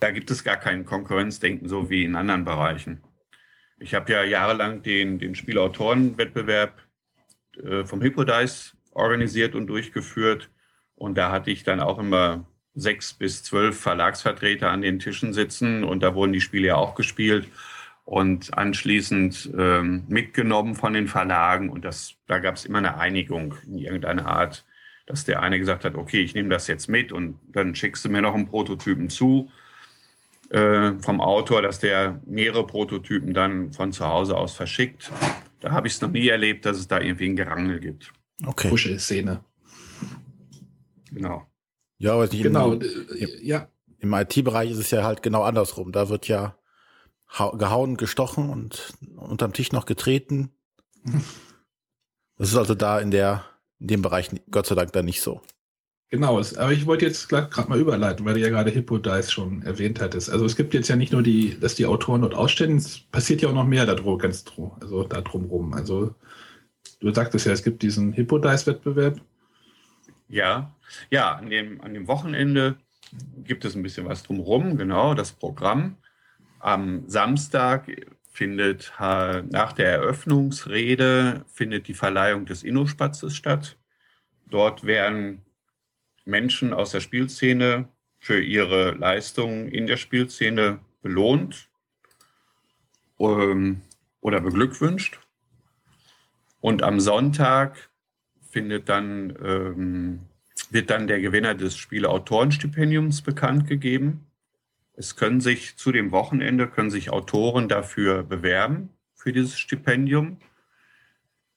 da 0.00 0.10
gibt 0.10 0.30
es 0.30 0.44
gar 0.44 0.56
kein 0.56 0.84
Konkurrenzdenken, 0.84 1.68
so 1.68 1.90
wie 1.90 2.04
in 2.04 2.16
anderen 2.16 2.44
Bereichen. 2.44 3.02
Ich 3.78 3.94
habe 3.94 4.12
ja 4.12 4.24
jahrelang 4.24 4.82
den, 4.82 5.18
den 5.18 5.34
Spielautorenwettbewerb 5.34 6.82
äh, 7.62 7.84
vom 7.84 8.02
Hippodice 8.02 8.76
organisiert 8.92 9.54
und 9.54 9.66
durchgeführt. 9.68 10.50
Und 10.94 11.16
da 11.16 11.30
hatte 11.30 11.50
ich 11.50 11.64
dann 11.64 11.80
auch 11.80 11.98
immer 11.98 12.46
sechs 12.74 13.14
bis 13.14 13.42
zwölf 13.42 13.78
Verlagsvertreter 13.78 14.70
an 14.70 14.82
den 14.82 14.98
Tischen 14.98 15.32
sitzen 15.32 15.84
und 15.84 16.02
da 16.02 16.14
wurden 16.14 16.32
die 16.32 16.40
Spiele 16.40 16.68
ja 16.68 16.76
auch 16.76 16.94
gespielt 16.94 17.48
und 18.04 18.56
anschließend 18.56 19.50
ähm, 19.56 20.04
mitgenommen 20.08 20.74
von 20.74 20.92
den 20.92 21.08
Verlagen. 21.08 21.68
Und 21.68 21.84
das, 21.84 22.14
da 22.26 22.38
gab 22.38 22.56
es 22.56 22.64
immer 22.64 22.78
eine 22.78 22.96
Einigung 22.98 23.54
in 23.66 23.78
irgendeiner 23.78 24.26
Art, 24.26 24.64
dass 25.06 25.24
der 25.24 25.42
eine 25.42 25.58
gesagt 25.58 25.84
hat, 25.84 25.94
okay, 25.94 26.20
ich 26.22 26.34
nehme 26.34 26.48
das 26.48 26.66
jetzt 26.66 26.88
mit 26.88 27.12
und 27.12 27.38
dann 27.48 27.74
schickst 27.74 28.04
du 28.04 28.08
mir 28.08 28.22
noch 28.22 28.34
einen 28.34 28.48
Prototypen 28.48 29.10
zu 29.10 29.50
äh, 30.50 30.94
vom 31.00 31.20
Autor, 31.20 31.62
dass 31.62 31.78
der 31.78 32.20
mehrere 32.26 32.66
Prototypen 32.66 33.34
dann 33.34 33.72
von 33.72 33.92
zu 33.92 34.06
Hause 34.06 34.36
aus 34.36 34.54
verschickt. 34.54 35.10
Da 35.60 35.72
habe 35.72 35.86
ich 35.86 35.94
es 35.94 36.00
noch 36.00 36.10
nie 36.10 36.28
erlebt, 36.28 36.66
dass 36.66 36.76
es 36.76 36.88
da 36.88 37.00
irgendwie 37.00 37.28
ein 37.28 37.36
Gerangel 37.36 37.80
gibt. 37.80 38.12
Okay. 38.44 38.68
Kuschelszene. 38.68 39.44
Genau. 41.12 41.46
Ja, 41.98 42.14
aber 42.14 42.26
nicht 42.26 42.42
genau. 42.42 42.72
Im, 42.72 42.80
äh, 42.80 43.42
ja. 43.42 43.68
Im 43.98 44.12
IT-Bereich 44.14 44.70
ist 44.70 44.78
es 44.78 44.90
ja 44.90 45.04
halt 45.04 45.22
genau 45.22 45.42
andersrum. 45.42 45.92
Da 45.92 46.08
wird 46.08 46.26
ja 46.26 46.56
gehauen, 47.54 47.96
gestochen 47.96 48.50
und 48.50 48.94
unterm 49.16 49.52
Tisch 49.52 49.72
noch 49.72 49.86
getreten. 49.86 50.50
Das 52.36 52.48
ist 52.48 52.56
also 52.56 52.74
da 52.74 52.98
in 52.98 53.10
der, 53.10 53.44
in 53.80 53.88
dem 53.88 54.00
Bereich 54.00 54.30
Gott 54.50 54.64
sei 54.64 54.74
Dank 54.74 54.94
da 54.94 55.02
nicht 55.02 55.20
so. 55.20 55.42
Genau, 56.12 56.40
aber 56.40 56.72
ich 56.72 56.86
wollte 56.86 57.06
jetzt 57.06 57.28
gerade 57.28 57.68
mal 57.68 57.78
überleiten, 57.78 58.26
weil 58.26 58.34
du 58.34 58.40
ja 58.40 58.48
gerade 58.48 58.72
Hippodice 58.72 59.30
schon 59.30 59.62
erwähnt 59.62 60.00
hattest. 60.00 60.28
Also 60.28 60.44
es 60.44 60.56
gibt 60.56 60.74
jetzt 60.74 60.88
ja 60.88 60.96
nicht 60.96 61.12
nur 61.12 61.22
die, 61.22 61.56
dass 61.60 61.76
die 61.76 61.86
Autoren 61.86 62.22
dort 62.22 62.34
ausstellen, 62.34 62.78
es 62.78 62.98
passiert 62.98 63.42
ja 63.42 63.48
auch 63.48 63.54
noch 63.54 63.66
mehr 63.66 63.86
da 63.86 63.94
drum, 63.94 64.18
ganz 64.18 64.42
drum, 64.42 64.72
also 64.80 65.04
da 65.04 65.20
drumrum. 65.20 65.72
Also 65.72 66.16
du 66.98 67.14
sagtest 67.14 67.46
ja, 67.46 67.52
es 67.52 67.62
gibt 67.62 67.82
diesen 67.82 68.12
Hippodice-Wettbewerb. 68.12 69.20
Ja, 70.28 70.74
ja, 71.10 71.36
an 71.36 71.48
dem, 71.48 71.80
an 71.80 71.94
dem 71.94 72.08
Wochenende 72.08 72.76
gibt 73.44 73.64
es 73.64 73.76
ein 73.76 73.82
bisschen 73.84 74.06
was 74.06 74.24
drumherum, 74.24 74.76
genau, 74.76 75.14
das 75.14 75.30
Programm. 75.30 75.96
Am 76.58 77.08
Samstag 77.08 77.86
findet 78.32 78.92
nach 78.98 79.72
der 79.72 79.92
Eröffnungsrede 79.92 81.44
findet 81.46 81.86
die 81.86 81.94
Verleihung 81.94 82.46
des 82.46 82.64
Innospatzes 82.64 83.36
statt. 83.36 83.76
Dort 84.48 84.84
werden 84.84 85.42
Menschen 86.30 86.72
aus 86.72 86.92
der 86.92 87.00
Spielszene 87.00 87.88
für 88.18 88.40
ihre 88.40 88.92
Leistungen 88.92 89.68
in 89.68 89.86
der 89.86 89.96
Spielszene 89.96 90.78
belohnt 91.02 91.68
ähm, 93.18 93.82
oder 94.20 94.40
beglückwünscht. 94.40 95.20
Und 96.60 96.82
am 96.82 97.00
Sonntag 97.00 97.90
findet 98.50 98.88
dann, 98.88 99.36
ähm, 99.42 100.20
wird 100.70 100.90
dann 100.90 101.06
der 101.06 101.20
Gewinner 101.20 101.54
des 101.54 101.76
Spieleautorenstipendiums 101.76 103.22
bekannt 103.22 103.66
gegeben. 103.66 104.26
Es 104.94 105.16
können 105.16 105.40
sich 105.40 105.76
zu 105.76 105.92
dem 105.92 106.10
Wochenende 106.10 106.68
können 106.68 106.90
sich 106.90 107.10
Autoren 107.10 107.68
dafür 107.68 108.22
bewerben 108.22 108.90
für 109.14 109.32
dieses 109.32 109.58
Stipendium. 109.58 110.38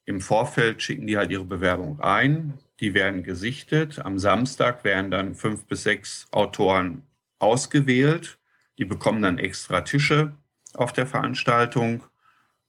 Im 0.05 0.21
Vorfeld 0.21 0.81
schicken 0.81 1.08
die 1.08 1.17
halt 1.17 1.31
ihre 1.31 1.45
Bewerbung 1.45 2.00
ein. 2.00 2.54
Die 2.84 2.94
werden 2.94 3.23
gesichtet. 3.23 4.00
Am 4.04 4.19
Samstag 4.19 4.84
werden 4.84 5.10
dann 5.10 5.36
fünf 5.36 5.63
bis 5.67 5.84
sechs 5.84 6.27
Autoren 6.31 7.04
ausgewählt. 7.40 8.38
Die 8.77 8.84
bekommen 8.84 9.21
dann 9.21 9.38
extra 9.38 9.79
Tische 9.79 10.34
auf 10.73 10.92
der 10.92 11.08
Veranstaltung. 11.08 12.04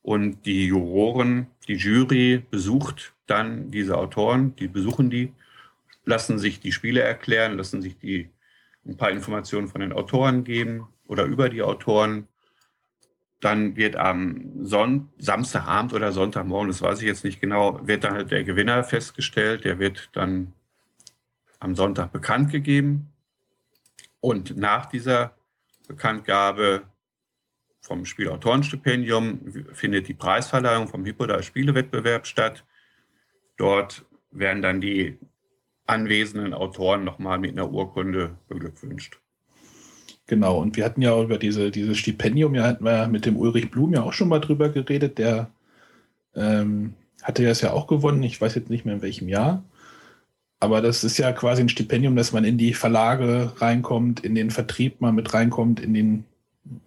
Und 0.03 0.47
die 0.47 0.67
Juroren, 0.67 1.49
die 1.67 1.75
Jury 1.75 2.41
besucht 2.49 3.13
dann 3.27 3.73
diese 3.73 3.99
Autoren, 3.99 4.55
die 4.55 4.69
besuchen 4.69 5.11
die, 5.11 5.33
lassen 6.05 6.39
sich 6.39 6.61
die 6.61 6.71
Spiele 6.71 7.01
erklären, 7.01 7.57
lassen 7.57 7.83
sich 7.83 7.99
die 7.99 8.31
ein 8.87 8.97
paar 8.97 9.11
Informationen 9.11 9.67
von 9.67 9.81
den 9.81 9.93
Autoren 9.93 10.45
geben 10.45 10.87
oder 11.09 11.25
über 11.25 11.49
die 11.49 11.63
Autoren 11.63 12.29
dann 13.45 13.77
wird 13.77 13.97
am 13.97 14.65
Son 14.65 15.11
Samstagabend 15.19 15.93
oder 15.93 16.13
Sonntagmorgen, 16.13 16.69
das 16.69 16.81
weiß 16.81 17.01
ich 17.01 17.07
jetzt 17.07 17.25
nicht 17.25 17.41
genau, 17.41 17.87
wird 17.87 18.05
dann 18.05 18.15
halt 18.15 18.31
der 18.31 18.45
Gewinner 18.45 18.85
festgestellt. 18.85 19.65
Der 19.65 19.79
wird 19.79 20.09
dann 20.13 20.55
am 21.61 21.75
Sonntag 21.75 22.13
bekannt 22.13 22.51
gegeben. 22.51 23.13
Und 24.21 24.57
nach 24.57 24.87
dieser 24.87 25.37
Bekanntgabe 25.87 26.85
vom 27.81 28.07
Spielautorenstipendium 28.07 29.67
findet 29.75 30.09
die 30.09 30.15
Preisverleihung 30.15 30.89
vom 30.89 31.05
Hippoda 31.05 31.43
Spielewettbewerb 31.43 32.27
statt. 32.27 32.65
Dort 33.59 34.07
werden 34.31 34.63
dann 34.63 34.81
die 34.81 35.19
anwesenden 35.87 36.55
Autoren 36.55 37.05
nochmal 37.05 37.39
mit 37.39 37.53
einer 37.53 37.71
Urkunde 37.71 38.39
beglückwünscht. 38.49 39.21
Genau, 40.27 40.59
und 40.59 40.77
wir 40.77 40.85
hatten 40.85 41.03
ja 41.03 41.21
über 41.21 41.37
diese, 41.37 41.71
dieses 41.71 41.99
Stipendium, 41.99 42.55
ja, 42.55 42.65
hatten 42.65 42.85
wir 42.85 43.09
mit 43.09 43.27
dem 43.27 43.37
Ulrich 43.37 43.71
Blum 43.71 43.93
ja 43.93 44.03
auch 44.03 44.15
schon 44.15 44.29
mal 44.29 44.41
drüber 44.41 44.71
geredet, 44.71 45.19
der 45.19 45.51
ähm, 46.35 46.95
hatte 47.23 47.43
ja 47.43 47.51
es 47.51 47.61
ja 47.61 47.73
auch 47.73 47.87
gewonnen, 47.87 48.23
ich 48.23 48.41
weiß 48.41 48.55
jetzt 48.55 48.71
nicht 48.71 48.85
mehr 48.85 48.95
in 48.95 49.03
welchem 49.03 49.29
Jahr. 49.29 49.63
Aber 50.61 50.81
das 50.81 51.05
ist 51.05 51.19
ja 51.19 51.33
quasi 51.33 51.61
ein 51.61 51.69
Stipendium, 51.69 52.17
dass 52.17 52.33
man 52.33 52.45
in 52.45 52.57
die 52.57 52.73
Verlage 52.73 53.53
reinkommt, 53.57 54.21
in 54.21 54.35
den 54.35 54.51
Vertrieb 54.51 55.01
mal 55.03 55.13
mit 55.13 55.35
reinkommt, 55.35 55.79
in 55.79 55.93
den, 55.93 56.25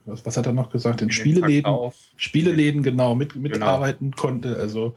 was, 0.06 0.26
was 0.26 0.36
hat 0.36 0.48
er 0.48 0.54
noch 0.54 0.72
gesagt, 0.72 1.02
in, 1.02 1.10
in 1.10 1.14
Spieleläden, 1.14 1.92
Spieleläden 2.16 2.82
genau, 2.82 3.14
mit, 3.14 3.34
genau. 3.34 3.50
mitarbeiten 3.50 4.12
genau. 4.12 4.22
konnte. 4.22 4.58
Also 4.58 4.96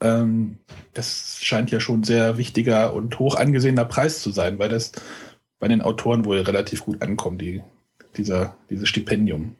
ähm, 0.00 0.58
das 0.94 1.38
scheint 1.42 1.72
ja 1.72 1.80
schon 1.80 2.04
sehr 2.04 2.38
wichtiger 2.38 2.94
und 2.94 3.18
hoch 3.18 3.34
angesehener 3.34 3.86
Preis 3.86 4.20
zu 4.20 4.30
sein, 4.30 4.60
weil 4.60 4.68
das 4.68 4.92
bei 5.58 5.68
den 5.68 5.82
Autoren 5.82 6.24
wohl 6.24 6.40
relativ 6.40 6.84
gut 6.84 7.02
ankommt, 7.02 7.40
die, 7.40 7.62
dieser, 8.16 8.56
dieses 8.70 8.88
Stipendium. 8.88 9.56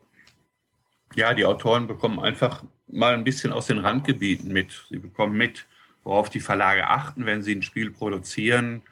Ja, 1.14 1.34
die 1.34 1.44
Autoren 1.44 1.86
bekommen 1.86 2.18
einfach 2.20 2.64
mal 2.88 3.14
ein 3.14 3.24
bisschen 3.24 3.52
aus 3.52 3.66
den 3.66 3.78
Randgebieten 3.78 4.52
mit. 4.52 4.86
Sie 4.90 4.98
bekommen 4.98 5.36
mit, 5.36 5.66
worauf 6.04 6.30
die 6.30 6.40
Verlage 6.40 6.88
achten, 6.88 7.26
wenn 7.26 7.42
sie 7.42 7.54
ein 7.54 7.62
Spiel 7.62 7.90
produzieren, 7.90 8.82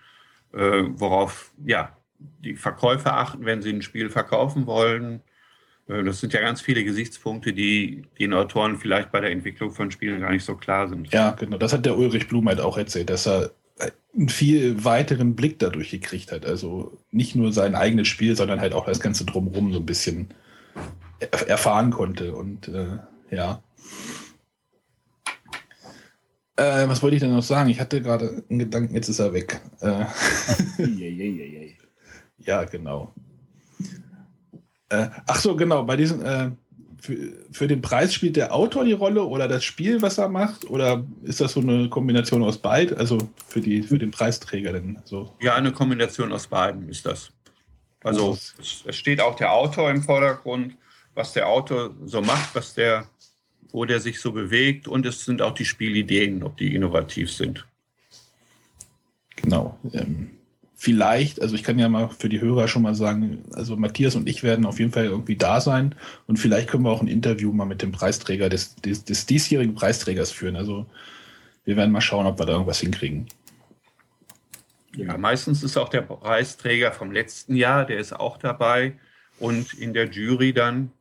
äh, 0.52 0.84
worauf 0.86 1.52
ja, 1.64 1.96
die 2.18 2.56
Verkäufer 2.56 3.16
achten, 3.16 3.44
wenn 3.44 3.62
sie 3.62 3.70
ein 3.70 3.82
Spiel 3.82 4.08
verkaufen 4.08 4.66
wollen. 4.66 5.20
Äh, 5.88 6.02
das 6.04 6.20
sind 6.20 6.32
ja 6.32 6.40
ganz 6.40 6.60
viele 6.60 6.84
Gesichtspunkte, 6.84 7.52
die 7.52 8.04
den 8.18 8.32
Autoren 8.32 8.78
vielleicht 8.78 9.12
bei 9.12 9.20
der 9.20 9.30
Entwicklung 9.30 9.72
von 9.72 9.90
Spielen 9.90 10.20
gar 10.20 10.32
nicht 10.32 10.44
so 10.44 10.56
klar 10.56 10.88
sind. 10.88 11.12
Ja, 11.12 11.32
genau. 11.32 11.58
Das 11.58 11.72
hat 11.72 11.84
der 11.84 11.96
Ulrich 11.98 12.28
Blum 12.28 12.48
halt 12.48 12.60
auch 12.60 12.78
erzählt, 12.78 13.10
dass 13.10 13.26
er 13.26 13.50
einen 14.14 14.28
viel 14.28 14.84
weiteren 14.84 15.34
Blick 15.34 15.58
dadurch 15.58 15.90
gekriegt 15.90 16.32
hat. 16.32 16.46
Also 16.46 16.98
nicht 17.10 17.34
nur 17.34 17.52
sein 17.52 17.74
eigenes 17.74 18.08
Spiel, 18.08 18.36
sondern 18.36 18.60
halt 18.60 18.72
auch 18.72 18.86
das 18.86 19.00
Ganze 19.00 19.24
drumherum 19.24 19.72
so 19.72 19.80
ein 19.80 19.86
bisschen 19.86 20.28
erfahren 21.46 21.90
konnte. 21.90 22.34
Und 22.34 22.68
äh, 22.68 22.98
ja. 23.30 23.62
Äh, 26.56 26.88
was 26.88 27.02
wollte 27.02 27.16
ich 27.16 27.22
denn 27.22 27.34
noch 27.34 27.42
sagen? 27.42 27.68
Ich 27.70 27.80
hatte 27.80 28.00
gerade 28.00 28.44
einen 28.48 28.60
Gedanken, 28.60 28.94
jetzt 28.94 29.08
ist 29.08 29.18
er 29.18 29.32
weg. 29.32 29.60
Äh, 29.80 30.04
ja, 32.38 32.64
genau. 32.64 33.12
Äh, 34.90 35.08
ach 35.26 35.36
so, 35.36 35.56
genau. 35.56 35.82
Bei 35.82 35.96
diesem, 35.96 36.24
äh, 36.24 36.52
für, 37.04 37.16
für, 37.52 37.68
den 37.68 37.82
Preis 37.82 38.14
spielt 38.14 38.36
der 38.36 38.54
Autor 38.54 38.84
die 38.84 38.92
Rolle 38.92 39.24
oder 39.24 39.46
das 39.46 39.62
Spiel, 39.62 40.00
was 40.00 40.16
er 40.16 40.28
macht? 40.28 40.68
Oder 40.70 41.04
ist 41.22 41.40
das 41.40 41.52
so 41.52 41.60
eine 41.60 41.90
Kombination 41.90 42.42
aus 42.42 42.56
beiden? 42.56 42.96
Also 42.96 43.18
für, 43.46 43.60
die, 43.60 43.82
für 43.82 43.98
den 43.98 44.10
Preisträger 44.10 44.72
denn 44.72 44.98
so? 45.04 45.34
Ja, 45.42 45.54
eine 45.54 45.72
Kombination 45.72 46.32
aus 46.32 46.46
beiden 46.46 46.88
ist 46.88 47.04
das. 47.04 47.30
Also 48.02 48.38
es, 48.58 48.84
es 48.86 48.96
steht 48.96 49.20
auch 49.20 49.36
der 49.36 49.52
Autor 49.52 49.90
im 49.90 50.02
Vordergrund, 50.02 50.76
was 51.14 51.34
der 51.34 51.46
Autor 51.46 51.94
so 52.06 52.22
macht, 52.22 52.54
was 52.54 52.74
der 52.74 53.06
wo 53.70 53.84
der 53.84 53.98
sich 53.98 54.20
so 54.20 54.30
bewegt 54.30 54.86
und 54.86 55.04
es 55.04 55.24
sind 55.24 55.42
auch 55.42 55.52
die 55.52 55.64
Spielideen, 55.64 56.44
ob 56.44 56.56
die 56.56 56.76
innovativ 56.76 57.32
sind. 57.32 57.66
Genau. 59.34 59.76
Ähm, 59.92 60.30
vielleicht, 60.84 61.40
also 61.40 61.54
ich 61.54 61.62
kann 61.62 61.78
ja 61.78 61.88
mal 61.88 62.10
für 62.10 62.28
die 62.28 62.42
Hörer 62.42 62.68
schon 62.68 62.82
mal 62.82 62.94
sagen, 62.94 63.42
also 63.54 63.74
Matthias 63.74 64.16
und 64.16 64.28
ich 64.28 64.42
werden 64.42 64.66
auf 64.66 64.78
jeden 64.78 64.92
Fall 64.92 65.06
irgendwie 65.06 65.34
da 65.34 65.62
sein 65.62 65.94
und 66.26 66.38
vielleicht 66.38 66.68
können 66.68 66.84
wir 66.84 66.90
auch 66.90 67.00
ein 67.00 67.08
Interview 67.08 67.52
mal 67.52 67.64
mit 67.64 67.80
dem 67.80 67.90
Preisträger 67.90 68.50
des, 68.50 68.76
des, 68.76 69.02
des 69.02 69.24
diesjährigen 69.24 69.74
Preisträgers 69.74 70.30
führen. 70.30 70.56
Also 70.56 70.84
wir 71.64 71.78
werden 71.78 71.90
mal 71.90 72.02
schauen, 72.02 72.26
ob 72.26 72.38
wir 72.38 72.44
da 72.44 72.52
irgendwas 72.52 72.80
hinkriegen. 72.80 73.26
Ja, 74.94 75.16
meistens 75.16 75.62
ist 75.62 75.78
auch 75.78 75.88
der 75.88 76.02
Preisträger 76.02 76.92
vom 76.92 77.12
letzten 77.12 77.56
Jahr, 77.56 77.86
der 77.86 77.98
ist 77.98 78.12
auch 78.12 78.36
dabei 78.36 78.92
und 79.38 79.72
in 79.72 79.94
der 79.94 80.10
Jury 80.10 80.52
dann 80.52 80.92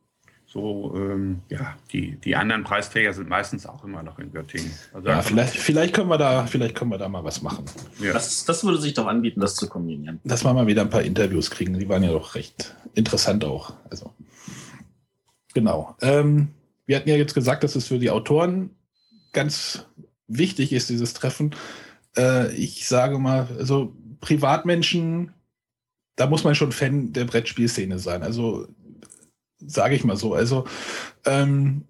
so, 0.54 0.94
ähm, 0.94 1.42
ja, 1.48 1.74
die, 1.92 2.12
die 2.12 2.36
anderen 2.36 2.62
Preisträger 2.62 3.12
sind 3.12 3.28
meistens 3.28 3.66
auch 3.66 3.82
immer 3.82 4.04
noch 4.04 4.20
in 4.20 4.30
Göttingen. 4.32 4.70
Also 4.92 5.08
ja, 5.08 5.20
vielleicht, 5.20 5.56
vielleicht, 5.56 5.94
können 5.94 6.08
wir 6.08 6.16
da, 6.16 6.46
vielleicht 6.46 6.76
können 6.76 6.92
wir 6.92 6.98
da 6.98 7.08
mal 7.08 7.24
was 7.24 7.42
machen. 7.42 7.64
Ja. 8.00 8.12
Das, 8.12 8.44
das 8.44 8.62
würde 8.62 8.80
sich 8.80 8.94
doch 8.94 9.08
anbieten, 9.08 9.40
das 9.40 9.56
zu 9.56 9.68
kombinieren. 9.68 10.20
Dass 10.22 10.44
wir 10.44 10.54
mal 10.54 10.68
wieder 10.68 10.82
ein 10.82 10.90
paar 10.90 11.02
Interviews 11.02 11.50
kriegen. 11.50 11.76
Die 11.76 11.88
waren 11.88 12.04
ja 12.04 12.12
doch 12.12 12.36
recht 12.36 12.76
interessant 12.94 13.44
auch. 13.44 13.74
Also, 13.90 14.14
genau. 15.54 15.96
Ähm, 16.00 16.50
wir 16.86 16.98
hatten 16.98 17.08
ja 17.08 17.16
jetzt 17.16 17.34
gesagt, 17.34 17.64
dass 17.64 17.74
es 17.74 17.88
für 17.88 17.98
die 17.98 18.10
Autoren 18.10 18.70
ganz 19.32 19.86
wichtig 20.28 20.72
ist, 20.72 20.88
dieses 20.88 21.14
Treffen. 21.14 21.56
Äh, 22.16 22.54
ich 22.54 22.86
sage 22.86 23.18
mal, 23.18 23.48
also 23.58 23.92
Privatmenschen, 24.20 25.32
da 26.14 26.28
muss 26.28 26.44
man 26.44 26.54
schon 26.54 26.70
Fan 26.70 27.12
der 27.12 27.24
Brettspielszene 27.24 27.98
sein. 27.98 28.22
Also 28.22 28.68
sage 29.66 29.94
ich 29.94 30.04
mal 30.04 30.16
so. 30.16 30.34
Also 30.34 30.64
ähm, 31.26 31.84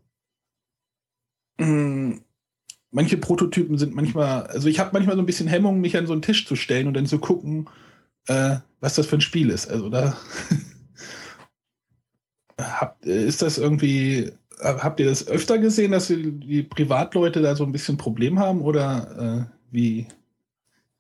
mh, 1.59 1.67
hm, 1.67 2.25
manche 2.95 3.17
Prototypen 3.17 3.77
sind 3.77 3.95
manchmal, 3.95 4.47
also 4.47 4.69
ich 4.69 4.79
habe 4.79 4.91
manchmal 4.93 5.17
so 5.17 5.23
ein 5.23 5.27
bisschen 5.27 5.49
Hemmung, 5.49 5.81
mich 5.81 5.97
an 5.97 6.07
so 6.07 6.13
einen 6.13 6.23
Tisch 6.23 6.47
zu 6.47 6.57
stellen 6.57 6.87
und 6.87 6.95
dann 6.95 7.07
zu 7.07 7.19
gucken, 7.19 7.69
äh, 8.29 8.57
was 8.81 8.95
das 8.95 9.07
für 9.07 9.17
ein 9.17 9.21
Spiel 9.21 9.51
ist. 9.51 9.69
Also 9.69 9.89
da 9.89 10.17
habt, 12.59 13.05
ist 13.05 13.43
das 13.43 13.59
irgendwie, 13.59 14.33
habt 14.61 15.01
ihr 15.01 15.07
das 15.07 15.27
öfter 15.27 15.59
gesehen, 15.59 15.93
dass 15.93 16.07
die 16.07 16.63
Privatleute 16.63 17.43
da 17.43 17.57
so 17.57 17.65
ein 17.65 17.73
bisschen 17.73 17.97
Problem 17.97 18.39
haben 18.39 18.63
oder 18.63 19.49
äh, 19.51 19.55
wie? 19.71 20.07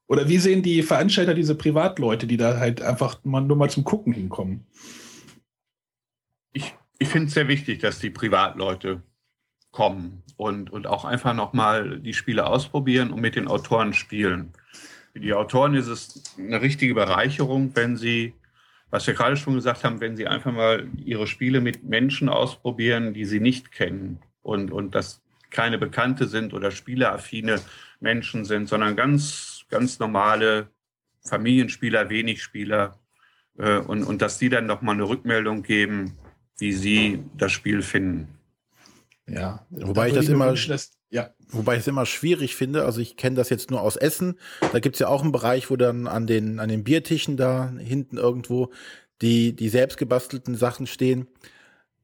Oder 0.06 0.28
wie 0.28 0.38
sehen 0.38 0.62
die 0.62 0.82
Veranstalter 0.82 1.32
diese 1.32 1.54
Privatleute, 1.54 2.26
die 2.26 2.36
da 2.36 2.58
halt 2.58 2.82
einfach 2.82 3.24
mal, 3.24 3.40
nur 3.40 3.56
mal 3.56 3.70
zum 3.70 3.84
Gucken 3.84 4.12
hinkommen? 4.12 4.66
Ich 6.98 7.08
finde 7.08 7.28
es 7.28 7.34
sehr 7.34 7.48
wichtig, 7.48 7.80
dass 7.80 7.98
die 7.98 8.10
Privatleute 8.10 9.02
kommen 9.70 10.22
und, 10.36 10.70
und 10.70 10.86
auch 10.86 11.04
einfach 11.04 11.34
nochmal 11.34 11.98
die 12.00 12.14
Spiele 12.14 12.46
ausprobieren 12.46 13.10
und 13.10 13.20
mit 13.20 13.36
den 13.36 13.48
Autoren 13.48 13.92
spielen. 13.92 14.52
Für 15.12 15.20
die 15.20 15.34
Autoren 15.34 15.74
ist 15.74 15.88
es 15.88 16.22
eine 16.38 16.62
richtige 16.62 16.94
Bereicherung, 16.94 17.72
wenn 17.74 17.96
sie, 17.96 18.34
was 18.90 19.06
wir 19.06 19.14
gerade 19.14 19.36
schon 19.36 19.54
gesagt 19.54 19.84
haben, 19.84 20.00
wenn 20.00 20.16
sie 20.16 20.26
einfach 20.26 20.52
mal 20.52 20.88
ihre 21.04 21.26
Spiele 21.26 21.60
mit 21.60 21.84
Menschen 21.84 22.28
ausprobieren, 22.28 23.14
die 23.14 23.24
sie 23.24 23.40
nicht 23.40 23.72
kennen 23.72 24.20
und, 24.42 24.70
und 24.70 24.94
das 24.94 25.20
keine 25.50 25.78
Bekannte 25.78 26.26
sind 26.26 26.54
oder 26.54 26.70
spieleaffine 26.70 27.60
Menschen 28.00 28.44
sind, 28.44 28.68
sondern 28.68 28.96
ganz, 28.96 29.66
ganz 29.70 29.98
normale 29.98 30.68
Familienspieler, 31.26 32.10
wenig 32.10 32.42
Spieler 32.42 32.98
äh, 33.58 33.78
und, 33.78 34.04
und 34.04 34.22
dass 34.22 34.38
die 34.38 34.48
dann 34.48 34.66
nochmal 34.66 34.94
eine 34.94 35.08
Rückmeldung 35.08 35.62
geben, 35.62 36.18
wie 36.58 36.72
Sie 36.72 37.24
das 37.36 37.52
Spiel 37.52 37.82
finden. 37.82 38.28
Ja, 39.26 39.66
wobei 39.70 40.08
ich 40.08 40.14
das 40.14 40.28
immer, 40.28 40.48
wünschen, 40.48 40.70
dass, 40.70 40.92
ja. 41.08 41.30
wobei 41.48 41.74
ich 41.74 41.80
es 41.80 41.86
immer 41.86 42.04
schwierig 42.04 42.54
finde. 42.54 42.84
Also 42.84 43.00
ich 43.00 43.16
kenne 43.16 43.36
das 43.36 43.48
jetzt 43.48 43.70
nur 43.70 43.80
aus 43.80 43.96
Essen. 43.96 44.38
Da 44.72 44.80
gibt 44.80 44.96
es 44.96 45.00
ja 45.00 45.08
auch 45.08 45.22
einen 45.22 45.32
Bereich, 45.32 45.70
wo 45.70 45.76
dann 45.76 46.06
an 46.06 46.26
den, 46.26 46.60
an 46.60 46.68
den 46.68 46.84
Biertischen 46.84 47.36
da 47.36 47.72
hinten 47.78 48.18
irgendwo 48.18 48.70
die, 49.22 49.56
die 49.56 49.70
selbstgebastelten 49.70 50.56
Sachen 50.56 50.86
stehen. 50.86 51.26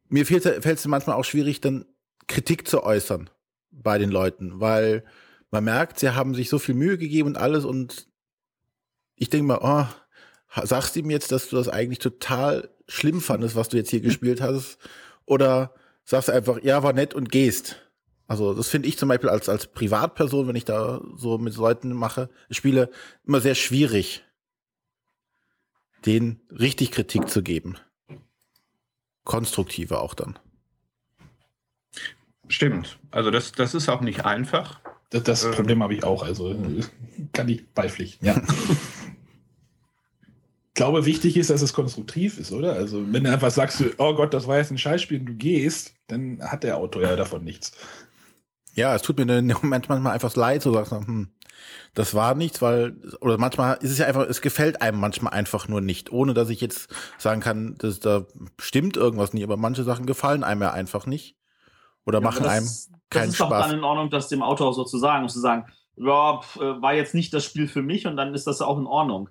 Mir 0.09 0.25
fällt 0.27 0.47
es 0.47 0.87
manchmal 0.87 1.17
auch 1.17 1.25
schwierig, 1.25 1.61
dann 1.61 1.85
Kritik 2.27 2.67
zu 2.67 2.83
äußern 2.83 3.29
bei 3.71 3.99
den 3.99 4.11
Leuten, 4.11 4.61
weil 4.61 5.05
man 5.51 5.65
merkt, 5.65 5.99
sie 5.99 6.15
haben 6.15 6.35
sich 6.35 6.49
so 6.49 6.59
viel 6.59 6.75
Mühe 6.75 6.97
gegeben 6.97 7.29
und 7.29 7.39
alles 7.39 7.65
und 7.65 8.09
ich 9.17 9.29
denke 9.29 9.47
mal, 9.47 9.59
oh, 9.61 10.65
sagst 10.65 10.97
du 10.97 11.01
ihm 11.01 11.11
jetzt, 11.11 11.33
dass 11.33 11.49
du 11.49 11.57
das 11.57 11.69
eigentlich 11.69 11.99
total 11.99 12.71
schlimm 12.91 13.21
fandest, 13.21 13.57
was 13.57 13.69
du 13.69 13.77
jetzt 13.77 13.91
hier 13.91 14.01
gespielt 14.01 14.41
hast, 14.41 14.79
oder 15.25 15.75
sagst 16.05 16.29
du 16.29 16.33
einfach, 16.33 16.63
ja, 16.63 16.83
war 16.83 16.93
nett 16.93 17.15
und 17.15 17.31
gehst. 17.31 17.77
Also 18.27 18.55
das 18.55 18.69
finde 18.69 18.89
ich 18.89 18.99
zum 18.99 19.09
Beispiel 19.09 19.29
als, 19.29 19.49
als 19.49 19.67
Privatperson, 19.67 20.47
wenn 20.49 20.57
ich 20.57 20.65
da 20.65 21.01
so 21.17 21.39
mit 21.39 21.57
Leuten 21.57 21.93
mache, 21.93 22.29
spiele, 22.51 22.91
immer 23.27 23.41
sehr 23.41 23.55
schwierig, 23.55 24.25
denen 26.07 26.41
richtig 26.51 26.93
Kritik 26.93 27.29
zu 27.29 27.43
geben. 27.43 27.77
Konstruktive 29.25 30.01
auch 30.01 30.15
dann. 30.15 30.39
Stimmt. 32.49 32.99
Also 33.11 33.31
das, 33.31 33.53
das 33.53 33.75
ist 33.75 33.89
auch 33.89 34.01
nicht 34.01 34.25
einfach. 34.25 34.81
Das, 35.11 35.23
das 35.25 35.45
ähm, 35.45 35.53
Problem 35.53 35.83
habe 35.83 35.95
ich 35.95 36.05
auch. 36.05 36.23
Also 36.23 36.55
kann 37.33 37.49
ich 37.49 37.69
beipflichten. 37.73 38.27
Ja. 38.27 38.41
glaube, 40.81 41.05
wichtig 41.05 41.37
ist, 41.37 41.51
dass 41.51 41.61
es 41.61 41.75
konstruktiv 41.75 42.39
ist, 42.39 42.53
oder? 42.53 42.73
Also, 42.73 43.05
wenn 43.13 43.25
du 43.25 43.31
einfach 43.31 43.51
sagst, 43.51 43.85
oh 43.99 44.15
Gott, 44.15 44.33
das 44.33 44.49
war 44.49 44.57
jetzt 44.57 44.71
ein 44.71 44.79
Scheißspiel 44.79 45.21
und 45.21 45.27
du 45.27 45.35
gehst, 45.35 45.93
dann 46.07 46.41
hat 46.41 46.65
der 46.65 46.79
Autor 46.79 47.03
ja 47.03 47.17
davon 47.17 47.45
nichts. 47.45 47.73
Ja, 48.73 48.95
es 48.95 49.03
tut 49.03 49.19
mir 49.19 49.25
in 49.25 49.49
dem 49.49 49.59
Moment 49.63 49.91
manchmal 49.91 50.15
einfach 50.15 50.35
leid, 50.35 50.63
so 50.63 50.73
sagst 50.73 50.93
du, 50.93 50.97
hm, 50.97 51.29
das 51.93 52.15
war 52.15 52.35
nichts, 52.35 52.63
weil, 52.63 52.97
oder 53.21 53.37
manchmal 53.37 53.77
ist 53.83 53.91
es 53.91 53.99
ja 53.99 54.07
einfach, 54.07 54.27
es 54.27 54.41
gefällt 54.41 54.81
einem 54.81 54.99
manchmal 54.99 55.35
einfach 55.35 55.69
nur 55.69 55.83
nicht, 55.83 56.13
ohne 56.13 56.33
dass 56.33 56.49
ich 56.49 56.63
jetzt 56.63 56.89
sagen 57.19 57.43
kann, 57.43 57.75
dass 57.77 58.01
da 58.01 58.25
stimmt 58.59 58.97
irgendwas 58.97 59.35
nicht, 59.35 59.45
aber 59.45 59.59
manche 59.59 59.85
Sachen 59.85 60.07
gefallen 60.07 60.45
einem 60.45 60.63
ja 60.63 60.73
einfach 60.73 61.05
nicht. 61.05 61.37
Oder 62.07 62.21
ja, 62.21 62.25
machen 62.25 62.45
das, 62.45 62.53
einem 62.53 62.67
keinen 63.11 63.11
Spaß. 63.11 63.11
Das 63.11 63.29
ist 63.29 63.37
Spaß. 63.37 63.49
doch 63.51 63.69
dann 63.69 63.79
in 63.79 63.85
Ordnung, 63.85 64.09
das 64.09 64.29
dem 64.29 64.43
Autor 64.43 64.73
so 64.73 64.85
zu 64.85 64.97
sagen, 64.97 65.29
zu 65.29 65.41
sagen, 65.41 65.67
ja, 65.97 66.41
äh, 66.57 66.81
war 66.81 66.95
jetzt 66.95 67.15
nicht 67.15 67.35
das 67.35 67.45
Spiel 67.45 67.69
für 67.69 67.83
mich 67.83 68.07
und 68.07 68.17
dann 68.17 68.35
ist 68.35 68.47
das 68.47 68.63
auch 68.63 68.79
in 68.79 68.87
Ordnung. 68.87 69.29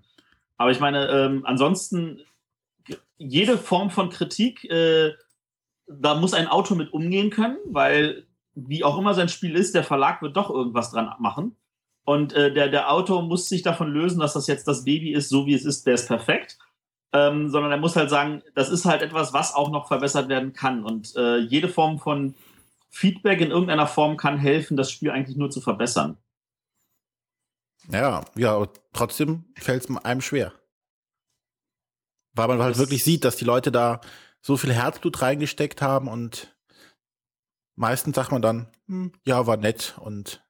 Aber 0.59 0.71
ich 0.71 0.79
meine, 0.81 1.07
ähm, 1.07 1.45
ansonsten 1.45 2.19
jede 3.17 3.57
Form 3.57 3.89
von 3.89 4.09
Kritik, 4.09 4.65
äh, 4.65 5.13
da 5.87 6.15
muss 6.15 6.33
ein 6.33 6.47
Autor 6.47 6.75
mit 6.77 6.93
umgehen 6.93 7.29
können, 7.29 7.57
weil 7.65 8.27
wie 8.53 8.83
auch 8.83 8.97
immer 8.97 9.13
sein 9.13 9.29
Spiel 9.29 9.55
ist, 9.55 9.73
der 9.73 9.85
Verlag 9.85 10.21
wird 10.21 10.35
doch 10.35 10.49
irgendwas 10.49 10.91
dran 10.91 11.13
machen. 11.19 11.55
Und 12.03 12.33
äh, 12.33 12.53
der, 12.53 12.67
der 12.67 12.91
Autor 12.91 13.21
muss 13.21 13.47
sich 13.47 13.61
davon 13.61 13.89
lösen, 13.91 14.19
dass 14.19 14.33
das 14.33 14.47
jetzt 14.47 14.67
das 14.67 14.83
Baby 14.83 15.13
ist, 15.13 15.29
so 15.29 15.45
wie 15.45 15.53
es 15.53 15.63
ist, 15.63 15.87
der 15.87 15.93
ist 15.93 16.07
perfekt. 16.07 16.57
Ähm, 17.13 17.49
sondern 17.49 17.71
er 17.71 17.77
muss 17.77 17.95
halt 17.95 18.09
sagen, 18.09 18.43
das 18.53 18.69
ist 18.69 18.85
halt 18.85 19.01
etwas, 19.01 19.31
was 19.31 19.55
auch 19.55 19.71
noch 19.71 19.87
verbessert 19.87 20.27
werden 20.27 20.51
kann. 20.51 20.83
Und 20.83 21.15
äh, 21.15 21.37
jede 21.37 21.69
Form 21.69 21.99
von 21.99 22.35
Feedback 22.89 23.39
in 23.39 23.51
irgendeiner 23.51 23.87
Form 23.87 24.17
kann 24.17 24.37
helfen, 24.37 24.75
das 24.75 24.91
Spiel 24.91 25.11
eigentlich 25.11 25.37
nur 25.37 25.49
zu 25.49 25.61
verbessern. 25.61 26.17
Ja, 27.91 28.23
ja, 28.35 28.55
aber 28.55 28.71
trotzdem 28.93 29.45
fällt 29.55 29.83
es 29.83 29.95
einem 30.03 30.21
schwer. 30.21 30.53
Weil 32.33 32.47
man 32.47 32.59
halt 32.59 32.71
das 32.71 32.79
wirklich 32.79 33.03
sieht, 33.03 33.25
dass 33.25 33.35
die 33.35 33.45
Leute 33.45 33.71
da 33.71 34.01
so 34.41 34.57
viel 34.57 34.73
Herzblut 34.73 35.21
reingesteckt 35.21 35.81
haben 35.81 36.07
und 36.07 36.55
meistens 37.75 38.15
sagt 38.15 38.31
man 38.31 38.41
dann, 38.41 38.67
hm, 38.87 39.11
ja, 39.25 39.47
war 39.47 39.57
nett 39.57 39.95
und 39.99 40.43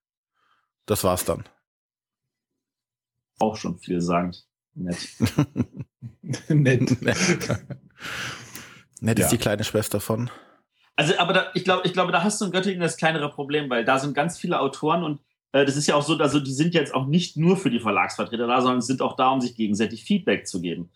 das 0.86 1.04
war's 1.04 1.26
dann. 1.26 1.48
Auch 3.40 3.56
schon 3.56 3.80
viel 3.80 4.02
sagend. 4.02 4.46
Nett. 4.76 5.08
nett. 6.50 7.02
nett. 7.02 7.66
nett 9.02 9.20
ja. 9.20 9.26
ist 9.26 9.32
die 9.32 9.38
kleine 9.38 9.64
Schwester 9.64 10.00
von. 10.00 10.30
Also, 10.96 11.18
aber 11.18 11.34
da, 11.34 11.52
ich 11.54 11.64
glaube, 11.64 11.88
ich 11.88 11.94
glaube, 11.94 12.12
da 12.12 12.24
hast 12.24 12.42
du 12.42 12.46
in 12.46 12.52
Göttingen 12.52 12.82
das 12.82 12.98
kleinere 12.98 13.32
Problem, 13.32 13.70
weil 13.70 13.86
da 13.86 14.00
sind 14.00 14.14
ganz 14.14 14.38
viele 14.38 14.60
Autoren 14.60 15.04
und 15.04 15.22
das 15.52 15.76
ist 15.76 15.88
ja 15.88 15.96
auch 15.96 16.04
so, 16.04 16.18
also 16.18 16.40
die 16.40 16.54
sind 16.54 16.74
jetzt 16.74 16.94
auch 16.94 17.08
nicht 17.08 17.38
nur 17.38 17.58
für 17.58 17.70
die 17.70 17.80
Verlagsvertreter 17.80 18.48
da, 18.48 18.62
sondern 18.62 18.82
sind 18.82 19.02
auch 19.02 19.16
da, 19.16 19.30
um 19.30 19.42
sich 19.42 19.56
gegenseitig 19.56 20.04
Feedback 20.04 20.48
zu 20.48 20.62
geben. 20.62 20.90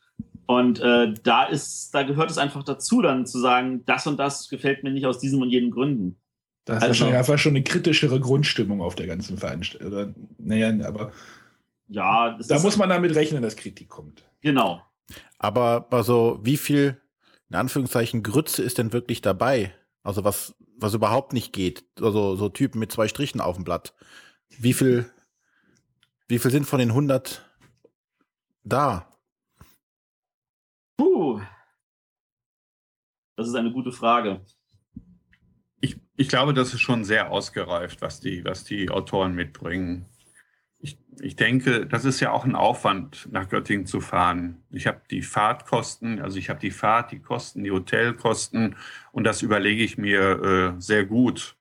Und 0.45 0.79
äh, 0.79 1.13
da 1.23 1.45
ist, 1.45 1.91
da 1.93 2.03
gehört 2.03 2.29
es 2.29 2.37
einfach 2.37 2.63
dazu, 2.63 3.01
dann 3.01 3.25
zu 3.25 3.39
sagen, 3.39 3.83
das 3.85 4.05
und 4.07 4.17
das 4.17 4.49
gefällt 4.49 4.83
mir 4.83 4.91
nicht 4.91 5.05
aus 5.05 5.19
diesen 5.19 5.41
und 5.41 5.49
jenen 5.49 5.71
Gründen. 5.71 6.17
Da 6.65 6.77
ist 6.77 6.83
also, 6.83 7.05
einfach 7.07 7.37
schon 7.37 7.53
eine 7.53 7.63
kritischere 7.63 8.19
Grundstimmung 8.19 8.81
auf 8.81 8.95
der 8.95 9.07
ganzen 9.07 9.37
Veranstaltung. 9.37 10.15
Naja, 10.37 10.73
aber 10.87 11.11
ja, 11.87 12.37
da 12.47 12.59
muss 12.59 12.77
man 12.77 12.89
damit 12.89 13.15
rechnen, 13.15 13.43
dass 13.43 13.55
Kritik 13.55 13.89
kommt. 13.89 14.23
Genau. 14.41 14.81
Aber 15.37 15.87
also, 15.91 16.39
wie 16.41 16.57
viel, 16.57 17.01
in 17.49 17.55
Anführungszeichen, 17.55 18.23
Grütze 18.23 18.63
ist 18.63 18.77
denn 18.77 18.93
wirklich 18.93 19.21
dabei? 19.21 19.73
Also 20.03 20.23
was, 20.23 20.55
was 20.77 20.93
überhaupt 20.93 21.33
nicht 21.33 21.53
geht. 21.53 21.83
Also 22.01 22.35
so 22.35 22.49
Typen 22.49 22.79
mit 22.79 22.91
zwei 22.91 23.07
Strichen 23.07 23.41
auf 23.41 23.55
dem 23.55 23.63
Blatt. 23.63 23.93
Wie 24.59 24.73
viel, 24.73 25.09
wie 26.27 26.39
viel 26.39 26.51
sind 26.51 26.65
von 26.65 26.79
den 26.79 26.89
100 26.89 27.45
da? 28.63 29.07
Puh. 30.97 31.41
Das 33.35 33.47
ist 33.47 33.55
eine 33.55 33.71
gute 33.71 33.91
Frage. 33.91 34.41
Ich, 35.81 35.99
ich 36.15 36.29
glaube, 36.29 36.53
das 36.53 36.73
ist 36.73 36.81
schon 36.81 37.03
sehr 37.03 37.31
ausgereift, 37.31 38.01
was 38.01 38.19
die, 38.19 38.45
was 38.45 38.63
die 38.63 38.89
Autoren 38.89 39.35
mitbringen. 39.35 40.05
Ich, 40.79 40.97
ich 41.19 41.35
denke, 41.35 41.85
das 41.87 42.05
ist 42.05 42.19
ja 42.19 42.31
auch 42.31 42.45
ein 42.45 42.55
Aufwand, 42.55 43.27
nach 43.31 43.49
Göttingen 43.49 43.85
zu 43.85 44.01
fahren. 44.01 44.63
Ich 44.69 44.85
habe 44.85 45.01
die 45.09 45.21
Fahrtkosten, 45.21 46.21
also 46.21 46.37
ich 46.37 46.49
habe 46.49 46.59
die 46.59 46.71
Fahrt, 46.71 47.11
die 47.11 47.19
Kosten, 47.19 47.63
die 47.63 47.71
Hotelkosten 47.71 48.75
und 49.11 49.23
das 49.23 49.41
überlege 49.41 49.83
ich 49.83 49.97
mir 49.97 50.75
äh, 50.77 50.81
sehr 50.81 51.05
gut, 51.05 51.57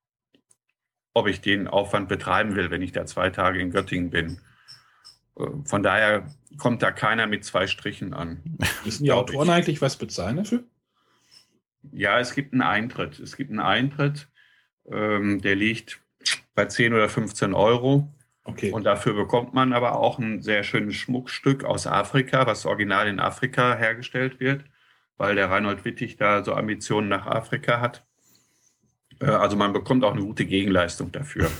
ob 1.14 1.26
ich 1.26 1.40
den 1.40 1.68
Aufwand 1.68 2.08
betreiben 2.08 2.56
will, 2.56 2.70
wenn 2.70 2.82
ich 2.82 2.92
da 2.92 3.06
zwei 3.06 3.30
Tage 3.30 3.60
in 3.60 3.70
Göttingen 3.70 4.10
bin. 4.10 4.38
Äh, 5.38 5.46
von 5.64 5.82
daher 5.82 6.26
kommt 6.58 6.82
da 6.82 6.90
keiner 6.90 7.26
mit 7.26 7.44
zwei 7.44 7.66
Strichen 7.66 8.14
an. 8.14 8.42
Müssen 8.84 9.04
die 9.04 9.12
Autoren 9.12 9.48
ich. 9.48 9.54
eigentlich 9.54 9.82
was 9.82 9.96
bezahlen 9.96 10.36
dafür? 10.36 10.64
Ja, 11.90 12.20
es 12.20 12.34
gibt 12.34 12.52
einen 12.52 12.62
Eintritt. 12.62 13.18
Es 13.18 13.36
gibt 13.36 13.50
einen 13.50 13.60
Eintritt, 13.60 14.28
ähm, 14.90 15.40
der 15.40 15.56
liegt 15.56 16.00
bei 16.54 16.66
10 16.66 16.94
oder 16.94 17.08
15 17.08 17.54
Euro. 17.54 18.08
Okay. 18.44 18.72
Und 18.72 18.84
dafür 18.84 19.14
bekommt 19.14 19.54
man 19.54 19.72
aber 19.72 19.98
auch 19.98 20.18
ein 20.18 20.42
sehr 20.42 20.64
schönes 20.64 20.96
Schmuckstück 20.96 21.64
aus 21.64 21.86
Afrika, 21.86 22.46
was 22.46 22.66
original 22.66 23.06
in 23.06 23.20
Afrika 23.20 23.76
hergestellt 23.76 24.40
wird, 24.40 24.64
weil 25.16 25.36
der 25.36 25.48
Reinhold 25.48 25.84
Wittig 25.84 26.16
da 26.16 26.42
so 26.42 26.54
Ambitionen 26.54 27.08
nach 27.08 27.26
Afrika 27.26 27.80
hat. 27.80 28.04
Äh, 29.22 29.26
also 29.26 29.56
man 29.56 29.72
bekommt 29.72 30.04
auch 30.04 30.12
eine 30.12 30.22
gute 30.22 30.44
Gegenleistung 30.44 31.12
dafür. 31.12 31.50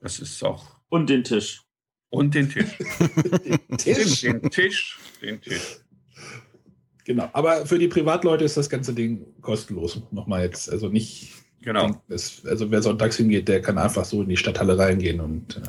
Das 0.00 0.18
ist 0.18 0.42
auch. 0.42 0.66
Und 0.88 1.08
den 1.08 1.24
Tisch. 1.24 1.62
Und 2.10 2.34
den 2.34 2.48
Tisch. 2.48 2.76
den 3.44 3.78
Tisch. 3.78 4.20
Den, 4.20 4.40
den 4.40 4.50
Tisch. 4.50 4.98
Den 5.22 5.40
Tisch. 5.40 5.80
Genau. 7.04 7.28
Aber 7.32 7.66
für 7.66 7.78
die 7.78 7.88
Privatleute 7.88 8.44
ist 8.44 8.56
das 8.56 8.68
ganze 8.68 8.94
Ding 8.94 9.26
kostenlos. 9.40 10.02
Nochmal 10.10 10.42
jetzt. 10.42 10.70
Also 10.70 10.88
nicht. 10.88 11.32
Genau. 11.62 12.02
Das, 12.08 12.44
also 12.46 12.70
wer 12.70 12.82
sonntags 12.82 13.16
hingeht, 13.16 13.48
der 13.48 13.62
kann 13.62 13.78
einfach 13.78 14.04
so 14.04 14.22
in 14.22 14.28
die 14.28 14.36
Stadthalle 14.36 14.78
reingehen 14.78 15.20
und. 15.20 15.56
Äh, 15.56 15.62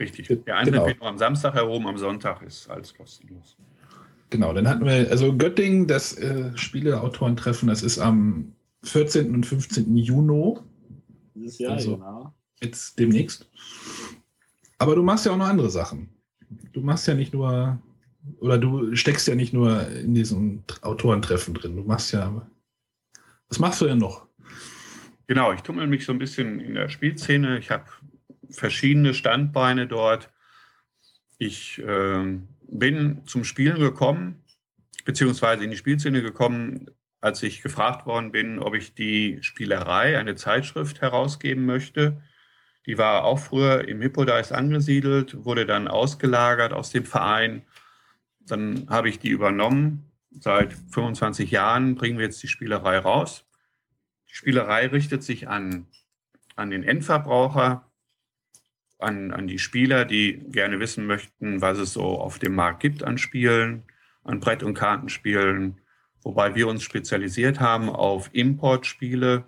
Richtig. 0.00 0.28
Der 0.28 0.56
Eintritt 0.56 0.74
genau. 0.74 0.86
wird 0.86 1.00
nur 1.00 1.08
am 1.08 1.18
Samstag 1.18 1.54
herum, 1.54 1.86
am 1.86 1.98
Sonntag 1.98 2.42
ist 2.42 2.70
alles 2.70 2.94
kostenlos. 2.94 3.56
Genau, 4.30 4.52
dann 4.52 4.68
hatten 4.68 4.84
wir, 4.84 5.10
also 5.10 5.36
Göttingen, 5.36 5.86
das 5.88 6.16
äh, 6.18 6.56
Spieleautorentreffen, 6.56 7.68
das 7.68 7.82
ist 7.82 7.98
am 7.98 8.54
14. 8.88 9.34
und 9.34 9.44
15. 9.44 9.96
Juni. 9.96 10.58
Dieses 11.34 11.58
Jahr, 11.58 11.72
also 11.72 11.96
genau. 11.96 12.34
Jetzt 12.60 12.98
demnächst. 12.98 13.48
Aber 14.78 14.94
du 14.94 15.02
machst 15.02 15.26
ja 15.26 15.32
auch 15.32 15.36
noch 15.36 15.48
andere 15.48 15.70
Sachen. 15.70 16.08
Du 16.72 16.80
machst 16.80 17.06
ja 17.06 17.14
nicht 17.14 17.32
nur, 17.32 17.80
oder 18.40 18.58
du 18.58 18.94
steckst 18.96 19.28
ja 19.28 19.34
nicht 19.34 19.52
nur 19.52 19.88
in 19.88 20.14
diesem 20.14 20.64
Autorentreffen 20.82 21.54
drin. 21.54 21.76
Du 21.76 21.82
machst 21.82 22.12
ja, 22.12 22.48
was 23.48 23.58
machst 23.58 23.80
du 23.80 23.86
denn 23.86 23.98
noch? 23.98 24.26
Genau, 25.26 25.52
ich 25.52 25.60
tummel 25.60 25.86
mich 25.86 26.04
so 26.04 26.12
ein 26.12 26.18
bisschen 26.18 26.58
in 26.58 26.74
der 26.74 26.88
Spielszene. 26.88 27.58
Ich 27.58 27.70
habe 27.70 27.84
verschiedene 28.50 29.14
Standbeine 29.14 29.86
dort. 29.86 30.30
Ich 31.36 31.78
äh, 31.78 32.38
bin 32.68 33.22
zum 33.26 33.44
Spielen 33.44 33.78
gekommen, 33.78 34.42
beziehungsweise 35.04 35.64
in 35.64 35.70
die 35.70 35.76
Spielszene 35.76 36.22
gekommen, 36.22 36.90
als 37.20 37.42
ich 37.42 37.62
gefragt 37.62 38.06
worden 38.06 38.32
bin, 38.32 38.58
ob 38.58 38.74
ich 38.74 38.94
die 38.94 39.38
Spielerei, 39.42 40.18
eine 40.18 40.36
Zeitschrift 40.36 41.00
herausgeben 41.00 41.66
möchte. 41.66 42.22
Die 42.86 42.96
war 42.96 43.24
auch 43.24 43.38
früher 43.38 43.86
im 43.88 44.00
Hippodice 44.00 44.52
angesiedelt, 44.52 45.44
wurde 45.44 45.66
dann 45.66 45.88
ausgelagert 45.88 46.72
aus 46.72 46.90
dem 46.90 47.04
Verein. 47.04 47.62
Dann 48.40 48.86
habe 48.88 49.08
ich 49.08 49.18
die 49.18 49.30
übernommen. 49.30 50.10
Seit 50.30 50.72
25 50.72 51.50
Jahren 51.50 51.96
bringen 51.96 52.18
wir 52.18 52.26
jetzt 52.26 52.42
die 52.42 52.48
Spielerei 52.48 52.98
raus. 52.98 53.44
Die 54.30 54.34
Spielerei 54.34 54.86
richtet 54.86 55.22
sich 55.22 55.48
an, 55.48 55.86
an 56.54 56.70
den 56.70 56.82
Endverbraucher, 56.82 57.90
an, 58.98 59.32
an 59.32 59.46
die 59.46 59.58
Spieler, 59.58 60.04
die 60.04 60.38
gerne 60.50 60.80
wissen 60.80 61.06
möchten, 61.06 61.60
was 61.60 61.78
es 61.78 61.92
so 61.92 62.20
auf 62.20 62.38
dem 62.38 62.54
Markt 62.54 62.80
gibt 62.80 63.02
an 63.02 63.18
Spielen, 63.18 63.84
an 64.22 64.40
Brett- 64.40 64.62
und 64.62 64.74
Kartenspielen, 64.74 65.80
wobei 66.22 66.54
wir 66.54 66.68
uns 66.68 66.82
spezialisiert 66.82 67.60
haben 67.60 67.88
auf 67.88 68.30
Importspiele, 68.32 69.44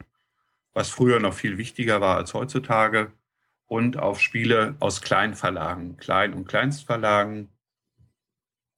was 0.73 0.89
früher 0.89 1.21
noch 1.21 1.35
viel 1.35 1.59
wichtiger 1.59 2.01
war 2.01 2.16
als 2.16 2.35
heutzutage 2.35 3.12
und 3.66 3.99
auf 3.99 4.21
Spiele 4.21 4.75
aus 4.81 5.01
Kleinverlagen, 5.01 5.97
Klein- 5.97 6.35
und 6.35 6.47
Kleinstverlagen. 6.47 7.49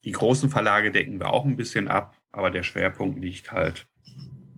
Die 0.04 0.12
großen 0.12 0.50
Verlage 0.50 0.90
decken 0.90 1.20
wir 1.20 1.32
auch 1.32 1.44
ein 1.44 1.56
bisschen 1.56 1.88
ab, 1.88 2.16
aber 2.30 2.50
der 2.50 2.62
Schwerpunkt 2.62 3.18
liegt 3.20 3.52
halt 3.52 3.86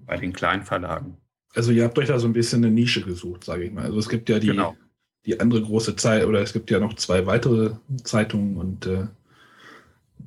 bei 0.07 0.16
den 0.16 0.32
Kleinverlagen. 0.32 1.16
Also 1.55 1.70
ihr 1.70 1.85
habt 1.85 1.99
euch 1.99 2.09
da 2.09 2.18
so 2.18 2.26
ein 2.26 2.32
bisschen 2.32 2.64
eine 2.64 2.72
Nische 2.72 3.03
gesucht, 3.03 3.45
sage 3.45 3.64
ich 3.64 3.72
mal. 3.72 3.85
Also 3.85 3.99
es 3.99 4.09
gibt 4.09 4.28
ja 4.28 4.39
die, 4.39 4.49
genau. 4.49 4.76
die 5.24 5.39
andere 5.39 5.62
große 5.62 5.97
Zeit, 5.97 6.24
oder 6.24 6.41
es 6.41 6.53
gibt 6.53 6.70
ja 6.70 6.80
noch 6.80 6.95
zwei 6.95 7.26
weitere 7.26 7.76
Zeitungen 8.03 8.57
und 8.57 8.87
äh, 8.87 9.07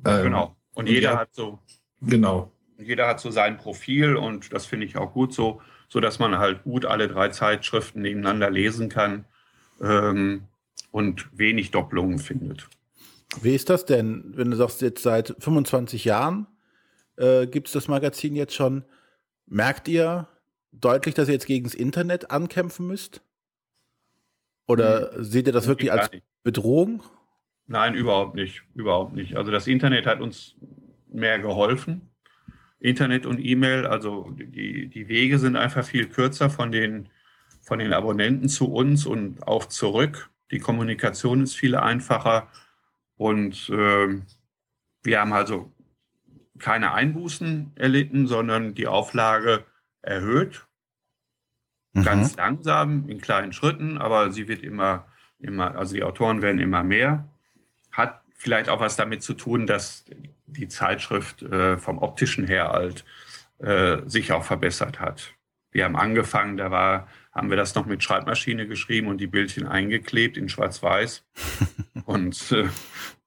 ähm, 0.04 0.22
genau. 0.22 0.56
Und, 0.74 0.84
und 0.84 0.88
jeder 0.88 1.18
hat 1.18 1.34
so 1.34 1.58
genau. 2.00 2.50
Jeder 2.78 3.08
hat 3.08 3.20
so 3.20 3.30
sein 3.30 3.56
Profil 3.56 4.16
und 4.16 4.52
das 4.52 4.66
finde 4.66 4.86
ich 4.86 4.96
auch 4.96 5.12
gut 5.12 5.34
so, 5.34 5.60
so 5.88 6.00
dass 6.00 6.18
man 6.18 6.38
halt 6.38 6.62
gut 6.62 6.86
alle 6.86 7.08
drei 7.08 7.28
Zeitschriften 7.28 8.02
nebeneinander 8.02 8.50
lesen 8.50 8.88
kann 8.88 9.24
ähm, 9.80 10.44
und 10.92 11.28
wenig 11.36 11.72
Doppelungen 11.72 12.18
findet. 12.18 12.68
Wie 13.42 13.54
ist 13.54 13.68
das 13.68 13.84
denn, 13.84 14.32
wenn 14.36 14.50
du 14.50 14.56
sagst, 14.56 14.80
jetzt 14.80 15.02
seit 15.02 15.34
25 15.38 16.04
Jahren 16.04 16.46
äh, 17.16 17.46
gibt 17.46 17.66
es 17.66 17.72
das 17.72 17.88
Magazin 17.88 18.36
jetzt 18.36 18.54
schon? 18.54 18.84
Merkt 19.46 19.88
ihr 19.88 20.28
deutlich, 20.72 21.14
dass 21.14 21.28
ihr 21.28 21.34
jetzt 21.34 21.46
gegen 21.46 21.64
das 21.64 21.74
Internet 21.74 22.30
ankämpfen 22.30 22.86
müsst? 22.86 23.22
Oder 24.66 25.12
hm, 25.12 25.24
seht 25.24 25.46
ihr 25.46 25.52
das 25.52 25.66
wirklich 25.66 25.90
als 25.90 26.10
Bedrohung? 26.42 27.02
Nein, 27.66 27.94
überhaupt 27.94 28.34
nicht. 28.34 28.62
Überhaupt 28.74 29.14
nicht. 29.14 29.36
Also 29.36 29.50
das 29.50 29.66
Internet 29.66 30.06
hat 30.06 30.20
uns 30.20 30.56
mehr 31.08 31.38
geholfen. 31.38 32.07
Internet 32.80 33.26
und 33.26 33.38
E-Mail, 33.38 33.86
also 33.86 34.30
die, 34.30 34.88
die 34.88 35.08
Wege 35.08 35.38
sind 35.38 35.56
einfach 35.56 35.84
viel 35.84 36.08
kürzer 36.08 36.48
von 36.50 36.70
den 36.70 37.08
von 37.68 37.78
den 37.78 37.92
Abonnenten 37.92 38.48
zu 38.48 38.72
uns 38.72 39.04
und 39.04 39.46
auch 39.46 39.66
zurück. 39.66 40.30
Die 40.50 40.58
Kommunikation 40.58 41.42
ist 41.42 41.54
viel 41.54 41.76
einfacher 41.76 42.48
und 43.16 43.68
äh, 43.68 44.22
wir 45.02 45.20
haben 45.20 45.34
also 45.34 45.70
keine 46.58 46.92
Einbußen 46.92 47.72
erlitten, 47.76 48.26
sondern 48.26 48.74
die 48.74 48.86
Auflage 48.86 49.64
erhöht. 50.00 50.66
Mhm. 51.92 52.04
Ganz 52.04 52.36
langsam, 52.36 53.06
in 53.08 53.20
kleinen 53.20 53.52
Schritten, 53.52 53.98
aber 53.98 54.32
sie 54.32 54.48
wird 54.48 54.62
immer, 54.62 55.06
immer, 55.38 55.76
also 55.76 55.94
die 55.94 56.04
Autoren 56.04 56.40
werden 56.40 56.60
immer 56.60 56.82
mehr. 56.82 57.28
Hat 57.92 58.22
vielleicht 58.34 58.70
auch 58.70 58.80
was 58.80 58.96
damit 58.96 59.22
zu 59.22 59.34
tun, 59.34 59.66
dass 59.66 60.06
die 60.48 60.68
Zeitschrift 60.68 61.42
äh, 61.42 61.78
vom 61.78 61.98
optischen 61.98 62.46
her 62.46 62.70
halt 62.70 63.04
äh, 63.58 63.98
sich 64.06 64.32
auch 64.32 64.44
verbessert 64.44 65.00
hat. 65.00 65.34
Wir 65.70 65.84
haben 65.84 65.96
angefangen, 65.96 66.56
da 66.56 66.70
war, 66.70 67.08
haben 67.32 67.50
wir 67.50 67.56
das 67.56 67.74
noch 67.74 67.86
mit 67.86 68.02
Schreibmaschine 68.02 68.66
geschrieben 68.66 69.08
und 69.08 69.18
die 69.18 69.26
Bildchen 69.26 69.66
eingeklebt 69.66 70.36
in 70.36 70.48
Schwarz-Weiß. 70.48 71.24
und 72.04 72.52
äh, 72.52 72.68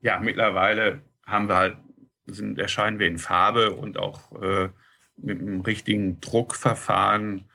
ja, 0.01 0.19
mittlerweile 0.19 1.01
haben 1.25 1.47
wir 1.47 1.55
halt, 1.55 1.77
sind, 2.25 2.57
erscheinen 2.57 2.99
wir 2.99 3.07
in 3.07 3.19
Farbe 3.19 3.73
und 3.73 3.97
auch 3.97 4.41
äh, 4.41 4.69
mit 5.17 5.39
einem 5.39 5.61
richtigen 5.61 6.19
Druckverfahren. 6.19 7.45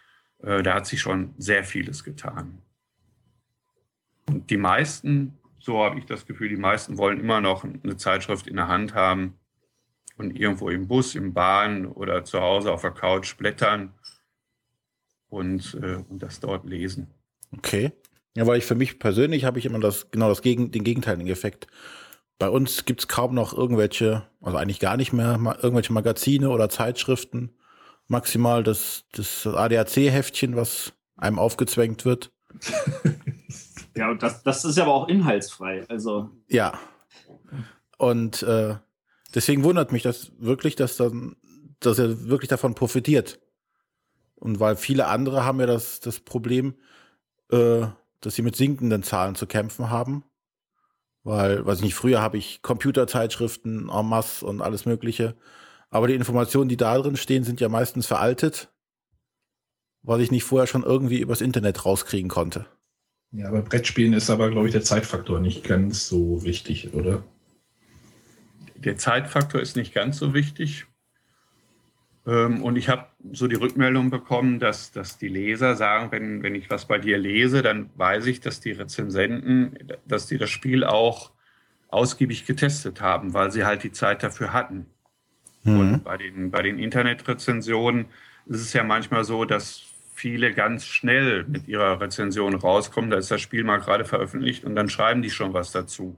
Äh, 0.42 0.62
da 0.62 0.74
hat 0.74 0.86
sich 0.86 1.00
schon 1.00 1.34
sehr 1.38 1.64
vieles 1.64 2.04
getan. 2.04 2.62
Und 4.28 4.50
die 4.50 4.56
meisten, 4.56 5.38
so 5.58 5.84
habe 5.84 5.98
ich 5.98 6.06
das 6.06 6.26
Gefühl, 6.26 6.48
die 6.48 6.56
meisten 6.56 6.98
wollen 6.98 7.20
immer 7.20 7.40
noch 7.40 7.64
eine 7.64 7.96
Zeitschrift 7.96 8.46
in 8.46 8.56
der 8.56 8.68
Hand 8.68 8.94
haben 8.94 9.34
und 10.16 10.36
irgendwo 10.38 10.68
im 10.70 10.88
Bus, 10.88 11.14
im 11.14 11.32
Bahn 11.34 11.86
oder 11.86 12.24
zu 12.24 12.40
Hause 12.40 12.72
auf 12.72 12.82
der 12.82 12.90
Couch 12.92 13.36
blättern 13.36 13.92
und, 15.28 15.74
äh, 15.82 15.96
und 16.08 16.22
das 16.22 16.40
dort 16.40 16.64
lesen. 16.66 17.08
Okay. 17.56 17.92
Ja, 18.36 18.46
weil 18.46 18.58
ich 18.58 18.64
für 18.66 18.74
mich 18.74 18.98
persönlich 18.98 19.44
habe 19.44 19.58
ich 19.58 19.64
immer 19.66 19.80
das, 19.80 20.10
genau 20.10 20.28
das 20.28 20.42
Gegen, 20.42 20.70
den 20.70 20.84
gegenteiligen 20.84 21.30
Effekt. 21.30 21.66
Bei 22.38 22.50
uns 22.50 22.84
gibt 22.84 23.00
es 23.00 23.08
kaum 23.08 23.34
noch 23.34 23.56
irgendwelche, 23.56 24.26
also 24.42 24.58
eigentlich 24.58 24.80
gar 24.80 24.96
nicht 24.98 25.12
mehr, 25.14 25.38
ma- 25.38 25.56
irgendwelche 25.62 25.92
Magazine 25.94 26.50
oder 26.50 26.68
Zeitschriften. 26.68 27.56
Maximal 28.08 28.62
das, 28.62 29.04
das 29.12 29.46
ADAC-Heftchen, 29.46 30.54
was 30.54 30.92
einem 31.16 31.38
aufgezwängt 31.38 32.04
wird. 32.04 32.30
Ja, 33.94 34.10
und 34.10 34.22
das, 34.22 34.42
das 34.42 34.62
ist 34.66 34.76
ja 34.76 34.84
aber 34.84 34.92
auch 34.92 35.08
inhaltsfrei. 35.08 35.86
Also, 35.88 36.28
Ja. 36.48 36.78
Und 37.96 38.42
äh, 38.42 38.74
deswegen 39.36 39.62
wundert 39.62 39.92
mich 39.92 40.02
das 40.02 40.32
wirklich, 40.38 40.74
dass 40.74 40.96
dann, 40.96 41.36
dass 41.78 41.98
er 41.98 42.28
wirklich 42.28 42.48
davon 42.48 42.74
profitiert. 42.74 43.38
Und 44.34 44.58
weil 44.58 44.76
viele 44.76 45.06
andere 45.06 45.44
haben 45.44 45.60
ja 45.60 45.66
das, 45.66 46.00
das 46.00 46.18
Problem, 46.20 46.74
äh, 47.52 47.86
dass 48.20 48.34
sie 48.34 48.42
mit 48.42 48.56
sinkenden 48.56 49.02
Zahlen 49.02 49.34
zu 49.34 49.46
kämpfen 49.46 49.90
haben. 49.90 50.24
Weil, 51.22 51.64
weiß 51.64 51.78
ich 51.78 51.84
nicht, 51.84 51.94
früher 51.94 52.20
habe 52.20 52.38
ich 52.38 52.62
Computerzeitschriften 52.62 53.88
en 53.90 54.06
masse 54.06 54.44
und 54.44 54.62
alles 54.62 54.86
Mögliche. 54.86 55.36
Aber 55.90 56.08
die 56.08 56.14
Informationen, 56.14 56.68
die 56.68 56.76
da 56.76 56.96
drin 56.98 57.16
stehen, 57.16 57.44
sind 57.44 57.60
ja 57.60 57.68
meistens 57.68 58.06
veraltet, 58.06 58.72
weil 60.02 60.20
ich 60.20 60.30
nicht 60.30 60.44
vorher 60.44 60.66
schon 60.66 60.82
irgendwie 60.82 61.20
übers 61.20 61.40
Internet 61.40 61.84
rauskriegen 61.84 62.30
konnte. 62.30 62.66
Ja, 63.32 63.50
bei 63.50 63.60
Brettspielen 63.60 64.12
ist 64.12 64.30
aber, 64.30 64.50
glaube 64.50 64.68
ich, 64.68 64.72
der 64.72 64.82
Zeitfaktor 64.82 65.40
nicht 65.40 65.64
ganz 65.64 66.08
so 66.08 66.44
wichtig, 66.44 66.94
oder? 66.94 67.24
Der 68.78 68.96
Zeitfaktor 68.96 69.60
ist 69.60 69.76
nicht 69.76 69.94
ganz 69.94 70.18
so 70.18 70.34
wichtig. 70.34 70.86
Ähm, 72.26 72.62
Und 72.62 72.76
ich 72.76 72.88
habe 72.88 73.06
so 73.32 73.46
die 73.46 73.56
Rückmeldung 73.56 74.10
bekommen, 74.10 74.58
dass, 74.58 74.92
dass 74.92 75.18
die 75.18 75.28
Leser 75.28 75.76
sagen, 75.76 76.10
wenn, 76.12 76.42
wenn 76.42 76.54
ich 76.54 76.70
was 76.70 76.86
bei 76.86 76.98
dir 76.98 77.18
lese, 77.18 77.62
dann 77.62 77.90
weiß 77.96 78.26
ich, 78.26 78.40
dass 78.40 78.60
die 78.60 78.72
Rezensenten, 78.72 79.76
dass 80.06 80.26
die 80.26 80.38
das 80.38 80.50
Spiel 80.50 80.84
auch 80.84 81.32
ausgiebig 81.88 82.46
getestet 82.46 83.00
haben, 83.00 83.32
weil 83.32 83.50
sie 83.52 83.64
halt 83.64 83.82
die 83.82 83.92
Zeit 83.92 84.22
dafür 84.22 84.52
hatten. 84.52 84.86
Und 85.64 86.04
bei 86.04 86.16
den, 86.16 86.50
bei 86.50 86.62
den 86.62 86.78
Internetrezensionen 86.78 88.06
ist 88.46 88.60
es 88.60 88.72
ja 88.72 88.84
manchmal 88.84 89.24
so, 89.24 89.44
dass 89.44 89.82
viele 90.14 90.52
ganz 90.52 90.86
schnell 90.86 91.44
mit 91.44 91.68
ihrer 91.68 92.00
Rezension 92.00 92.54
rauskommen. 92.54 93.10
Da 93.10 93.18
ist 93.18 93.30
das 93.30 93.40
Spiel 93.40 93.64
mal 93.64 93.78
gerade 93.78 94.04
veröffentlicht 94.04 94.64
und 94.64 94.74
dann 94.76 94.88
schreiben 94.88 95.22
die 95.22 95.30
schon 95.30 95.52
was 95.54 95.72
dazu. 95.72 96.16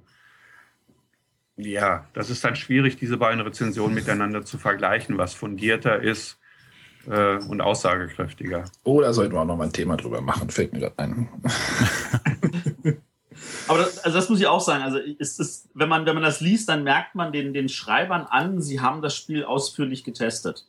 Ja, 1.59 2.07
das 2.13 2.31
ist 2.31 2.45
dann 2.45 2.55
schwierig, 2.55 2.97
diese 2.97 3.17
beiden 3.17 3.41
Rezensionen 3.41 3.93
miteinander 3.93 4.45
zu 4.45 4.59
vergleichen, 4.59 5.19
was 5.19 5.35
fundierter 5.35 6.01
ist 6.01 6.39
äh, 7.11 7.37
und 7.37 7.61
aussagekräftiger. 7.61 8.65
Oh, 8.85 9.01
da 9.01 9.13
sollten 9.13 9.35
wir 9.35 9.41
auch 9.41 9.45
noch 9.45 9.57
mal 9.57 9.65
ein 9.65 9.73
Thema 9.73 9.97
drüber 9.97 10.21
machen, 10.21 10.51
fällt 10.51 10.73
mir 10.73 10.79
gerade 10.79 10.99
ein. 11.01 11.29
aber 13.67 13.79
das, 13.79 13.99
also 13.99 14.17
das 14.17 14.29
muss 14.29 14.39
ich 14.39 14.47
auch 14.47 14.61
sagen. 14.61 14.85
Also, 14.85 14.99
ist 14.99 15.41
es, 15.41 15.69
wenn, 15.75 15.89
man, 15.89 16.07
wenn 16.07 16.15
man 16.15 16.23
das 16.23 16.41
liest, 16.41 16.69
dann 16.69 16.85
merkt 16.85 17.17
man 17.17 17.33
den, 17.33 17.53
den 17.53 17.69
Schreibern 17.69 18.23
an, 18.23 18.61
sie 18.63 18.81
haben 18.81 19.03
das 19.03 19.17
Spiel 19.17 19.45
ausführlich 19.45 20.05
getestet. 20.05 20.69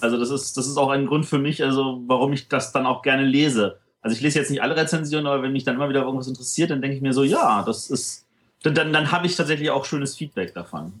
Also, 0.00 0.18
das 0.18 0.30
ist, 0.30 0.56
das 0.56 0.68
ist 0.68 0.76
auch 0.76 0.90
ein 0.90 1.06
Grund 1.06 1.26
für 1.26 1.38
mich, 1.38 1.64
also, 1.64 2.04
warum 2.06 2.32
ich 2.32 2.46
das 2.46 2.70
dann 2.70 2.86
auch 2.86 3.02
gerne 3.02 3.24
lese. 3.24 3.80
Also, 4.02 4.14
ich 4.14 4.22
lese 4.22 4.38
jetzt 4.38 4.52
nicht 4.52 4.62
alle 4.62 4.76
Rezensionen, 4.76 5.26
aber 5.26 5.42
wenn 5.42 5.52
mich 5.52 5.64
dann 5.64 5.74
immer 5.74 5.88
wieder 5.88 6.02
irgendwas 6.02 6.28
interessiert, 6.28 6.70
dann 6.70 6.80
denke 6.80 6.96
ich 6.96 7.02
mir 7.02 7.12
so, 7.12 7.24
ja, 7.24 7.64
das 7.64 7.90
ist. 7.90 8.27
Dann, 8.62 8.74
dann, 8.74 8.92
dann 8.92 9.12
habe 9.12 9.26
ich 9.26 9.36
tatsächlich 9.36 9.70
auch 9.70 9.84
schönes 9.84 10.16
Feedback 10.16 10.54
davon. 10.54 10.92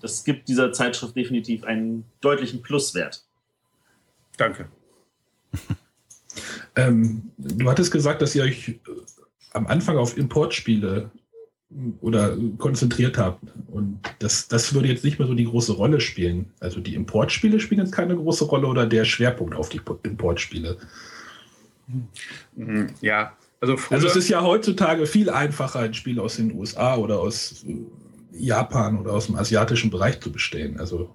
Das 0.00 0.24
gibt 0.24 0.48
dieser 0.48 0.72
Zeitschrift 0.72 1.16
definitiv 1.16 1.64
einen 1.64 2.04
deutlichen 2.20 2.62
Pluswert. 2.62 3.24
Danke. 4.36 4.68
Ähm, 6.78 7.30
du 7.38 7.70
hattest 7.70 7.90
gesagt, 7.90 8.20
dass 8.20 8.34
ihr 8.34 8.42
euch 8.42 8.68
äh, 8.68 8.74
am 9.54 9.66
Anfang 9.66 9.96
auf 9.96 10.18
Importspiele 10.18 11.10
oder 12.00 12.36
konzentriert 12.58 13.18
habt. 13.18 13.42
Und 13.68 14.00
das, 14.18 14.46
das 14.48 14.74
würde 14.74 14.88
jetzt 14.88 15.04
nicht 15.04 15.18
mehr 15.18 15.26
so 15.26 15.34
die 15.34 15.46
große 15.46 15.72
Rolle 15.72 16.00
spielen. 16.00 16.52
Also 16.60 16.80
die 16.80 16.94
Importspiele 16.94 17.60
spielen 17.60 17.80
jetzt 17.80 17.92
keine 17.92 18.14
große 18.14 18.44
Rolle 18.44 18.66
oder 18.66 18.86
der 18.86 19.04
Schwerpunkt 19.04 19.54
auf 19.54 19.68
die 19.68 19.80
Importspiele. 20.02 20.76
Ja, 23.00 23.36
also 23.60 23.76
früher, 23.76 23.96
Also 23.96 24.08
es 24.08 24.16
ist 24.16 24.28
ja 24.28 24.42
heutzutage 24.42 25.06
viel 25.06 25.30
einfacher, 25.30 25.80
ein 25.80 25.94
Spiel 25.94 26.20
aus 26.20 26.36
den 26.36 26.52
USA 26.52 26.96
oder 26.96 27.20
aus 27.20 27.64
äh, 27.64 27.76
Japan 28.32 28.98
oder 28.98 29.12
aus 29.12 29.26
dem 29.26 29.36
asiatischen 29.36 29.90
Bereich 29.90 30.20
zu 30.20 30.30
bestellen. 30.32 30.78
Also 30.78 31.14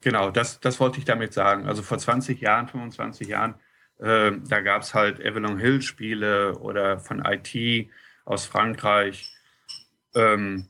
Genau, 0.00 0.30
das, 0.30 0.60
das 0.60 0.78
wollte 0.78 0.98
ich 0.98 1.04
damit 1.04 1.32
sagen. 1.32 1.66
Also 1.66 1.82
vor 1.82 1.98
20 1.98 2.40
Jahren, 2.40 2.68
25 2.68 3.26
Jahren, 3.28 3.54
äh, 3.98 4.32
da 4.48 4.60
gab 4.60 4.82
es 4.82 4.94
halt 4.94 5.24
Avalon 5.24 5.58
Hill 5.58 5.82
Spiele 5.82 6.58
oder 6.58 6.98
von 7.00 7.24
IT 7.24 7.88
aus 8.24 8.46
Frankreich. 8.46 9.32
Ähm, 10.14 10.66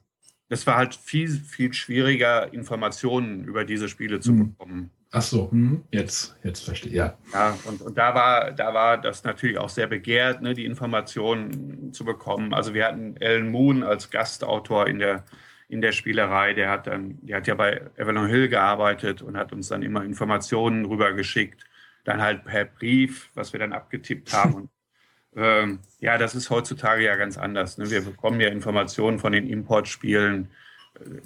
das 0.49 0.67
war 0.67 0.77
halt 0.77 0.95
viel, 0.95 1.29
viel 1.29 1.73
schwieriger, 1.73 2.53
Informationen 2.53 3.45
über 3.45 3.64
diese 3.64 3.89
Spiele 3.89 4.21
zu 4.21 4.33
Mhm. 4.33 4.53
bekommen. 4.57 4.91
Ach 5.13 5.23
so, 5.23 5.51
hm, 5.51 5.85
jetzt, 5.91 6.37
jetzt 6.43 6.65
verstehe 6.65 6.91
ich. 6.91 6.97
Ja. 6.97 7.17
Ja, 7.33 7.57
und, 7.65 7.81
und 7.81 7.97
da, 7.97 8.15
war, 8.15 8.53
da 8.53 8.75
war 8.75 8.99
das 9.01 9.25
natürlich 9.25 9.59
auch 9.59 9.69
sehr 9.69 9.87
begehrt, 9.87 10.43
ne, 10.43 10.55
die 10.55 10.65
Informationen 10.65 11.93
zu 11.93 12.05
bekommen. 12.05 12.53
Also 12.55 12.75
wir 12.75 12.87
hatten 12.87 13.15
Alan 13.21 13.51
Moon 13.51 13.83
als 13.83 14.11
Gastautor 14.11 14.87
in 14.87 14.99
der, 14.99 15.25
in 15.69 15.81
der 15.81 15.93
Spielerei, 15.93 16.55
der 16.55 16.71
hat 16.71 16.87
dann, 16.87 17.19
der 17.23 17.39
hat 17.39 17.47
ja 17.47 17.55
bei 17.55 17.83
Avalon 17.99 18.29
Hill 18.29 18.49
gearbeitet 18.49 19.23
und 19.23 19.37
hat 19.37 19.53
uns 19.53 19.69
dann 19.69 19.83
immer 19.83 20.05
Informationen 20.05 20.85
rübergeschickt. 20.85 21.65
Dann 22.05 22.23
halt 22.23 22.45
per 22.45 22.67
Brief, 22.67 23.31
was 23.35 23.53
wir 23.53 23.59
dann 23.61 23.73
abgetippt 23.73 24.33
haben. 24.33 24.55
Und, 24.55 24.71
ähm, 25.37 25.81
ja, 25.99 26.19
das 26.19 26.35
ist 26.35 26.51
heutzutage 26.51 27.03
ja 27.03 27.17
ganz 27.17 27.37
anders. 27.37 27.79
Ne? 27.79 27.91
Wir 27.91 28.03
bekommen 28.03 28.41
ja 28.41 28.49
Informationen 28.49 29.19
von 29.19 29.33
den 29.33 29.49
Importspielen. 29.49 30.51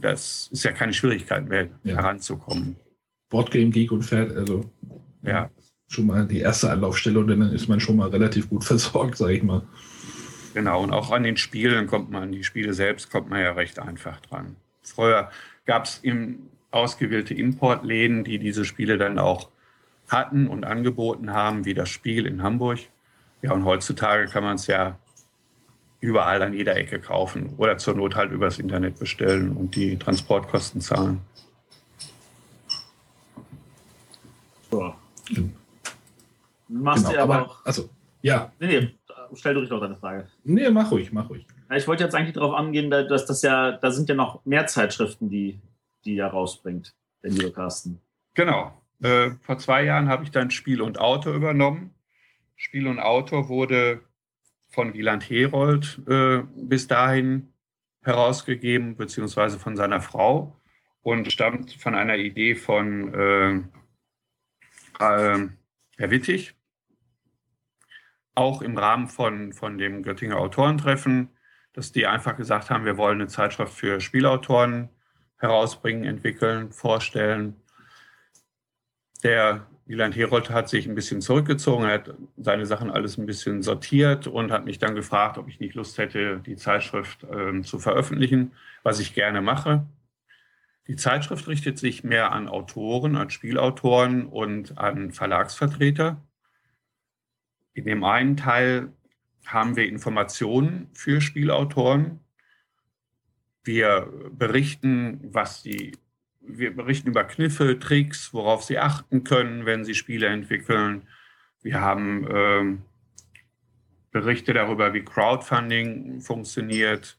Das 0.01 0.49
ist 0.53 0.65
ja 0.65 0.73
keine 0.73 0.93
Schwierigkeit 0.95 1.47
mehr, 1.49 1.69
Ja. 1.85 1.97
heranzukommen. 1.97 2.77
Boardgame 3.31 3.71
Geek 3.71 3.93
und 3.93 4.05
Pferd, 4.05 4.37
also 4.37 4.65
Ja. 5.23 5.49
schon 5.89 6.07
mal 6.07 6.27
die 6.27 6.41
erste 6.41 6.71
Anlaufstelle 6.71 7.19
und 7.19 7.29
dann 7.29 7.43
ist 7.53 7.69
man 7.69 7.81
schon 7.81 7.97
mal 7.97 8.11
relativ 8.11 8.51
gut 8.51 8.65
versorgt, 8.65 9.17
sage 9.17 9.35
ich 9.35 9.43
mal. 9.43 9.63
Genau, 10.53 10.83
und 10.83 10.93
auch 10.93 11.11
an 11.13 11.23
den 11.23 11.37
Spielen 11.37 11.87
kommt 11.87 12.11
man, 12.11 12.33
die 12.33 12.45
Spiele 12.45 12.75
selbst 12.75 13.11
kommt 13.11 13.31
man 13.31 13.41
ja 13.41 13.53
recht 13.53 13.79
einfach 13.79 14.21
dran. 14.21 14.57
Früher 14.83 15.31
gab 15.65 15.85
es 15.85 16.03
ausgewählte 16.73 17.35
Importläden, 17.35 18.25
die 18.25 18.39
diese 18.39 18.65
Spiele 18.65 18.99
dann 18.99 19.19
auch 19.19 19.49
hatten 20.09 20.49
und 20.49 20.65
angeboten 20.65 21.33
haben, 21.33 21.65
wie 21.65 21.75
das 21.75 21.89
Spiel 21.89 22.27
in 22.27 22.43
Hamburg. 22.43 22.81
Ja, 23.43 23.53
und 23.53 23.65
heutzutage 23.65 24.27
kann 24.27 24.43
man 24.43 24.57
es 24.57 24.67
ja 24.67 24.99
überall 26.01 26.43
an 26.43 26.55
jeder 26.55 26.77
Ecke 26.77 26.99
kaufen 26.99 27.55
oder 27.57 27.79
zur 27.79 27.95
Not 27.95 28.17
halt 28.17 28.33
übers 28.33 28.59
Internet 28.59 28.99
bestellen 28.99 29.53
und 29.53 29.77
die 29.77 29.99
Transportkosten 29.99 30.81
zahlen. 30.81 31.21
So. 34.71 34.95
Machst 36.69 37.05
Genau, 37.05 37.17
du 37.17 37.23
aber, 37.23 37.35
aber, 37.35 37.47
auch. 37.47 37.65
also, 37.67 37.89
ja, 38.23 38.53
Nee, 38.61 38.67
nee, 38.67 38.95
stell 39.35 39.55
du 39.55 39.61
dich 39.61 39.71
doch 39.71 39.81
deine 39.81 39.97
Frage. 39.97 40.29
nee, 40.45 40.71
mach 40.71 40.91
ruhig, 40.91 41.13
mach 41.13 41.29
ruhig. 41.29 41.47
Ich 41.75 41.87
wollte 41.89 42.05
jetzt 42.05 42.15
eigentlich 42.15 42.35
darauf 42.35 42.55
angehen, 42.55 42.91
da- 42.91 43.03
dass 43.03 43.27
das 43.27 43.43
ja, 43.43 43.73
da 43.73 43.91
sind 43.91 44.09
ja 44.09 44.15
noch 44.15 44.45
mehr 44.45 44.67
Zeitschriften, 44.67 45.29
die, 45.29 45.59
die 46.05 46.15
ja 46.17 46.27
rausbringt, 46.29 46.95
der 47.23 47.31
liebe 47.31 47.53
Carsten. 47.53 48.01
Genau. 48.35 48.73
Äh, 49.03 49.31
vor 49.43 49.59
zwei 49.59 49.85
Jahren 49.85 50.09
habe 50.09 50.25
ich 50.25 50.31
dann 50.31 50.51
Spiel 50.51 50.83
und 50.83 50.99
Auto 51.01 51.33
übernommen. 51.33 51.95
Spiel 52.57 52.87
und 52.87 52.99
Auto 53.01 53.49
wurde 53.49 54.01
von 54.69 54.93
Wieland 54.95 55.29
Herold 55.29 56.01
äh, 56.07 56.43
bis 56.57 56.87
dahin 56.87 57.53
herausgegeben, 58.03 58.97
beziehungsweise 58.97 59.59
von 59.59 59.77
seiner 59.77 60.01
Frau. 60.01 60.57
und 61.03 61.33
stammt 61.33 61.73
von 61.73 61.95
einer 61.95 62.17
Idee 62.17 62.55
von 62.55 63.15
äh, 63.15 63.63
äh, 65.01 65.49
Herr 65.97 66.11
Wittig. 66.11 66.55
Auch 68.35 68.63
im 68.63 68.79
Rahmen 68.79 69.09
von, 69.09 69.53
von 69.53 69.77
dem 69.79 70.03
Göttinger 70.03 70.39
Autorentreffen, 70.39 71.31
dass 71.73 71.93
die 71.93 72.07
einfach 72.07 72.37
gesagt 72.37 72.71
haben, 72.71 72.85
wir 72.85 72.97
wollen 72.97 73.21
eine 73.21 73.29
Zeitschrift 73.29 73.73
für 73.73 74.01
Spielautoren 74.01 74.89
herausbringen, 75.37 76.05
entwickeln, 76.05 76.71
vorstellen. 76.73 77.57
Der 79.23 79.67
Wieland 79.87 80.15
Herold 80.15 80.51
hat 80.51 80.69
sich 80.69 80.87
ein 80.87 80.95
bisschen 80.95 81.21
zurückgezogen, 81.21 81.85
er 81.85 81.95
hat 81.95 82.15
seine 82.37 82.65
Sachen 82.65 82.91
alles 82.91 83.19
ein 83.19 83.27
bisschen 83.27 83.63
sortiert 83.63 84.27
und 84.27 84.53
hat 84.53 84.65
mich 84.65 84.79
dann 84.79 84.95
gefragt, 84.95 85.37
ob 85.37 85.49
ich 85.49 85.59
nicht 85.59 85.75
Lust 85.75 85.99
hätte, 85.99 86.41
die 86.47 86.57
Zeitschrift 86.57 87.25
äh, 87.25 87.61
zu 87.63 87.79
veröffentlichen, 87.79 88.53
was 88.83 89.01
ich 89.01 89.15
gerne 89.15 89.41
mache. 89.41 89.85
Die 90.91 90.97
Zeitschrift 90.97 91.47
richtet 91.47 91.79
sich 91.79 92.03
mehr 92.03 92.33
an 92.33 92.49
Autoren, 92.49 93.15
an 93.15 93.31
Spielautoren 93.31 94.27
und 94.27 94.77
an 94.77 95.13
Verlagsvertreter. 95.13 96.21
In 97.75 97.85
dem 97.85 98.03
einen 98.03 98.37
Teil 98.37 98.93
haben 99.47 99.77
wir 99.77 99.87
Informationen 99.87 100.89
für 100.93 101.21
Spielautoren. 101.21 102.19
Wir 103.63 104.13
berichten, 104.33 105.21
was 105.33 105.63
die 105.63 105.93
wir 106.41 106.75
berichten 106.75 107.11
über 107.11 107.23
Kniffe, 107.23 107.79
Tricks, 107.79 108.35
worauf 108.35 108.65
sie 108.65 108.81
achten 108.81 109.23
können, 109.23 109.67
wenn 109.67 109.85
sie 109.85 109.95
Spiele 109.95 110.27
entwickeln. 110.27 111.07
Wir 111.63 111.81
haben 111.81 112.27
ähm, 112.29 112.83
Berichte 114.11 114.55
darüber, 114.55 114.93
wie 114.93 115.05
Crowdfunding 115.05 116.21
funktioniert. 116.21 117.17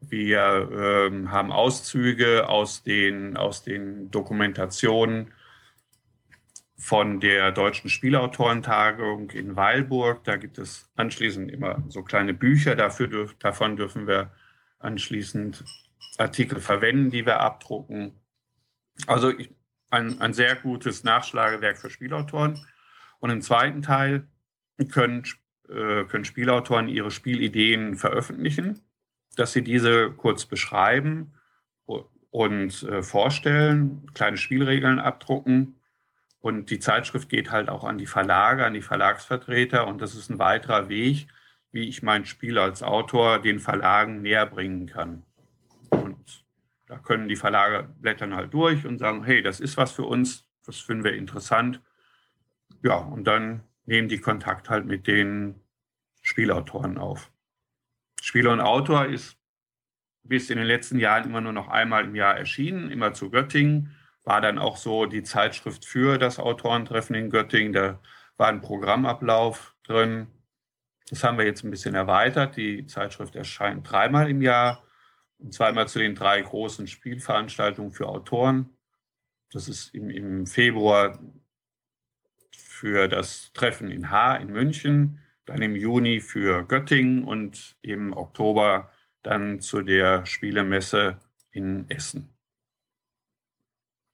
Wir 0.00 0.70
ähm, 0.72 1.30
haben 1.30 1.52
Auszüge 1.52 2.48
aus 2.48 2.82
den, 2.82 3.36
aus 3.36 3.62
den 3.62 4.10
Dokumentationen 4.10 5.32
von 6.76 7.18
der 7.18 7.50
Deutschen 7.50 7.90
Spielautorentagung 7.90 9.30
in 9.30 9.56
Weilburg. 9.56 10.22
Da 10.24 10.36
gibt 10.36 10.58
es 10.58 10.88
anschließend 10.94 11.50
immer 11.50 11.82
so 11.88 12.02
kleine 12.02 12.32
Bücher. 12.32 12.76
Dafür 12.76 13.08
dürf, 13.08 13.34
davon 13.38 13.76
dürfen 13.76 14.06
wir 14.06 14.30
anschließend 14.78 15.64
Artikel 16.18 16.60
verwenden, 16.60 17.10
die 17.10 17.26
wir 17.26 17.40
abdrucken. 17.40 18.12
Also 19.06 19.32
ein, 19.90 20.20
ein 20.20 20.32
sehr 20.32 20.54
gutes 20.54 21.02
Nachschlagewerk 21.02 21.78
für 21.78 21.90
Spielautoren. 21.90 22.64
Und 23.18 23.30
im 23.30 23.42
zweiten 23.42 23.82
Teil 23.82 24.28
können, 24.92 25.24
äh, 25.68 26.04
können 26.04 26.24
Spielautoren 26.24 26.88
ihre 26.88 27.10
Spielideen 27.10 27.96
veröffentlichen, 27.96 28.80
dass 29.38 29.52
sie 29.52 29.62
diese 29.62 30.10
kurz 30.10 30.46
beschreiben 30.46 31.32
und 32.30 32.82
äh, 32.82 33.02
vorstellen, 33.02 34.06
kleine 34.14 34.36
Spielregeln 34.36 34.98
abdrucken. 34.98 35.80
Und 36.40 36.70
die 36.70 36.78
Zeitschrift 36.78 37.28
geht 37.28 37.50
halt 37.50 37.68
auch 37.68 37.84
an 37.84 37.98
die 37.98 38.06
Verlage, 38.06 38.64
an 38.64 38.74
die 38.74 38.82
Verlagsvertreter. 38.82 39.86
Und 39.86 40.00
das 40.00 40.14
ist 40.14 40.30
ein 40.30 40.38
weiterer 40.38 40.88
Weg, 40.88 41.28
wie 41.72 41.88
ich 41.88 42.02
mein 42.02 42.26
Spiel 42.26 42.58
als 42.58 42.82
Autor 42.82 43.40
den 43.40 43.60
Verlagen 43.60 44.22
näher 44.22 44.46
bringen 44.46 44.86
kann. 44.86 45.24
Und 45.90 46.44
da 46.86 46.98
können 46.98 47.28
die 47.28 47.36
Verlage 47.36 47.88
blättern 48.00 48.34
halt 48.34 48.52
durch 48.54 48.86
und 48.86 48.98
sagen, 48.98 49.24
hey, 49.24 49.42
das 49.42 49.60
ist 49.60 49.76
was 49.76 49.92
für 49.92 50.04
uns, 50.04 50.48
das 50.64 50.78
finden 50.78 51.04
wir 51.04 51.14
interessant. 51.14 51.82
Ja, 52.82 52.96
und 52.96 53.24
dann 53.24 53.62
nehmen 53.84 54.08
die 54.08 54.20
Kontakt 54.20 54.70
halt 54.70 54.86
mit 54.86 55.06
den 55.06 55.56
Spielautoren 56.22 56.98
auf. 56.98 57.30
Spieler 58.28 58.52
und 58.52 58.60
Autor 58.60 59.06
ist 59.06 59.38
bis 60.22 60.50
in 60.50 60.58
den 60.58 60.66
letzten 60.66 60.98
Jahren 60.98 61.24
immer 61.24 61.40
nur 61.40 61.54
noch 61.54 61.68
einmal 61.68 62.04
im 62.04 62.14
Jahr 62.14 62.36
erschienen, 62.36 62.90
immer 62.90 63.14
zu 63.14 63.30
Göttingen. 63.30 63.96
War 64.22 64.42
dann 64.42 64.58
auch 64.58 64.76
so 64.76 65.06
die 65.06 65.22
Zeitschrift 65.22 65.86
für 65.86 66.18
das 66.18 66.38
Autorentreffen 66.38 67.16
in 67.16 67.30
Göttingen. 67.30 67.72
Da 67.72 68.02
war 68.36 68.48
ein 68.48 68.60
Programmablauf 68.60 69.74
drin. 69.82 70.26
Das 71.08 71.24
haben 71.24 71.38
wir 71.38 71.46
jetzt 71.46 71.64
ein 71.64 71.70
bisschen 71.70 71.94
erweitert. 71.94 72.58
Die 72.58 72.84
Zeitschrift 72.84 73.34
erscheint 73.34 73.90
dreimal 73.90 74.28
im 74.28 74.42
Jahr 74.42 74.84
und 75.38 75.54
zweimal 75.54 75.88
zu 75.88 75.98
den 75.98 76.14
drei 76.14 76.42
großen 76.42 76.86
Spielveranstaltungen 76.86 77.92
für 77.92 78.08
Autoren. 78.10 78.76
Das 79.52 79.68
ist 79.68 79.94
im, 79.94 80.10
im 80.10 80.46
Februar 80.46 81.18
für 82.54 83.08
das 83.08 83.54
Treffen 83.54 83.90
in 83.90 84.10
Haar 84.10 84.38
in 84.38 84.48
München, 84.48 85.22
dann 85.48 85.62
im 85.62 85.74
Juni 85.74 86.20
für 86.20 86.64
Göttingen 86.64 87.24
und 87.24 87.76
im 87.80 88.12
Oktober 88.12 88.90
dann 89.22 89.60
zu 89.60 89.82
der 89.82 90.26
Spielemesse 90.26 91.18
in 91.50 91.88
Essen. 91.88 92.28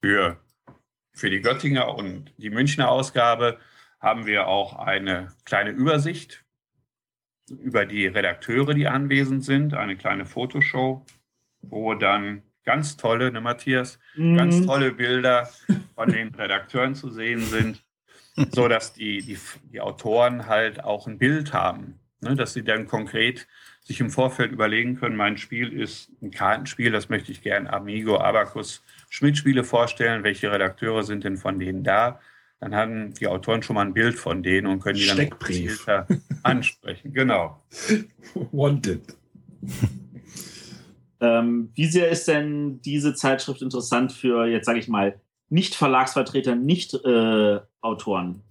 Für, 0.03 0.39
für 1.13 1.31
die 1.31 1.41
Göttinger 1.41 1.95
und 1.97 2.33
die 2.37 2.51
Münchner 2.51 2.91
Ausgabe 2.91 3.59
haben 4.01 4.27
wir 4.27 4.47
auch 4.47 4.79
eine 4.79 5.33
kleine 5.45 5.71
Übersicht 5.71 6.45
über 7.51 7.85
die 7.85 8.07
Redakteure, 8.07 8.75
die 8.75 8.87
anwesend 8.87 9.45
sind, 9.45 9.75
eine 9.75 9.97
kleine 9.97 10.27
Fotoshow, 10.27 11.05
wo 11.63 11.95
dann 11.95 12.43
ganz 12.65 12.97
tolle, 12.97 13.31
ne 13.33 13.41
Matthias, 13.41 13.99
mhm. 14.15 14.37
ganz 14.37 14.65
tolle 14.65 14.93
Bilder 14.93 15.49
von 15.95 16.11
den 16.11 16.35
Redakteuren 16.35 16.95
zu 16.95 17.11
sehen 17.11 17.41
sind, 17.41 17.84
so 18.53 18.69
dass 18.69 18.93
die, 18.93 19.23
die, 19.23 19.39
die 19.73 19.81
Autoren 19.81 20.47
halt 20.47 20.83
auch 20.83 21.07
ein 21.07 21.19
Bild 21.19 21.53
haben, 21.53 22.01
ne, 22.21 22.35
dass 22.35 22.53
sie 22.53 22.65
dann 22.65 22.87
konkret 22.87 23.47
sich 23.83 24.01
im 24.01 24.11
Vorfeld 24.11 24.51
überlegen 24.51 24.97
können, 24.97 25.17
mein 25.17 25.37
Spiel 25.37 25.73
ist 25.73 26.11
ein 26.23 26.31
Kartenspiel, 26.31 26.91
das 26.91 27.11
möchte 27.11 27.31
ich 27.33 27.43
gerne 27.43 27.71
Amigo, 27.73 28.19
Abacus, 28.19 28.83
Schmidt-Spiele 29.11 29.63
vorstellen, 29.63 30.25
welche 30.25 30.51
Redakteure 30.51 31.03
sind 31.03 31.25
denn 31.25 31.37
von 31.37 31.59
denen 31.59 31.85
da? 31.85 32.19
dann 32.65 32.75
haben 32.75 33.13
die 33.13 33.27
Autoren 33.27 33.63
schon 33.63 33.75
mal 33.75 33.85
ein 33.85 33.93
Bild 33.93 34.19
von 34.19 34.43
denen 34.43 34.67
und 34.67 34.81
können 34.81 34.99
die 34.99 35.07
dann 35.07 35.29
gezielter 35.29 36.07
ansprechen. 36.43 37.13
Genau. 37.13 37.63
Wanted. 38.53 39.03
ähm, 41.21 41.71
wie 41.75 41.87
sehr 41.87 42.09
ist 42.09 42.27
denn 42.27 42.81
diese 42.81 43.15
Zeitschrift 43.15 43.61
interessant 43.61 44.13
für, 44.13 44.47
jetzt 44.47 44.65
sage 44.65 44.79
ich 44.79 44.89
mal, 44.89 45.21
nicht 45.49 45.75
Verlagsvertreter, 45.75 46.55
nicht 46.55 46.95
äh, 46.95 47.61
Autoren? 47.81 48.43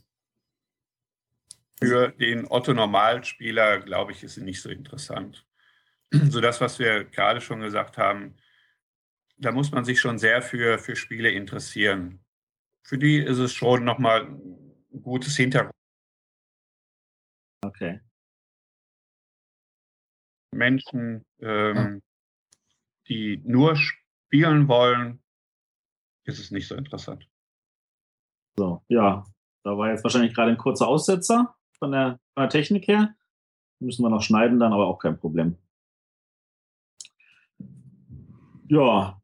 Für 1.81 2.09
den 2.09 2.47
Otto-Normalspieler, 2.47 3.79
glaube 3.79 4.13
ich, 4.13 4.23
ist 4.23 4.35
sie 4.35 4.43
nicht 4.43 4.61
so 4.61 4.69
interessant. 4.69 5.45
So 6.29 6.41
das, 6.41 6.61
was 6.61 6.77
wir 6.77 7.05
gerade 7.05 7.41
schon 7.41 7.61
gesagt 7.61 7.97
haben, 7.97 8.35
da 9.37 9.51
muss 9.51 9.71
man 9.71 9.83
sich 9.83 9.99
schon 9.99 10.19
sehr 10.19 10.43
für, 10.43 10.77
für 10.77 10.95
Spiele 10.95 11.31
interessieren 11.31 12.23
für 12.83 12.97
die 12.97 13.17
ist 13.17 13.37
es 13.37 13.53
schon 13.53 13.83
nochmal 13.83 14.27
ein 14.27 15.01
gutes 15.01 15.35
Hintergrund. 15.37 15.73
Okay. 17.65 18.01
Menschen, 20.51 21.25
ähm, 21.39 22.03
die 23.07 23.41
nur 23.45 23.75
spielen 23.75 24.67
wollen, 24.67 25.22
ist 26.23 26.39
es 26.39 26.51
nicht 26.51 26.67
so 26.67 26.75
interessant. 26.75 27.27
So, 28.57 28.83
ja, 28.87 29.25
da 29.63 29.77
war 29.77 29.89
jetzt 29.89 30.03
wahrscheinlich 30.03 30.33
gerade 30.33 30.51
ein 30.51 30.57
kurzer 30.57 30.87
Aussetzer 30.87 31.55
von 31.79 31.91
der, 31.91 32.19
von 32.33 32.43
der 32.43 32.49
Technik 32.49 32.87
her. 32.87 33.15
Müssen 33.79 34.03
wir 34.03 34.09
noch 34.09 34.21
schneiden, 34.21 34.59
dann 34.59 34.73
aber 34.73 34.87
auch 34.87 34.99
kein 34.99 35.17
Problem. 35.17 35.57
Ja. 38.67 39.21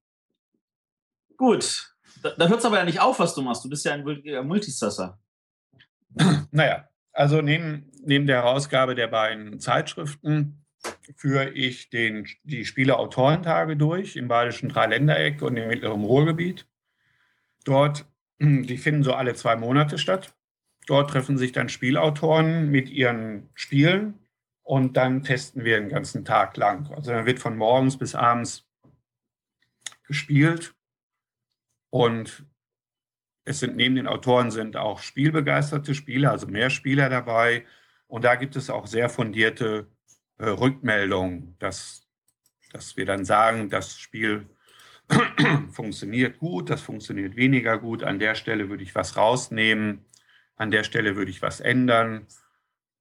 Gut, 1.37 1.95
da, 2.21 2.31
da 2.31 2.47
hört 2.47 2.59
es 2.59 2.65
aber 2.65 2.77
ja 2.77 2.85
nicht 2.85 2.99
auf, 2.99 3.19
was 3.19 3.33
du 3.33 3.41
machst. 3.41 3.63
Du 3.63 3.69
bist 3.69 3.85
ja 3.85 3.93
ein 3.93 4.47
Multisasser. 4.47 5.19
Naja, 6.51 6.89
also 7.11 7.41
neben, 7.41 7.91
neben 8.03 8.25
der 8.25 8.37
Herausgabe 8.37 8.95
der 8.95 9.07
beiden 9.07 9.59
Zeitschriften 9.59 10.65
führe 11.15 11.49
ich 11.49 11.89
den, 11.89 12.27
die 12.43 12.65
Spieleautorentage 12.65 13.75
durch 13.77 14.15
im 14.15 14.27
Badischen 14.27 14.69
Dreiländereck 14.69 15.41
und 15.41 15.57
im 15.57 15.67
Mittleren 15.67 16.03
Ruhrgebiet. 16.03 16.65
Dort, 17.65 18.05
die 18.39 18.77
finden 18.77 19.03
so 19.03 19.13
alle 19.13 19.35
zwei 19.35 19.55
Monate 19.55 19.97
statt. 19.97 20.35
Dort 20.87 21.11
treffen 21.11 21.37
sich 21.37 21.51
dann 21.51 21.69
Spielautoren 21.69 22.69
mit 22.69 22.89
ihren 22.89 23.49
Spielen 23.53 24.19
und 24.63 24.97
dann 24.97 25.23
testen 25.23 25.63
wir 25.63 25.79
den 25.79 25.89
ganzen 25.89 26.25
Tag 26.25 26.57
lang. 26.57 26.91
Also 26.91 27.11
dann 27.11 27.25
wird 27.25 27.39
von 27.39 27.57
morgens 27.57 27.97
bis 27.97 28.15
abends 28.15 28.67
gespielt 30.07 30.73
und 31.91 32.45
es 33.45 33.59
sind 33.59 33.75
neben 33.75 33.95
den 33.95 34.07
Autoren 34.07 34.51
sind 34.51 34.77
auch 34.77 35.01
spielbegeisterte 35.01 35.95
Spieler, 35.95 36.31
also 36.31 36.45
mehr 36.45 36.69
Spieler 36.69 37.09
dabei. 37.09 37.65
Und 38.07 38.23
da 38.23 38.35
gibt 38.35 38.55
es 38.55 38.69
auch 38.69 38.85
sehr 38.85 39.09
fundierte 39.09 39.87
äh, 40.37 40.49
Rückmeldungen, 40.49 41.55
dass, 41.57 42.07
dass 42.71 42.95
wir 42.95 43.05
dann 43.05 43.25
sagen, 43.25 43.69
das 43.69 43.97
Spiel 43.97 44.47
funktioniert 45.71 46.39
gut, 46.39 46.69
das 46.69 46.81
funktioniert 46.81 47.35
weniger 47.35 47.77
gut. 47.77 48.03
An 48.03 48.19
der 48.19 48.35
Stelle 48.35 48.69
würde 48.69 48.83
ich 48.83 48.95
was 48.95 49.17
rausnehmen, 49.17 50.05
an 50.55 50.71
der 50.71 50.83
Stelle 50.83 51.15
würde 51.15 51.31
ich 51.31 51.41
was 51.41 51.59
ändern. 51.59 52.27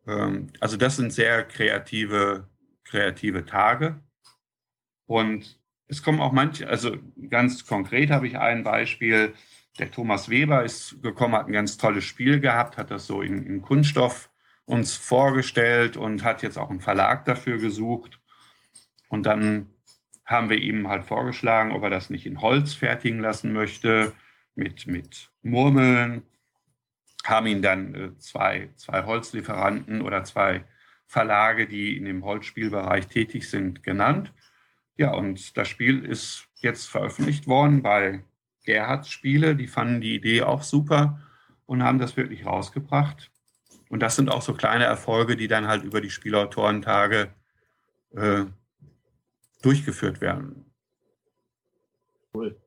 Ähm, 0.06 0.48
also 0.60 0.76
das 0.76 0.96
sind 0.96 1.12
sehr 1.12 1.44
kreative, 1.44 2.48
kreative 2.84 3.44
Tage. 3.44 4.00
Und 5.06 5.58
es 5.86 6.02
kommen 6.02 6.20
auch 6.20 6.32
manche, 6.32 6.68
also 6.68 6.96
ganz 7.30 7.66
konkret 7.66 8.10
habe 8.10 8.26
ich 8.26 8.38
ein 8.38 8.62
Beispiel. 8.62 9.34
Der 9.78 9.90
Thomas 9.90 10.28
Weber 10.28 10.64
ist 10.64 11.02
gekommen, 11.02 11.34
hat 11.34 11.46
ein 11.46 11.52
ganz 11.52 11.78
tolles 11.78 12.04
Spiel 12.04 12.40
gehabt, 12.40 12.76
hat 12.76 12.90
das 12.90 13.06
so 13.06 13.22
in, 13.22 13.46
in 13.46 13.62
Kunststoff 13.62 14.30
uns 14.64 14.96
vorgestellt 14.96 15.96
und 15.96 16.24
hat 16.24 16.42
jetzt 16.42 16.58
auch 16.58 16.68
einen 16.68 16.80
Verlag 16.80 17.24
dafür 17.24 17.58
gesucht. 17.58 18.20
Und 19.08 19.24
dann 19.24 19.70
haben 20.28 20.50
wir 20.50 20.58
ihm 20.58 20.88
halt 20.88 21.04
vorgeschlagen, 21.04 21.72
ob 21.72 21.82
er 21.82 21.90
das 21.90 22.10
nicht 22.10 22.26
in 22.26 22.42
Holz 22.42 22.74
fertigen 22.74 23.18
lassen 23.18 23.52
möchte, 23.52 24.12
mit, 24.54 24.86
mit 24.86 25.30
Murmeln. 25.42 26.22
Haben 27.24 27.46
ihn 27.46 27.62
dann 27.62 27.94
äh, 27.94 28.18
zwei, 28.18 28.68
zwei 28.76 29.04
Holzlieferanten 29.04 30.02
oder 30.02 30.24
zwei 30.24 30.64
Verlage, 31.06 31.66
die 31.66 31.96
in 31.96 32.04
dem 32.04 32.24
Holzspielbereich 32.24 33.06
tätig 33.06 33.48
sind, 33.48 33.82
genannt. 33.82 34.34
Ja, 34.96 35.14
und 35.14 35.56
das 35.56 35.68
Spiel 35.68 36.04
ist 36.04 36.46
jetzt 36.56 36.90
veröffentlicht 36.90 37.46
worden 37.46 37.82
bei 37.82 38.22
Gerhards 38.64 39.08
Spiele. 39.08 39.56
Die 39.56 39.66
fanden 39.66 40.02
die 40.02 40.14
Idee 40.14 40.42
auch 40.42 40.62
super 40.62 41.20
und 41.64 41.82
haben 41.82 41.98
das 41.98 42.18
wirklich 42.18 42.44
rausgebracht. 42.44 43.30
Und 43.88 44.00
das 44.00 44.16
sind 44.16 44.30
auch 44.30 44.42
so 44.42 44.52
kleine 44.52 44.84
Erfolge, 44.84 45.36
die 45.36 45.48
dann 45.48 45.68
halt 45.68 45.84
über 45.84 46.02
die 46.02 46.10
Spielautorentage 46.10 47.30
äh, 48.14 48.44
durchgeführt 49.62 50.20
werden. 50.20 50.72
Cool. 52.34 52.60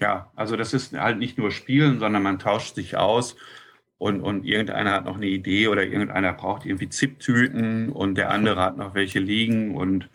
Ja, 0.00 0.30
also 0.36 0.56
das 0.56 0.72
ist 0.72 0.92
halt 0.92 1.18
nicht 1.18 1.36
nur 1.36 1.50
Spielen, 1.50 1.98
sondern 1.98 2.22
man 2.22 2.38
tauscht 2.38 2.74
sich 2.74 2.96
aus 2.96 3.36
und, 3.98 4.22
und 4.22 4.44
irgendeiner 4.44 4.92
hat 4.92 5.04
noch 5.04 5.16
eine 5.16 5.26
Idee 5.26 5.68
oder 5.68 5.84
irgendeiner 5.84 6.32
braucht 6.32 6.64
irgendwie 6.64 6.88
Zip-Tüten 6.88 7.90
und 7.90 8.14
der 8.14 8.30
andere 8.30 8.60
hat 8.60 8.78
noch 8.78 8.94
welche 8.94 9.18
liegen 9.18 9.74
und 9.74 10.08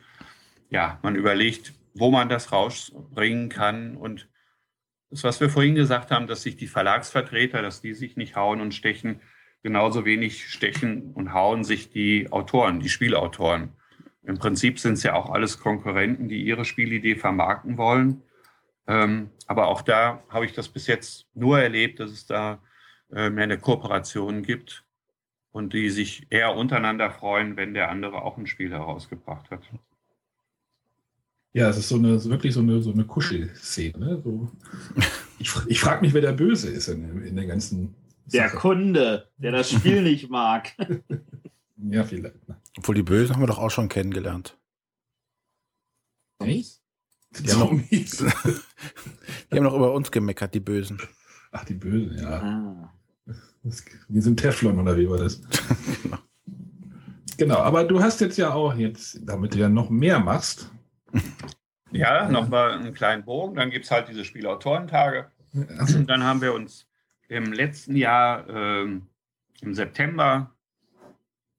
ja, 0.70 1.00
man 1.04 1.16
überlegt, 1.16 1.74
wo 1.94 2.10
man 2.10 2.28
das 2.28 2.52
rausbringen 2.52 3.50
kann. 3.50 3.96
Und 3.96 4.28
das, 5.10 5.24
was 5.24 5.40
wir 5.40 5.50
vorhin 5.50 5.76
gesagt 5.76 6.10
haben, 6.12 6.26
dass 6.26 6.42
sich 6.42 6.56
die 6.56 6.68
Verlagsvertreter, 6.68 7.62
dass 7.62 7.82
die 7.82 7.94
sich 7.94 8.18
nicht 8.18 8.36
hauen 8.36 8.60
und 8.60 8.74
stechen, 8.74 9.22
genauso 9.62 10.04
wenig 10.04 10.50
stechen 10.50 11.12
und 11.14 11.34
hauen 11.34 11.64
sich 11.64 11.92
die 11.92 12.32
Autoren, 12.32 12.80
die 12.80 12.90
Spielautoren. 12.90 13.74
Im 14.28 14.38
Prinzip 14.38 14.80
sind 14.80 14.94
es 14.94 15.04
ja 15.04 15.14
auch 15.14 15.30
alles 15.30 15.60
Konkurrenten, 15.60 16.28
die 16.28 16.44
ihre 16.44 16.66
Spielidee 16.66 17.16
vermarkten 17.16 17.78
wollen. 17.78 18.22
Ähm, 18.88 19.30
aber 19.48 19.68
auch 19.68 19.82
da 19.82 20.24
habe 20.30 20.46
ich 20.46 20.54
das 20.54 20.68
bis 20.70 20.88
jetzt 20.88 21.26
nur 21.34 21.60
erlebt, 21.60 22.00
dass 22.00 22.12
es 22.12 22.26
da 22.26 22.60
äh, 23.12 23.30
mehr 23.30 23.44
eine 23.44 23.60
Kooperation 23.60 24.44
gibt 24.44 24.84
und 25.52 25.74
die 25.74 25.90
sich 25.90 26.28
eher 26.30 26.56
untereinander 26.56 27.12
freuen, 27.12 27.56
wenn 27.56 27.74
der 27.74 27.90
andere 27.90 28.24
auch 28.24 28.38
ein 28.38 28.48
Spiel 28.48 28.72
herausgebracht 28.72 29.52
hat. 29.52 29.62
Ja, 31.54 31.70
es 31.70 31.78
ist 31.78 31.88
so 31.88 31.96
eine, 31.96 32.22
wirklich 32.26 32.54
so 32.54 32.60
eine, 32.60 32.82
so 32.82 32.92
eine 32.92 33.06
Kuschelszene. 33.06 33.98
Ne? 33.98 34.22
So. 34.24 34.52
Ich, 35.38 35.52
ich 35.68 35.82
frage 35.82 36.00
mich, 36.00 36.14
wer 36.14 36.22
der 36.22 36.32
Böse 36.32 36.70
ist 36.70 36.88
in, 36.88 37.22
in 37.26 37.36
der 37.36 37.46
ganzen. 37.46 37.94
Der 38.28 38.48
Sache. 38.48 38.56
Kunde, 38.56 39.28
der 39.38 39.52
das 39.52 39.70
Spiel 39.70 40.02
nicht 40.02 40.30
mag. 40.30 40.72
Ja, 41.78 42.04
vielleicht. 42.04 42.48
ne? 42.48 42.58
Obwohl 42.78 42.96
die 42.96 43.04
Bösen 43.04 43.36
haben 43.36 43.42
wir 43.42 43.48
doch 43.48 43.60
auch 43.60 43.72
schon 43.72 43.90
kennengelernt. 43.90 44.58
Echt? 46.40 46.82
Die 47.32 47.52
haben, 47.52 47.60
noch, 47.60 47.68
Zombies. 47.68 48.18
die 49.52 49.56
haben 49.58 49.64
noch 49.64 49.76
über 49.76 49.94
uns 49.94 50.12
gemeckert, 50.12 50.54
die 50.54 50.60
Bösen. 50.60 51.02
Ach, 51.52 51.66
die 51.66 51.74
Bösen, 51.74 52.18
ja. 52.18 52.42
Ah. 52.42 52.94
Das, 53.64 53.84
die 54.08 54.22
sind 54.22 54.40
Teflon 54.40 54.80
oder 54.80 54.96
wie 54.96 55.10
war 55.10 55.18
das? 55.18 55.42
genau, 57.38 57.58
aber 57.58 57.84
du 57.84 58.02
hast 58.02 58.22
jetzt 58.22 58.38
ja 58.38 58.54
auch 58.54 58.76
jetzt, 58.76 59.20
damit 59.24 59.54
du 59.54 59.60
ja 59.60 59.70
noch 59.70 59.90
mehr 59.90 60.20
machst. 60.20 60.72
Ja, 61.92 62.28
nochmal 62.30 62.74
einen 62.74 62.94
kleinen 62.94 63.24
Bogen. 63.24 63.56
Dann 63.56 63.70
gibt 63.70 63.86
es 63.86 63.92
halt 63.92 64.10
diese 64.10 64.26
Spielautorentage. 64.26 65.32
Und 65.54 66.08
dann 66.08 66.24
haben 66.24 66.42
wir 66.42 66.54
uns 66.54 66.88
im 67.30 67.54
letzten 67.54 67.96
Jahr, 67.96 68.50
ähm, 68.50 69.08
im 69.62 69.74
September, 69.74 70.54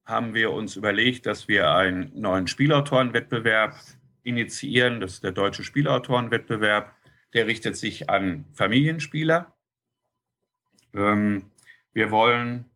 haben 0.06 0.34
wir 0.34 0.52
uns 0.52 0.76
überlegt, 0.76 1.26
dass 1.26 1.48
wir 1.48 1.72
einen 1.72 2.12
neuen 2.18 2.46
Spielautorenwettbewerb 2.46 3.74
initiieren. 4.22 5.00
Das 5.00 5.14
ist 5.14 5.24
der 5.24 5.32
Deutsche 5.32 5.64
Spielautorenwettbewerb. 5.64 6.94
Der 7.34 7.46
richtet 7.46 7.76
sich 7.76 8.08
an 8.08 8.46
Familienspieler. 8.54 9.52
Ähm, 10.94 11.50
wir 11.92 12.10
wollen 12.10 12.66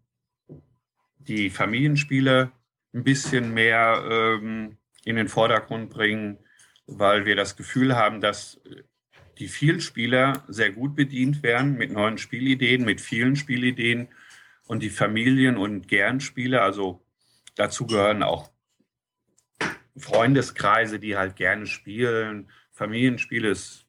die 1.19 1.51
Familienspiele 1.51 2.51
ein 2.93 3.05
bisschen 3.05 3.55
mehr 3.55 4.03
ähm, 4.11 4.77
in 5.05 5.17
den 5.17 5.29
Vordergrund 5.29 5.91
bringen, 5.91 6.39
weil 6.87 7.25
wir 7.25 7.37
das 7.37 7.57
Gefühl 7.57 7.95
haben, 7.97 8.21
dass 8.21 8.61
die 9.39 9.49
Vielspieler 9.49 10.45
sehr 10.49 10.73
gut 10.73 10.97
bedient 10.97 11.43
werden 11.43 11.77
mit 11.77 11.93
neuen 11.93 12.19
Spielideen, 12.19 12.85
mit 12.85 13.01
vielen 13.01 13.37
Spielideen 13.37 14.09
und 14.67 14.83
die 14.83 14.91
Familien- 14.91 15.57
und 15.57 15.89
Gernspieler, 15.89 16.63
also 16.63 17.03
dazu 17.61 17.87
gehören 17.87 18.23
auch 18.23 18.51
Freundeskreise, 19.97 20.99
die 20.99 21.17
halt 21.17 21.37
gerne 21.37 21.67
spielen. 21.67 22.51
Familienspiele 22.73 23.51
ist 23.51 23.87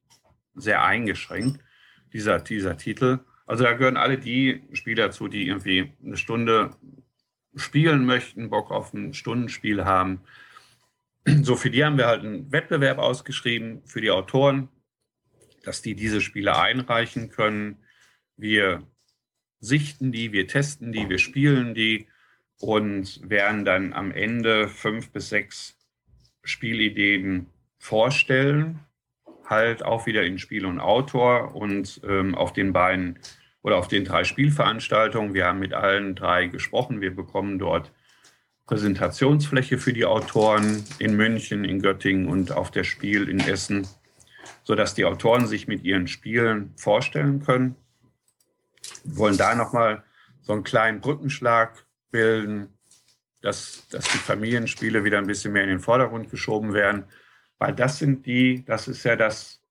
sehr 0.54 0.84
eingeschränkt, 0.84 1.64
dieser, 2.12 2.40
dieser 2.40 2.76
Titel. 2.76 3.20
Also 3.46 3.64
da 3.64 3.74
gehören 3.74 3.96
alle 3.96 4.18
die 4.18 4.68
Spieler 4.74 5.12
zu, 5.12 5.30
die 5.30 5.48
irgendwie 5.48 5.94
eine 6.04 6.18
Stunde 6.18 6.72
spielen 7.56 8.06
möchten, 8.06 8.50
Bock 8.50 8.72
auf 8.72 8.94
ein 8.94 9.14
Stundenspiel 9.14 9.86
haben. 9.86 10.22
So, 11.44 11.56
für 11.56 11.70
die 11.70 11.86
haben 11.86 11.98
wir 11.98 12.08
halt 12.08 12.26
einen 12.26 12.52
Wettbewerb 12.52 12.98
ausgeschrieben, 12.98 13.84
für 13.86 14.02
die 14.02 14.12
Autoren, 14.12 14.70
dass 15.64 15.82
die 15.82 15.96
diese 15.96 16.20
Spiele 16.20 16.58
einreichen 16.60 17.30
können. 17.30 17.78
Wir 18.36 18.86
sichten 19.60 20.12
die, 20.12 20.34
wir 20.34 20.48
testen 20.48 20.92
die, 20.92 21.08
wir 21.08 21.20
spielen 21.20 21.76
die 21.76 22.08
und 22.62 23.28
werden 23.30 23.66
dann 23.66 23.94
am 23.94 24.12
Ende 24.12 24.68
fünf 24.68 25.12
bis 25.12 25.30
sechs 25.30 25.76
Spielideen 26.44 27.48
vorstellen. 27.78 28.80
Halt 29.46 29.84
auch 29.84 30.06
wieder 30.06 30.24
in 30.24 30.40
Spiel 30.40 30.66
und 30.66 30.80
Autor 30.80 31.56
und 31.56 32.02
ähm, 32.08 32.36
auf 32.36 32.54
den 32.54 32.72
beiden 32.72 33.20
oder 33.64 33.78
auf 33.78 33.88
den 33.88 34.06
drei 34.06 34.24
Spielveranstaltungen. 34.24 35.34
Wir 35.34 35.48
haben 35.48 35.60
mit 35.60 35.74
allen 35.74 36.16
drei 36.16 36.48
gesprochen. 36.48 37.02
Wir 37.02 37.14
bekommen 37.14 37.60
dort 37.60 37.92
Präsentationsfläche 38.66 39.78
für 39.78 39.94
die 39.94 40.06
Autoren 40.06 40.86
in 41.00 41.16
München, 41.18 41.66
in 41.66 41.82
Göttingen 41.82 42.28
und 42.28 42.52
auf 42.52 42.72
der 42.72 42.84
Spiel 42.84 43.28
in 43.28 43.40
Essen, 43.40 43.88
sodass 44.64 44.94
die 44.94 45.06
Autoren 45.06 45.48
sich 45.48 45.68
mit 45.68 45.84
ihren 45.84 46.08
Spielen 46.08 46.72
vorstellen 46.78 47.44
können. 47.44 47.76
Wir 49.04 49.18
wollen 49.18 49.38
da 49.38 49.56
nochmal 49.56 50.04
so 50.42 50.54
einen 50.54 50.64
kleinen 50.64 51.02
Brückenschlag 51.02 51.86
bilden, 52.12 52.78
dass, 53.42 53.88
dass 53.90 54.06
die 54.06 54.18
Familienspiele 54.18 55.04
wieder 55.04 55.18
ein 55.18 55.28
bisschen 55.28 55.54
mehr 55.54 55.64
in 55.64 55.70
den 55.70 55.80
Vordergrund 55.80 56.30
geschoben 56.30 56.74
werden, 56.74 57.06
weil 57.58 57.74
das 57.74 57.98
sind 57.98 58.26
die, 58.26 58.64
das 58.66 58.88
ist 58.88 59.04
ja 59.04 59.16
das 59.16 59.62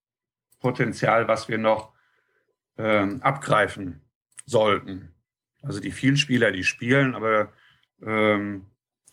Potenzial, 0.61 1.28
was 1.28 1.49
wir 1.49 1.59
noch 1.59 1.93
ähm, 2.78 3.22
abgreifen 3.22 4.01
sollten. 4.47 5.14
Also 5.62 5.80
die 5.80 5.93
Vielspieler, 5.93 6.53
die 6.53 6.64
spielen, 6.64 7.14
aber 7.14 7.53
ähm, 8.03 8.66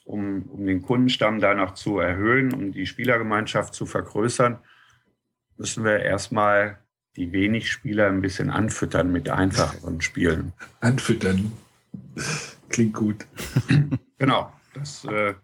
um, 0.05 0.43
um 0.43 0.65
den 0.65 0.81
Kundenstamm 0.81 1.39
da 1.39 1.53
noch 1.53 1.73
zu 1.73 1.99
erhöhen, 1.99 2.53
um 2.53 2.71
die 2.71 2.85
Spielergemeinschaft 2.85 3.73
zu 3.73 3.85
vergrößern, 3.85 4.59
müssen 5.57 5.83
wir 5.83 5.99
erstmal 5.99 6.79
die 7.17 7.31
wenig 7.31 7.71
Spieler 7.71 8.07
ein 8.07 8.21
bisschen 8.21 8.49
anfüttern 8.49 9.11
mit 9.11 9.29
einfacheren 9.29 10.01
Spielen. 10.01 10.53
anfüttern. 10.79 11.51
Klingt 12.69 12.93
gut. 12.93 13.25
Genau. 14.19 14.51
Das, 14.73 15.05
äh, 15.05 15.35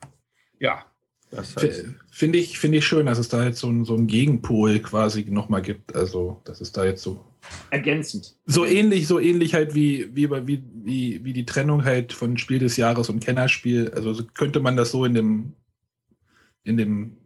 ja, 0.60 0.84
das 1.30 1.56
heißt, 1.56 1.86
Finde 2.12 2.38
ich, 2.38 2.60
finde 2.60 2.78
ich 2.78 2.86
schön, 2.86 3.06
dass 3.06 3.18
es 3.18 3.30
da 3.30 3.44
jetzt 3.44 3.60
so, 3.60 3.68
ein, 3.70 3.86
so 3.86 3.96
einen 3.96 4.08
Gegenpol 4.08 4.80
quasi 4.80 5.26
nochmal 5.26 5.62
gibt. 5.62 5.96
Also, 5.96 6.42
dass 6.44 6.62
es 6.62 6.72
da 6.72 6.86
jetzt 6.86 7.02
so 7.02 7.26
Ergänzend. 7.72 8.36
so 8.46 8.66
ähnlich, 8.66 9.08
so 9.08 9.20
ähnlich 9.20 9.54
halt 9.54 9.74
wie, 9.74 10.10
wie, 10.16 10.30
wie, 10.30 10.64
wie, 10.84 11.26
wie 11.26 11.34
die 11.34 11.46
Trennung 11.46 11.84
halt 11.84 12.14
von 12.14 12.38
Spiel 12.38 12.60
des 12.60 12.78
Jahres 12.78 13.10
und 13.10 13.24
Kennerspiel. 13.24 13.92
Also 13.96 14.14
so 14.14 14.24
könnte 14.26 14.60
man 14.60 14.78
das 14.78 14.92
so 14.92 15.06
in 15.06 15.14
dem, 15.14 15.54
in 16.64 16.78
dem, 16.78 17.18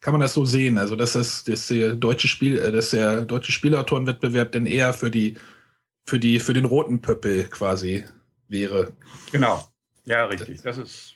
kann 0.00 0.12
man 0.12 0.20
das 0.20 0.34
so 0.34 0.44
sehen. 0.44 0.78
Also 0.78 0.96
dass 0.96 1.14
das, 1.14 1.44
dass 1.44 1.66
der 1.66 1.96
deutsche 1.96 2.28
Spiel, 2.28 2.58
äh, 2.58 2.72
dass 2.72 2.90
der 2.90 3.22
deutsche 3.22 3.52
Spielautorenwettbewerb 3.52 4.52
dann 4.52 4.66
eher 4.66 4.94
für 4.94 5.10
die, 5.10 5.34
für 6.06 6.18
die, 6.18 6.38
für 6.38 6.54
den 6.54 6.64
roten 6.64 7.00
Pöppel 7.00 7.44
quasi 7.44 8.04
wäre. 8.48 8.92
genau. 9.32 9.66
Ja, 10.04 10.26
richtig. 10.26 10.62
Das 10.62 10.76
ist 10.78 11.14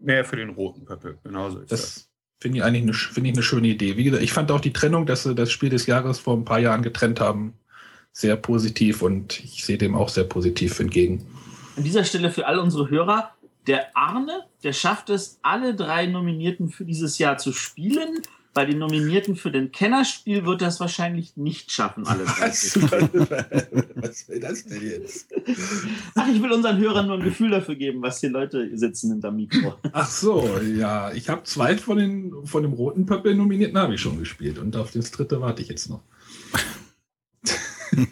mehr 0.00 0.24
für 0.24 0.36
den 0.36 0.50
roten 0.50 0.84
Pöppel. 0.84 1.18
Genauso 1.22 1.60
ist 1.60 1.72
das. 1.72 1.80
Das 1.80 2.10
finde 2.40 2.58
ich 2.58 2.64
eigentlich 2.64 2.82
eine, 2.82 2.92
finde 2.92 3.30
ich 3.30 3.36
eine 3.36 3.42
schöne 3.42 3.68
Idee. 3.68 3.96
Wie 3.96 4.04
gesagt, 4.04 4.22
ich 4.22 4.32
fand 4.32 4.50
auch 4.50 4.60
die 4.60 4.72
Trennung, 4.72 5.06
dass 5.06 5.22
sie 5.22 5.34
das 5.34 5.50
Spiel 5.50 5.70
des 5.70 5.86
Jahres 5.86 6.18
vor 6.18 6.36
ein 6.36 6.44
paar 6.44 6.58
Jahren 6.58 6.82
getrennt 6.82 7.20
haben, 7.20 7.54
sehr 8.12 8.36
positiv 8.36 9.02
und 9.02 9.42
ich 9.42 9.64
sehe 9.64 9.78
dem 9.78 9.94
auch 9.94 10.08
sehr 10.08 10.24
positiv 10.24 10.78
entgegen. 10.80 11.26
An 11.76 11.84
dieser 11.84 12.04
Stelle 12.04 12.30
für 12.30 12.46
all 12.46 12.58
unsere 12.58 12.88
Hörer, 12.88 13.34
der 13.66 13.96
Arne, 13.96 14.44
der 14.62 14.72
schafft 14.72 15.10
es, 15.10 15.38
alle 15.42 15.74
drei 15.74 16.06
Nominierten 16.06 16.70
für 16.70 16.84
dieses 16.84 17.18
Jahr 17.18 17.38
zu 17.38 17.52
spielen 17.52 18.22
bei 18.54 18.64
den 18.64 18.78
Nominierten 18.78 19.34
für 19.36 19.50
den 19.50 19.72
Kennerspiel 19.72 20.46
wird 20.46 20.62
das 20.62 20.78
wahrscheinlich 20.80 21.36
nicht 21.36 21.72
schaffen, 21.72 22.06
alle 22.06 22.24
Was, 22.26 22.38
30. 22.72 22.82
was 23.96 24.28
will 24.28 24.40
das 24.40 24.64
denn 24.64 24.80
jetzt? 24.82 25.34
Ach, 26.14 26.28
ich 26.28 26.40
will 26.40 26.52
unseren 26.52 26.78
Hörern 26.78 27.06
nur 27.08 27.16
ein 27.18 27.24
Gefühl 27.24 27.50
dafür 27.50 27.74
geben, 27.74 28.00
was 28.00 28.20
hier 28.20 28.30
Leute 28.30 28.70
sitzen 28.78 29.10
hinterm 29.10 29.36
Mikro. 29.36 29.74
Ach 29.92 30.08
so, 30.08 30.48
ja. 30.60 31.12
Ich 31.12 31.28
habe 31.28 31.42
zwei 31.42 31.76
von, 31.76 31.98
den, 31.98 32.32
von 32.46 32.62
dem 32.62 32.72
roten 32.72 33.04
Pöppel 33.06 33.34
nominierten 33.34 33.76
habe 33.76 33.94
ich 33.96 34.00
schon 34.00 34.18
gespielt 34.18 34.58
und 34.58 34.76
auf 34.76 34.92
das 34.92 35.10
dritte 35.10 35.40
warte 35.40 35.60
ich 35.60 35.68
jetzt 35.68 35.90
noch. 35.90 36.02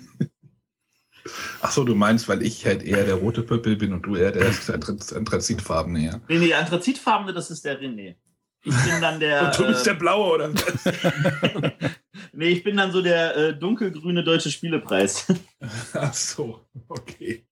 Ach 1.64 1.70
so, 1.70 1.84
du 1.84 1.95
meinst, 1.95 2.28
weil 2.28 2.43
ich 2.43 2.66
halt 2.66 2.82
eher 2.82 3.05
der 3.05 3.14
rote 3.14 3.43
Pöppel 3.43 3.76
bin 3.76 3.93
und 3.93 4.03
du 4.03 4.16
eher 4.16 4.32
der 4.32 4.51
Anthraz- 4.51 5.14
Anthrazitfarbene, 5.14 6.01
ja. 6.05 6.20
Nee, 6.28 6.38
nee, 6.38 6.53
Anthrazitfarbene, 6.55 7.32
das 7.32 7.53
ist 7.53 7.64
der 7.64 7.80
René. 7.80 8.16
Ich 8.64 8.84
bin 8.84 9.00
dann 9.00 9.18
der. 9.18 9.46
Und 9.46 9.58
du 9.58 9.66
bist 9.66 9.86
der 9.86 9.94
äh, 9.94 9.96
blaue, 9.96 10.34
oder 10.34 10.54
was? 10.54 10.84
nee, 12.32 12.48
ich 12.48 12.62
bin 12.62 12.76
dann 12.76 12.92
so 12.92 13.02
der 13.02 13.36
äh, 13.36 13.58
dunkelgrüne 13.58 14.22
deutsche 14.22 14.50
Spielepreis. 14.50 15.26
Ach 15.94 16.14
so, 16.14 16.64
okay. 16.88 17.44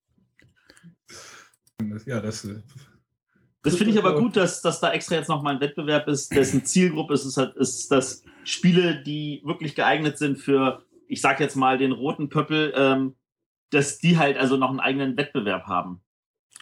Ja, 2.05 2.21
das. 2.21 2.45
äh, 2.45 2.61
Das 3.61 3.75
finde 3.75 3.91
ich 3.91 3.99
aber 3.99 4.15
gut, 4.17 4.35
dass, 4.37 4.61
dass 4.61 4.79
da 4.79 4.93
extra 4.93 5.15
jetzt 5.15 5.27
nochmal 5.27 5.55
ein 5.55 5.61
Wettbewerb 5.61 6.07
ist, 6.07 6.33
dessen 6.33 6.63
Zielgruppe 6.63 7.13
ist, 7.13 7.25
ist, 7.25 7.37
halt, 7.37 7.55
ist 7.57 7.91
dass 7.91 8.23
Spiele, 8.45 9.03
die 9.03 9.41
wirklich 9.43 9.75
geeignet 9.75 10.17
sind 10.17 10.37
für, 10.37 10.85
ich 11.07 11.19
sag 11.19 11.39
jetzt 11.41 11.55
mal, 11.55 11.77
den 11.77 11.91
roten 11.91 12.29
Pöppel, 12.29 12.73
ähm, 12.75 13.15
dass 13.69 13.99
die 13.99 14.17
halt 14.17 14.37
also 14.37 14.55
noch 14.57 14.69
einen 14.69 14.79
eigenen 14.79 15.17
Wettbewerb 15.17 15.65
haben. 15.67 16.01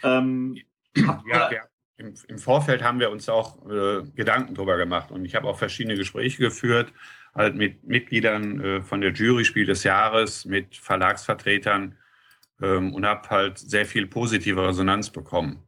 Ähm, 0.04 0.58
Ja, 0.96 1.22
wir, 1.52 1.69
im, 2.00 2.14
im 2.28 2.40
Vorfeld 2.40 2.82
haben 2.82 3.00
wir 3.00 3.12
uns 3.12 3.30
auch 3.30 3.70
äh, 3.70 4.04
Gedanken 4.16 4.56
drüber 4.56 4.78
gemacht 4.78 5.12
und 5.12 5.26
ich 5.26 5.36
habe 5.36 5.48
auch 5.48 5.58
verschiedene 5.58 5.96
Gespräche 5.96 6.42
geführt, 6.42 6.94
halt 7.36 7.56
mit 7.56 7.84
Mitgliedern 7.84 8.62
äh, 8.62 8.82
von 8.82 9.02
der 9.02 9.12
Jury 9.12 9.46
Spiel 9.46 9.66
des 9.66 9.84
Jahres, 9.84 10.46
mit 10.46 10.76
Verlagsvertretern 10.76 11.98
ähm, 12.62 12.94
und 12.94 13.06
habe 13.06 13.30
halt 13.30 13.60
sehr 13.60 13.86
viel 13.86 14.08
positive 14.08 14.68
Resonanz 14.68 15.10
bekommen. 15.10 15.64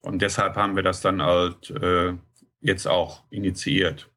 Und 0.00 0.22
deshalb 0.22 0.56
haben 0.56 0.76
wir 0.76 0.82
das 0.82 1.00
dann 1.00 1.22
halt 1.22 1.70
äh, 1.70 2.14
jetzt 2.60 2.86
auch 2.86 3.24
initiiert. 3.30 4.08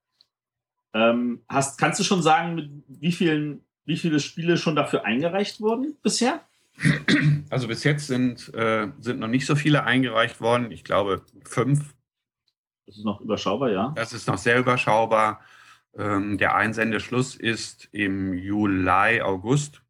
ähm, 0.93 1.43
hast, 1.49 1.77
kannst 1.79 1.99
du 1.99 2.03
schon 2.03 2.21
sagen, 2.21 2.55
mit 2.55 2.71
wie 2.87 3.11
vielen, 3.11 3.65
wie 3.85 3.97
viele 3.97 4.19
Spiele 4.19 4.57
schon 4.57 4.75
dafür 4.75 5.03
eingereicht 5.03 5.61
wurden 5.61 5.97
bisher? 6.01 6.41
Also 7.49 7.67
bis 7.67 7.83
jetzt 7.83 8.07
sind, 8.07 8.53
äh, 8.53 8.87
sind 8.99 9.19
noch 9.19 9.27
nicht 9.27 9.45
so 9.45 9.55
viele 9.55 9.83
eingereicht 9.83 10.41
worden. 10.41 10.71
Ich 10.71 10.83
glaube 10.83 11.21
fünf. 11.45 11.93
Das 12.85 12.97
ist 12.97 13.05
noch 13.05 13.21
überschaubar, 13.21 13.69
ja. 13.71 13.93
Das 13.95 14.13
ist 14.13 14.27
noch 14.27 14.37
sehr 14.37 14.59
überschaubar. 14.59 15.41
Ähm, 15.97 16.37
der 16.37 16.55
Einsendeschluss 16.55 17.35
ist 17.35 17.87
im 17.91 18.33
Juli, 18.33 19.21
August. 19.21 19.81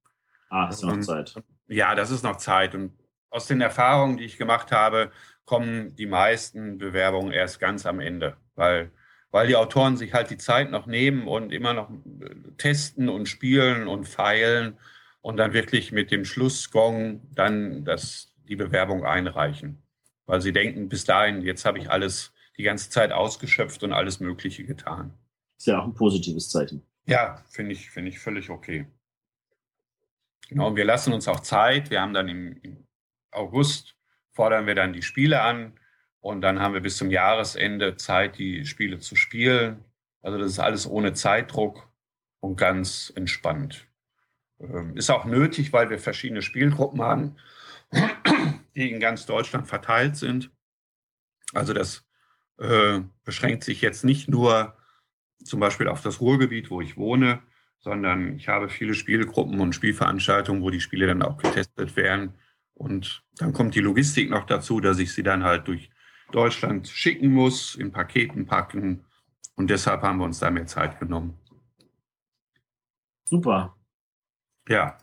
Ah, 0.50 0.70
ist 0.70 0.84
noch 0.84 0.94
Und- 0.94 1.04
Zeit. 1.04 1.34
Ja, 1.68 1.96
das 1.96 2.12
ist 2.12 2.24
noch 2.24 2.38
Zeit. 2.38 2.76
Und 2.76 2.94
aus 3.32 3.48
den 3.48 3.60
Erfahrungen, 3.62 4.18
die 4.18 4.26
ich 4.26 4.38
gemacht 4.38 4.72
habe, 4.72 5.12
kommen 5.46 5.96
die 5.96 6.06
meisten 6.06 6.78
Bewerbungen 6.78 7.32
erst 7.32 7.60
ganz 7.60 7.86
am 7.86 8.00
Ende, 8.00 8.38
weil, 8.56 8.92
weil 9.32 9.48
die 9.48 9.56
Autoren 9.56 9.98
sich 9.98 10.14
halt 10.14 10.30
die 10.30 10.38
Zeit 10.38 10.70
noch 10.72 10.86
nehmen 10.86 11.28
und 11.28 11.52
immer 11.52 11.74
noch 11.74 11.90
äh, 11.90 12.52
testen 12.58 13.10
und 13.10 13.28
spielen 13.28 13.88
und 13.88 14.08
feilen 14.08 14.78
und 15.26 15.38
dann 15.38 15.53
wirklich 15.53 15.91
mit 15.91 16.11
dem 16.11 16.23
Schlussgong 16.23 17.19
dann 17.34 17.84
das, 17.84 18.32
die 18.47 18.55
Bewerbung 18.55 19.05
einreichen. 19.05 19.82
Weil 20.28 20.39
sie 20.39 20.53
denken, 20.53 20.88
bis 20.88 21.03
dahin, 21.03 21.41
jetzt 21.41 21.65
habe 21.65 21.80
ich 21.80 21.89
alles 21.89 22.32
die 22.57 22.61
ganze 22.61 22.91
Zeit 22.91 23.11
ausgeschöpft 23.11 23.82
und 23.82 23.91
alles 23.91 24.19
Mögliche 24.19 24.65
getan. 24.65 25.17
Ist 25.57 25.65
ja 25.65 25.80
auch 25.80 25.86
ein 25.86 25.95
positives 25.95 26.51
Zeichen. 26.51 26.86
Ja, 27.07 27.43
finde 27.49 27.71
ich, 27.71 27.89
finde 27.89 28.09
ich 28.09 28.19
völlig 28.19 28.51
okay. 28.51 28.86
Genau, 30.47 30.67
und 30.67 30.76
wir 30.76 30.86
lassen 30.86 31.11
uns 31.11 31.28
auch 31.28 31.39
Zeit. 31.39 31.89
Wir 31.89 32.01
haben 32.01 32.13
dann 32.13 32.30
im, 32.30 32.61
im 32.61 32.86
August, 33.32 33.95
fordern 34.32 34.67
wir 34.67 34.76
dann 34.76 34.93
die 34.93 35.01
Spiele 35.01 35.41
an 35.41 35.73
und 36.19 36.41
dann 36.41 36.59
haben 36.59 36.76
wir 36.76 36.82
bis 36.82 36.97
zum 36.97 37.09
Jahresende 37.09 37.95
Zeit, 37.95 38.38
die 38.38 38.63
Spiele 38.67 38.99
zu 38.99 39.15
spielen. 39.15 39.84
Also 40.21 40.38
das 40.38 40.51
ist 40.51 40.59
alles 40.59 40.88
ohne 40.88 41.13
Zeitdruck 41.13 41.91
und 42.41 42.57
ganz 42.57 43.11
entspannt. 43.15 43.88
Ähm, 44.60 44.95
Ist 44.95 45.10
auch 45.10 45.26
nötig, 45.26 45.74
weil 45.74 45.89
wir 45.89 45.99
verschiedene 45.99 46.41
Spielgruppen 46.41 47.01
haben, 47.01 47.36
die 48.76 48.91
in 48.91 48.99
ganz 48.99 49.26
Deutschland 49.26 49.68
verteilt 49.68 50.16
sind. 50.16 50.51
Also 51.53 51.74
das 51.74 52.06
äh, 52.58 53.01
beschränkt 53.24 53.64
sich 53.64 53.82
jetzt 53.82 54.03
nicht 54.03 54.30
nur 54.30 54.78
zum 55.43 55.60
Beispiel 55.60 55.88
auf 55.88 56.01
das 56.01 56.22
Ruhrgebiet, 56.22 56.70
wo 56.70 56.82
ich 56.82 56.97
wohne, 56.97 57.41
sondern 57.80 58.36
ich 58.36 58.47
habe 58.47 58.70
viele 58.70 58.95
Spielgruppen 58.95 59.60
und 59.60 59.74
Spielveranstaltungen, 59.74 60.64
wo 60.64 60.70
die 60.70 60.82
Spiele 60.82 61.08
dann 61.08 61.22
auch 61.22 61.38
getestet 61.38 61.95
werden. 61.95 62.34
Und 62.74 63.24
dann 63.38 63.53
kommt 63.53 63.76
die 63.76 63.82
Logistik 63.82 64.30
noch 64.30 64.45
dazu, 64.45 64.80
dass 64.80 64.99
ich 64.99 65.14
sie 65.14 65.24
dann 65.24 65.43
halt 65.43 65.68
durch 65.68 65.91
Deutschland 66.32 66.88
schicken 66.88 67.30
muss, 67.30 67.76
in 67.76 67.91
Paketen 67.91 68.45
packen. 68.45 69.06
Und 69.56 69.70
deshalb 69.70 70.01
haben 70.01 70.18
wir 70.18 70.26
uns 70.26 70.39
da 70.39 70.49
mehr 70.49 70.66
Zeit 70.66 70.99
genommen. 70.99 71.38
Super. 73.24 73.76
Ja. 74.68 74.97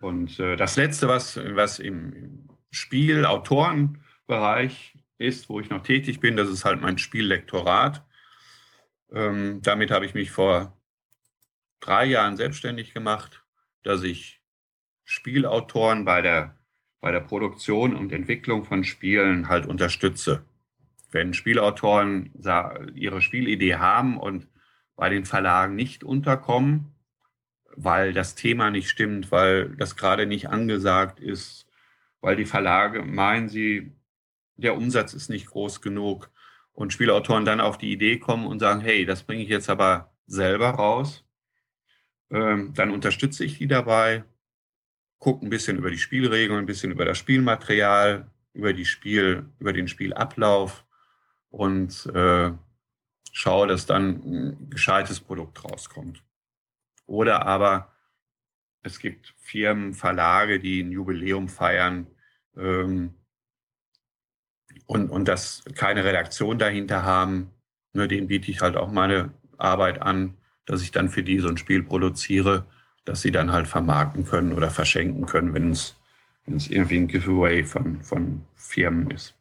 Und 0.00 0.38
äh, 0.40 0.56
das 0.56 0.76
Letzte, 0.76 1.08
was, 1.08 1.36
was 1.36 1.78
im, 1.78 2.12
im 2.12 2.48
Spiel-Autorenbereich 2.70 4.96
ist, 5.18 5.48
wo 5.48 5.60
ich 5.60 5.70
noch 5.70 5.82
tätig 5.82 6.20
bin, 6.20 6.36
das 6.36 6.48
ist 6.48 6.64
halt 6.64 6.80
mein 6.80 6.98
Spiellektorat. 6.98 8.04
Ähm, 9.12 9.60
damit 9.62 9.90
habe 9.90 10.06
ich 10.06 10.14
mich 10.14 10.30
vor 10.30 10.80
drei 11.80 12.04
Jahren 12.06 12.36
selbstständig 12.36 12.94
gemacht, 12.94 13.44
dass 13.82 14.02
ich 14.02 14.40
Spielautoren 15.04 16.04
bei 16.04 16.22
der, 16.22 16.56
bei 17.00 17.12
der 17.12 17.20
Produktion 17.20 17.94
und 17.94 18.12
Entwicklung 18.12 18.64
von 18.64 18.84
Spielen 18.84 19.48
halt 19.48 19.66
unterstütze. 19.66 20.44
Wenn 21.10 21.34
Spielautoren 21.34 22.32
ihre 22.94 23.20
Spielidee 23.20 23.76
haben 23.76 24.16
und 24.16 24.48
bei 24.96 25.10
den 25.10 25.26
Verlagen 25.26 25.74
nicht 25.74 26.04
unterkommen, 26.04 26.94
weil 27.76 28.12
das 28.12 28.34
Thema 28.34 28.70
nicht 28.70 28.88
stimmt, 28.88 29.30
weil 29.30 29.70
das 29.76 29.96
gerade 29.96 30.26
nicht 30.26 30.48
angesagt 30.48 31.20
ist, 31.20 31.66
weil 32.20 32.36
die 32.36 32.44
Verlage 32.44 33.02
meinen, 33.02 33.48
sie, 33.48 33.92
der 34.56 34.76
Umsatz 34.76 35.14
ist 35.14 35.28
nicht 35.28 35.46
groß 35.46 35.80
genug 35.80 36.30
und 36.72 36.92
Spielautoren 36.92 37.44
dann 37.44 37.60
auf 37.60 37.78
die 37.78 37.92
Idee 37.92 38.18
kommen 38.18 38.46
und 38.46 38.60
sagen, 38.60 38.80
hey, 38.80 39.04
das 39.04 39.22
bringe 39.24 39.42
ich 39.42 39.48
jetzt 39.48 39.68
aber 39.70 40.12
selber 40.26 40.70
raus, 40.70 41.24
ähm, 42.30 42.72
dann 42.74 42.90
unterstütze 42.90 43.44
ich 43.44 43.58
die 43.58 43.66
dabei, 43.66 44.24
gucke 45.18 45.44
ein 45.46 45.50
bisschen 45.50 45.78
über 45.78 45.90
die 45.90 45.98
Spielregeln, 45.98 46.60
ein 46.60 46.66
bisschen 46.66 46.92
über 46.92 47.04
das 47.04 47.18
Spielmaterial, 47.18 48.30
über 48.54 48.72
die 48.72 48.86
Spiel, 48.86 49.46
über 49.58 49.72
den 49.72 49.88
Spielablauf 49.88 50.84
und 51.50 52.06
äh, 52.14 52.52
schaue, 53.32 53.66
dass 53.66 53.86
dann 53.86 54.08
ein 54.08 54.70
gescheites 54.70 55.20
Produkt 55.20 55.64
rauskommt. 55.64 56.22
Oder 57.06 57.46
aber 57.46 57.92
es 58.82 58.98
gibt 58.98 59.34
Firmen, 59.38 59.94
Verlage, 59.94 60.58
die 60.58 60.82
ein 60.82 60.92
Jubiläum 60.92 61.48
feiern 61.48 62.06
ähm, 62.56 63.14
und, 64.86 65.10
und 65.10 65.28
das 65.28 65.64
keine 65.74 66.04
Redaktion 66.04 66.58
dahinter 66.58 67.04
haben. 67.04 67.50
Nur 67.92 68.08
denen 68.08 68.26
biete 68.26 68.50
ich 68.50 68.60
halt 68.60 68.76
auch 68.76 68.90
meine 68.90 69.32
Arbeit 69.58 70.02
an, 70.02 70.36
dass 70.66 70.82
ich 70.82 70.90
dann 70.90 71.08
für 71.08 71.22
die 71.22 71.38
so 71.38 71.48
ein 71.48 71.58
Spiel 71.58 71.82
produziere, 71.82 72.66
dass 73.04 73.22
sie 73.22 73.30
dann 73.30 73.52
halt 73.52 73.66
vermarkten 73.66 74.24
können 74.24 74.52
oder 74.52 74.70
verschenken 74.70 75.26
können, 75.26 75.54
wenn 75.54 75.70
es, 75.70 75.96
wenn 76.46 76.56
es 76.56 76.68
irgendwie 76.68 76.98
ein 76.98 77.08
Giveaway 77.08 77.64
von, 77.64 78.02
von 78.02 78.44
Firmen 78.54 79.10
ist. 79.10 79.34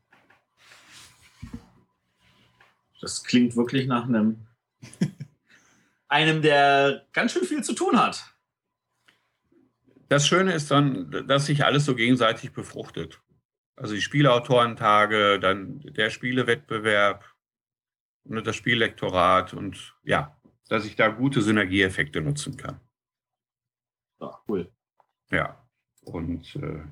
Das 3.01 3.23
klingt 3.23 3.55
wirklich 3.55 3.87
nach 3.87 4.05
einem, 4.07 4.45
einem, 6.11 6.41
der 6.41 7.07
ganz 7.13 7.31
schön 7.31 7.45
viel 7.45 7.63
zu 7.63 7.73
tun 7.73 7.99
hat. 7.99 8.25
Das 10.09 10.27
Schöne 10.27 10.53
ist 10.53 10.69
dann, 10.69 11.25
dass 11.27 11.45
sich 11.45 11.63
alles 11.63 11.85
so 11.85 11.95
gegenseitig 11.95 12.51
befruchtet. 12.51 13.21
Also 13.77 13.95
die 13.95 14.01
Spielautorentage, 14.01 15.39
dann 15.39 15.79
der 15.79 16.09
Spielewettbewerb 16.09 17.33
und 18.25 18.45
das 18.45 18.55
Spiellektorat 18.57 19.53
und 19.53 19.95
ja, 20.03 20.37
dass 20.67 20.85
ich 20.85 20.95
da 20.95 21.07
gute 21.07 21.41
Synergieeffekte 21.41 22.21
nutzen 22.21 22.57
kann. 22.57 22.79
Ja, 24.19 24.37
cool. 24.47 24.71
Ja, 25.31 25.65
und 26.01 26.55
äh, 26.57 26.83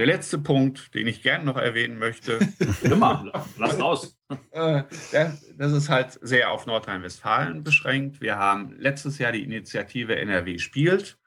der 0.00 0.06
letzte 0.06 0.38
Punkt, 0.38 0.94
den 0.94 1.06
ich 1.06 1.22
gern 1.22 1.44
noch 1.44 1.58
erwähnen 1.58 1.98
möchte, 1.98 2.38
Immer, 2.82 3.44
lass 3.58 3.78
raus. 3.78 4.18
äh, 4.50 4.84
das, 5.12 5.46
das 5.58 5.72
ist 5.72 5.90
halt 5.90 6.18
sehr 6.22 6.50
auf 6.50 6.64
Nordrhein-Westfalen 6.64 7.62
beschränkt. 7.62 8.22
Wir 8.22 8.38
haben 8.38 8.74
letztes 8.78 9.18
Jahr 9.18 9.30
die 9.32 9.44
Initiative 9.44 10.16
NRW 10.16 10.58
spielt 10.58 11.18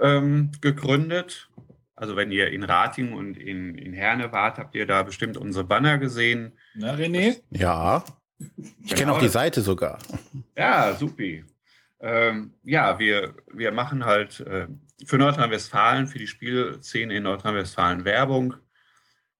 ähm, 0.00 0.52
gegründet. 0.60 1.50
Also 1.96 2.14
wenn 2.14 2.30
ihr 2.30 2.52
in 2.52 2.62
Rating 2.62 3.12
und 3.12 3.36
in, 3.38 3.74
in 3.74 3.92
Herne 3.92 4.30
wart, 4.30 4.58
habt 4.58 4.76
ihr 4.76 4.86
da 4.86 5.02
bestimmt 5.02 5.36
unsere 5.36 5.64
Banner 5.64 5.98
gesehen. 5.98 6.52
Na, 6.74 6.94
René? 6.94 7.40
Ja, 7.50 8.04
Ich 8.84 8.94
kenne 8.94 9.12
auch 9.12 9.18
die 9.18 9.28
Seite 9.28 9.62
sogar. 9.62 9.98
Ja, 10.56 10.94
supi. 10.94 11.44
Ähm, 11.98 12.54
ja, 12.62 13.00
wir, 13.00 13.34
wir 13.52 13.72
machen 13.72 14.04
halt 14.04 14.38
äh, 14.40 14.68
für 15.04 15.18
Nordrhein-Westfalen, 15.18 16.06
für 16.06 16.18
die 16.18 16.26
Spielszene 16.26 17.16
in 17.16 17.24
Nordrhein-Westfalen 17.24 18.04
Werbung. 18.04 18.54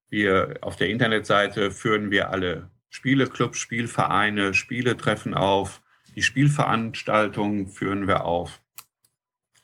Wir 0.08 0.58
auf 0.60 0.76
der 0.76 0.88
Internetseite 0.88 1.70
führen 1.70 2.10
wir 2.10 2.30
alle 2.30 2.70
Spieleclubs, 2.90 3.58
Spielvereine, 3.58 4.54
Spieletreffen 4.54 5.34
auf. 5.34 5.82
Die 6.14 6.22
Spielveranstaltungen 6.22 7.68
führen 7.68 8.06
wir 8.06 8.24
auf. 8.24 8.60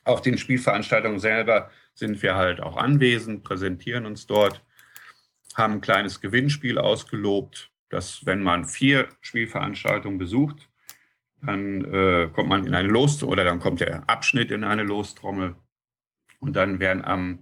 Auf 0.03 0.21
den 0.21 0.37
Spielveranstaltungen 0.37 1.19
selber 1.19 1.71
sind 1.93 2.21
wir 2.21 2.35
halt 2.35 2.59
auch 2.59 2.75
anwesend, 2.75 3.43
präsentieren 3.43 4.05
uns 4.05 4.27
dort, 4.27 4.63
haben 5.55 5.73
ein 5.73 5.81
kleines 5.81 6.19
Gewinnspiel 6.19 6.77
ausgelobt, 6.77 7.71
dass 7.89 8.25
wenn 8.25 8.41
man 8.41 8.65
vier 8.65 9.07
Spielveranstaltungen 9.21 10.17
besucht, 10.17 10.69
dann 11.41 11.85
äh, 11.85 12.29
kommt 12.33 12.49
man 12.49 12.65
in 12.65 12.73
eine 12.73 12.87
Los 12.87 13.23
oder 13.23 13.43
dann 13.43 13.59
kommt 13.59 13.79
der 13.79 14.09
Abschnitt 14.09 14.51
in 14.51 14.63
eine 14.63 14.83
Lostrommel 14.83 15.55
und 16.43 16.53
dann 16.55 16.79
werden 16.79 17.05
am 17.05 17.39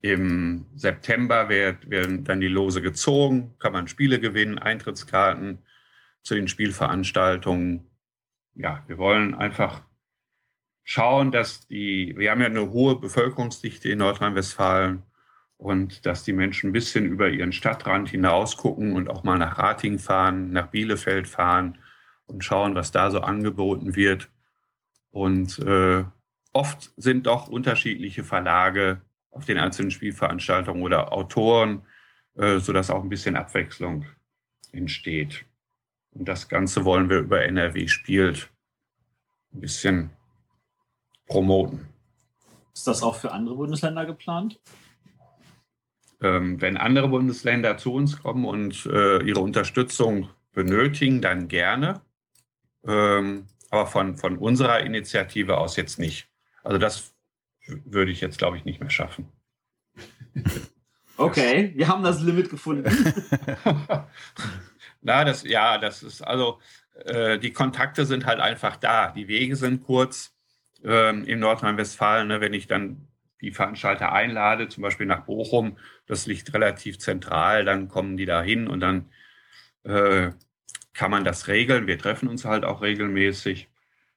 im 0.00 0.66
September 0.74 1.48
wird, 1.48 1.88
werden 1.88 2.24
dann 2.24 2.40
die 2.40 2.48
Lose 2.48 2.82
gezogen, 2.82 3.54
kann 3.60 3.72
man 3.72 3.86
Spiele 3.86 4.18
gewinnen, 4.18 4.58
Eintrittskarten 4.58 5.58
zu 6.22 6.34
den 6.34 6.48
Spielveranstaltungen. 6.48 7.86
Ja, 8.54 8.82
wir 8.88 8.98
wollen 8.98 9.36
einfach 9.36 9.82
schauen, 10.82 11.30
dass 11.30 11.68
die, 11.68 12.14
wir 12.16 12.32
haben 12.32 12.40
ja 12.40 12.46
eine 12.46 12.72
hohe 12.72 12.98
Bevölkerungsdichte 12.98 13.90
in 13.90 13.98
Nordrhein-Westfalen 13.98 15.04
und 15.56 16.04
dass 16.04 16.24
die 16.24 16.32
Menschen 16.32 16.70
ein 16.70 16.72
bisschen 16.72 17.06
über 17.06 17.28
ihren 17.28 17.52
Stadtrand 17.52 18.08
hinaus 18.08 18.56
gucken 18.56 18.94
und 18.94 19.08
auch 19.08 19.22
mal 19.22 19.38
nach 19.38 19.58
Rating 19.58 20.00
fahren, 20.00 20.50
nach 20.50 20.66
Bielefeld 20.66 21.28
fahren 21.28 21.78
und 22.26 22.42
schauen, 22.42 22.74
was 22.74 22.90
da 22.90 23.12
so 23.12 23.20
angeboten 23.20 23.94
wird. 23.94 24.30
Und 25.10 25.60
äh, 25.60 26.04
oft 26.52 26.92
sind 26.96 27.26
doch 27.26 27.48
unterschiedliche 27.48 28.24
Verlage 28.24 29.02
auf 29.30 29.44
den 29.44 29.58
einzelnen 29.58 29.90
Spielveranstaltungen 29.90 30.82
oder 30.82 31.12
Autoren, 31.12 31.82
äh, 32.34 32.58
sodass 32.58 32.90
auch 32.90 33.02
ein 33.02 33.08
bisschen 33.08 33.36
Abwechslung 33.36 34.04
entsteht. 34.72 35.44
Und 36.12 36.28
das 36.28 36.48
Ganze 36.48 36.84
wollen 36.84 37.08
wir 37.08 37.18
über 37.18 37.42
NRW 37.42 37.88
spielt 37.88 38.50
ein 39.54 39.60
bisschen 39.60 40.10
promoten. 41.26 41.88
Ist 42.74 42.86
das 42.86 43.02
auch 43.02 43.16
für 43.16 43.32
andere 43.32 43.56
Bundesländer 43.56 44.06
geplant? 44.06 44.60
Ähm, 46.20 46.60
wenn 46.60 46.76
andere 46.76 47.08
Bundesländer 47.08 47.76
zu 47.76 47.92
uns 47.92 48.22
kommen 48.22 48.44
und 48.44 48.86
äh, 48.86 49.22
ihre 49.22 49.40
Unterstützung 49.40 50.28
benötigen, 50.52 51.20
dann 51.20 51.48
gerne. 51.48 52.00
Ähm, 52.86 53.46
aber 53.70 53.86
von, 53.86 54.16
von 54.16 54.38
unserer 54.38 54.80
Initiative 54.80 55.58
aus 55.58 55.76
jetzt 55.76 55.98
nicht. 55.98 56.31
Also 56.62 56.78
das 56.78 57.14
würde 57.66 58.10
ich 58.10 58.20
jetzt, 58.20 58.38
glaube 58.38 58.56
ich, 58.56 58.64
nicht 58.64 58.80
mehr 58.80 58.90
schaffen. 58.90 59.28
Okay, 61.18 61.72
wir 61.76 61.88
haben 61.88 62.02
das 62.02 62.22
Limit 62.22 62.48
gefunden. 62.48 62.90
Na, 65.02 65.24
das, 65.24 65.42
ja, 65.44 65.78
das 65.78 66.02
ist 66.02 66.22
also, 66.22 66.58
äh, 67.04 67.38
die 67.38 67.52
Kontakte 67.52 68.06
sind 68.06 68.26
halt 68.26 68.40
einfach 68.40 68.76
da. 68.76 69.10
Die 69.12 69.28
Wege 69.28 69.54
sind 69.56 69.84
kurz 69.84 70.34
ähm, 70.82 71.24
in 71.24 71.38
Nordrhein-Westfalen. 71.38 72.28
Ne, 72.28 72.40
wenn 72.40 72.54
ich 72.54 72.66
dann 72.66 73.08
die 73.40 73.50
Veranstalter 73.52 74.12
einlade, 74.12 74.68
zum 74.68 74.82
Beispiel 74.82 75.06
nach 75.06 75.24
Bochum, 75.24 75.76
das 76.06 76.26
liegt 76.26 76.54
relativ 76.54 76.98
zentral, 76.98 77.64
dann 77.64 77.88
kommen 77.88 78.16
die 78.16 78.26
da 78.26 78.42
hin 78.42 78.66
und 78.66 78.80
dann 78.80 79.10
äh, 79.84 80.30
kann 80.94 81.10
man 81.10 81.24
das 81.24 81.48
regeln. 81.48 81.86
Wir 81.86 81.98
treffen 81.98 82.28
uns 82.28 82.44
halt 82.44 82.64
auch 82.64 82.82
regelmäßig. 82.82 83.68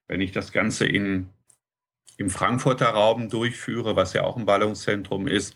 Wenn 0.08 0.22
ich 0.22 0.32
das 0.32 0.52
Ganze 0.52 0.86
in 0.86 1.30
im 2.18 2.30
Frankfurter 2.30 2.88
Raum 2.88 3.30
durchführe, 3.30 3.96
was 3.96 4.14
ja 4.14 4.24
auch 4.24 4.38
ein 4.38 4.46
Ballungszentrum 4.46 5.28
ist, 5.28 5.56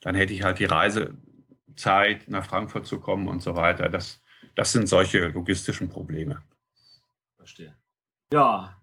dann 0.00 0.14
hätte 0.14 0.32
ich 0.32 0.42
halt 0.42 0.58
die 0.58 0.64
Reisezeit, 0.64 2.28
nach 2.28 2.44
Frankfurt 2.44 2.86
zu 2.86 3.00
kommen 3.00 3.28
und 3.28 3.40
so 3.42 3.54
weiter. 3.54 3.88
Das, 3.88 4.20
das 4.54 4.72
sind 4.72 4.88
solche 4.88 5.28
logistischen 5.28 5.88
Probleme. 5.88 6.42
Verstehe. 7.36 7.76
Ja. 8.32 8.80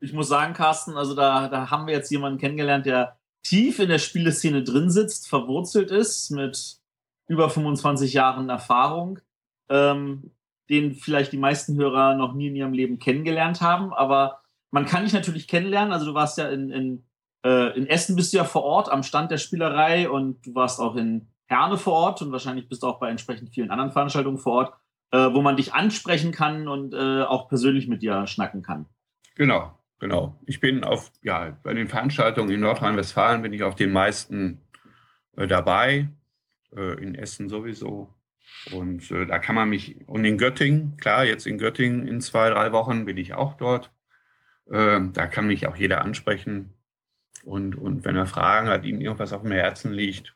Ich 0.00 0.12
muss 0.12 0.28
sagen, 0.28 0.52
Carsten, 0.52 0.96
also 0.96 1.14
da, 1.14 1.48
da 1.48 1.70
haben 1.70 1.86
wir 1.86 1.94
jetzt 1.94 2.10
jemanden 2.10 2.38
kennengelernt, 2.38 2.84
der 2.84 3.18
tief 3.42 3.78
in 3.78 3.88
der 3.88 3.98
Spieleszene 3.98 4.62
drin 4.62 4.90
sitzt, 4.90 5.28
verwurzelt 5.28 5.90
ist, 5.90 6.30
mit 6.30 6.78
über 7.26 7.48
25 7.48 8.12
Jahren 8.12 8.50
Erfahrung, 8.50 9.20
ähm, 9.70 10.32
den 10.68 10.94
vielleicht 10.94 11.32
die 11.32 11.38
meisten 11.38 11.76
Hörer 11.76 12.14
noch 12.14 12.34
nie 12.34 12.48
in 12.48 12.56
ihrem 12.56 12.72
Leben 12.72 12.98
kennengelernt 12.98 13.60
haben, 13.60 13.94
aber 13.94 14.43
man 14.74 14.86
kann 14.86 15.04
dich 15.04 15.12
natürlich 15.12 15.46
kennenlernen. 15.46 15.92
Also 15.92 16.04
du 16.04 16.14
warst 16.14 16.36
ja 16.36 16.48
in, 16.48 16.70
in, 16.70 17.04
äh, 17.46 17.76
in 17.78 17.86
Essen 17.86 18.16
bist 18.16 18.32
du 18.32 18.38
ja 18.38 18.44
vor 18.44 18.64
Ort 18.64 18.90
am 18.90 19.04
Stand 19.04 19.30
der 19.30 19.38
Spielerei 19.38 20.10
und 20.10 20.44
du 20.44 20.54
warst 20.56 20.80
auch 20.80 20.96
in 20.96 21.28
Herne 21.46 21.78
vor 21.78 21.92
Ort 21.92 22.22
und 22.22 22.32
wahrscheinlich 22.32 22.68
bist 22.68 22.82
du 22.82 22.88
auch 22.88 22.98
bei 22.98 23.08
entsprechend 23.08 23.50
vielen 23.54 23.70
anderen 23.70 23.92
Veranstaltungen 23.92 24.36
vor 24.36 24.52
Ort, 24.54 24.74
äh, 25.12 25.32
wo 25.32 25.42
man 25.42 25.56
dich 25.56 25.74
ansprechen 25.74 26.32
kann 26.32 26.66
und 26.66 26.92
äh, 26.92 27.22
auch 27.22 27.48
persönlich 27.48 27.86
mit 27.86 28.02
dir 28.02 28.26
schnacken 28.26 28.62
kann. 28.62 28.86
Genau, 29.36 29.78
genau. 30.00 30.40
Ich 30.44 30.58
bin 30.58 30.82
auf, 30.82 31.12
ja, 31.22 31.56
bei 31.62 31.72
den 31.72 31.86
Veranstaltungen 31.86 32.50
in 32.50 32.58
Nordrhein-Westfalen 32.58 33.42
bin 33.42 33.52
ich 33.52 33.62
auf 33.62 33.76
den 33.76 33.92
meisten 33.92 34.60
äh, 35.36 35.46
dabei, 35.46 36.08
äh, 36.76 37.00
in 37.00 37.14
Essen 37.14 37.48
sowieso. 37.48 38.12
Und 38.72 39.08
äh, 39.12 39.24
da 39.26 39.38
kann 39.38 39.54
man 39.54 39.68
mich, 39.68 40.08
und 40.08 40.24
in 40.24 40.36
Göttingen, 40.36 40.96
klar, 40.96 41.24
jetzt 41.24 41.46
in 41.46 41.58
Göttingen 41.58 42.08
in 42.08 42.20
zwei, 42.20 42.50
drei 42.50 42.72
Wochen 42.72 43.04
bin 43.04 43.18
ich 43.18 43.34
auch 43.34 43.54
dort. 43.54 43.92
Ähm, 44.70 45.12
da 45.12 45.26
kann 45.26 45.46
mich 45.46 45.66
auch 45.66 45.76
jeder 45.76 46.02
ansprechen. 46.02 46.74
Und, 47.44 47.76
und 47.76 48.04
wenn 48.04 48.16
er 48.16 48.26
Fragen 48.26 48.68
hat, 48.68 48.84
ihm 48.84 49.00
irgendwas 49.00 49.32
auf 49.32 49.42
dem 49.42 49.52
Herzen 49.52 49.92
liegt, 49.92 50.34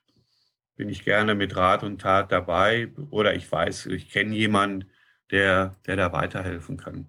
bin 0.76 0.89
ich 0.89 1.05
gerne 1.05 1.35
mit 1.35 1.57
Rat 1.57 1.83
und 1.83 2.01
Tat 2.01 2.31
dabei. 2.31 2.93
Oder 3.11 3.35
ich 3.35 3.51
weiß, 3.51 3.87
ich 3.87 4.11
kenne 4.11 4.35
jemanden, 4.35 4.91
der, 5.31 5.76
der 5.87 5.97
da 5.97 6.12
weiterhelfen 6.12 6.76
kann. 6.76 7.07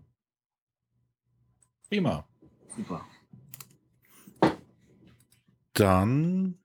Prima. 1.90 2.28
Super. 2.76 3.06
Dann 5.74 6.60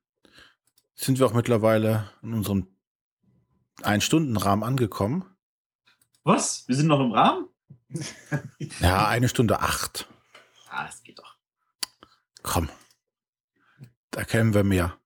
sind 0.94 1.18
wir 1.18 1.26
auch 1.26 1.34
mittlerweile 1.34 2.10
in 2.22 2.34
unserem 2.34 2.68
Ein-Stunden-Rahmen 3.82 4.62
angekommen. 4.62 5.24
Was? 6.22 6.66
Wir 6.68 6.76
sind 6.76 6.86
noch 6.86 7.00
im 7.00 7.12
Rahmen? 7.12 7.48
Ja, 8.80 9.08
eine 9.08 9.28
Stunde 9.28 9.60
acht. 9.60 10.08
Ah, 10.74 10.86
das 10.86 11.02
geht 11.02 11.18
doch. 11.18 11.36
Komm. 12.42 12.68
Da 14.10 14.24
kennen 14.24 14.54
wir 14.54 14.64
mehr. 14.64 14.98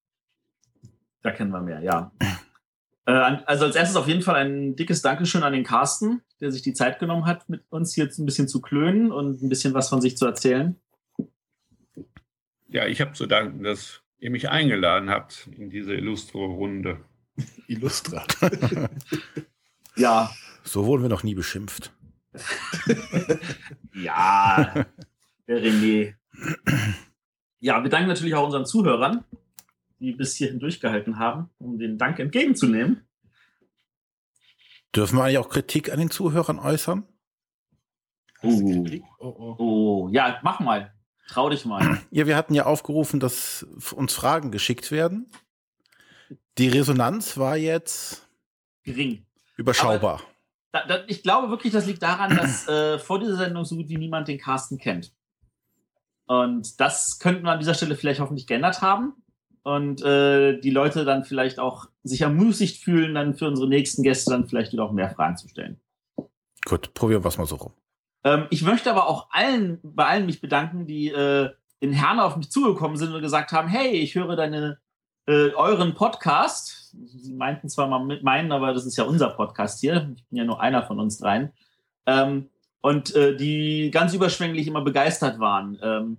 Da 1.23 1.31
kennen 1.31 1.51
wir 1.51 1.61
mehr, 1.61 1.81
ja. 1.81 2.13
Äh, 3.07 3.13
also 3.47 3.65
als 3.65 3.77
erstes 3.77 3.97
auf 3.97 4.09
jeden 4.09 4.23
Fall 4.23 4.37
ein 4.37 4.77
dickes 4.77 5.03
Dankeschön 5.03 5.43
an 5.43 5.53
den 5.53 5.65
Carsten, 5.65 6.23
der 6.41 6.53
sich 6.53 6.63
die 6.63 6.75
Zeit 6.75 6.99
genommen 6.99 7.27
hat, 7.27 7.49
mit 7.49 7.65
uns 7.71 7.97
jetzt 7.97 8.19
ein 8.19 8.27
bisschen 8.27 8.49
zu 8.49 8.61
klönen 8.61 9.13
und 9.13 9.43
ein 9.43 9.49
bisschen 9.49 9.75
was 9.75 9.89
von 9.89 10.01
sich 10.01 10.17
zu 10.17 10.27
erzählen. 10.27 10.77
Ja, 12.69 12.87
ich 12.87 13.01
habe 13.01 13.13
zu 13.13 13.27
danken, 13.27 13.63
dass 13.63 14.03
ihr 14.19 14.31
mich 14.31 14.51
eingeladen 14.51 15.11
habt 15.11 15.49
in 15.57 15.71
diese 15.71 15.95
illustre 15.95 16.39
Runde. 16.39 17.01
Illustra. 17.67 18.25
Ja, 19.97 20.31
So 20.65 20.87
wurden 20.87 21.03
wir 21.03 21.09
noch 21.09 21.23
nie 21.23 21.35
beschimpft. 21.35 21.93
ja, 23.95 24.87
der 25.49 25.63
René. 25.63 26.15
Ja, 27.61 27.83
wir 27.83 27.91
danken 27.91 28.09
natürlich 28.09 28.35
auch 28.35 28.45
unseren 28.45 28.67
Zuhörern, 28.67 29.25
die 29.99 30.13
bis 30.13 30.37
hierhin 30.37 30.61
durchgehalten 30.61 31.19
haben, 31.19 31.51
um 31.59 31.79
den 31.79 31.99
Dank 31.99 32.19
entgegenzunehmen. 32.21 33.05
Dürfen 34.95 35.19
wir 35.19 35.25
eigentlich 35.25 35.39
auch 35.39 35.49
Kritik 35.49 35.91
an 35.93 35.99
den 35.99 36.11
Zuhörern 36.11 36.59
äußern? 36.59 37.05
Oh, 38.43 38.87
Oh, 39.19 39.27
oh. 39.27 39.55
oh, 39.59 40.09
ja, 40.13 40.39
mach 40.43 40.61
mal. 40.61 40.93
Trau 41.29 41.51
dich 41.51 41.65
mal. 41.65 41.99
Ja, 42.11 42.27
wir 42.27 42.37
hatten 42.37 42.55
ja 42.55 42.65
aufgerufen, 42.67 43.21
dass 43.21 43.65
uns 43.95 44.15
Fragen 44.15 44.51
geschickt 44.53 44.91
werden. 44.93 45.31
Die 46.57 46.69
Resonanz 46.69 47.37
war 47.37 47.57
jetzt 47.57 48.29
Gering. 48.85 49.27
überschaubar. 49.57 50.23
Da, 50.73 50.87
da, 50.87 51.05
ich 51.07 51.23
glaube 51.23 51.51
wirklich, 51.51 51.73
das 51.73 51.87
liegt 51.87 52.03
daran, 52.03 52.37
dass 52.37 52.69
äh, 52.69 52.99
vor 52.99 53.19
dieser 53.19 53.37
Sendung 53.37 53.65
so 53.65 53.77
gut 53.77 53.89
wie 53.89 53.97
niemand 53.97 54.29
den 54.29 54.39
Carsten 54.39 54.79
kennt. 54.79 55.13
Und 56.29 56.79
das 56.79 57.19
könnten 57.19 57.45
wir 57.45 57.53
an 57.53 57.59
dieser 57.59 57.75
Stelle 57.75 57.97
vielleicht 57.97 58.21
hoffentlich 58.21 58.47
geändert 58.47 58.83
haben. 58.83 59.15
Und 59.63 60.03
äh, 60.03 60.61
die 60.61 60.71
Leute 60.71 61.05
dann 61.05 61.25
vielleicht 61.25 61.59
auch 61.59 61.87
sich 62.03 62.21
ermutigt 62.21 62.83
fühlen, 62.83 63.15
dann 63.15 63.35
für 63.35 63.49
unsere 63.49 63.69
nächsten 63.69 64.03
Gäste 64.03 64.31
dann 64.31 64.47
vielleicht 64.47 64.73
wieder 64.73 64.85
auch 64.85 64.93
mehr 64.93 65.11
Fragen 65.11 65.37
zu 65.37 65.49
stellen. 65.49 65.81
Gut, 66.65 66.95
probieren 66.95 67.25
wir 67.25 67.29
es 67.29 67.39
mal 67.39 67.47
so 67.47 67.57
rum. 67.57 67.73
Ähm, 68.25 68.47
ich 68.51 68.63
möchte 68.63 68.91
aber 68.91 69.09
auch 69.09 69.29
allen, 69.31 69.81
bei 69.83 70.07
allen 70.07 70.27
mich 70.27 70.41
bedanken, 70.41 70.87
die 70.87 71.09
äh, 71.09 71.51
in 71.81 71.93
Herne 71.93 72.25
auf 72.25 72.37
mich 72.37 72.51
zugekommen 72.51 72.97
sind 72.97 73.15
und 73.15 73.23
gesagt 73.23 73.53
haben, 73.53 73.69
hey, 73.69 73.91
ich 73.93 74.15
höre 74.15 74.37
deine 74.37 74.79
äh, 75.27 75.51
euren 75.55 75.95
Podcast. 75.95 76.95
Sie 77.07 77.33
meinten 77.33 77.69
zwar 77.69 77.89
mal 77.89 78.05
mit 78.05 78.23
meinen, 78.23 78.53
aber 78.53 78.73
das 78.75 78.87
ist 78.87 78.97
ja 78.97 79.05
unser 79.05 79.31
Podcast 79.31 79.81
hier. 79.81 80.11
Ich 80.17 80.27
bin 80.27 80.39
ja 80.39 80.45
nur 80.45 80.61
einer 80.61 80.83
von 80.83 81.01
uns 81.01 81.19
dreien. 81.19 81.53
Ähm, 82.07 82.49
und 82.81 83.15
äh, 83.15 83.37
die 83.37 83.91
ganz 83.91 84.15
überschwänglich 84.15 84.67
immer 84.67 84.83
begeistert 84.83 85.39
waren. 85.39 85.79
Ähm, 85.83 86.17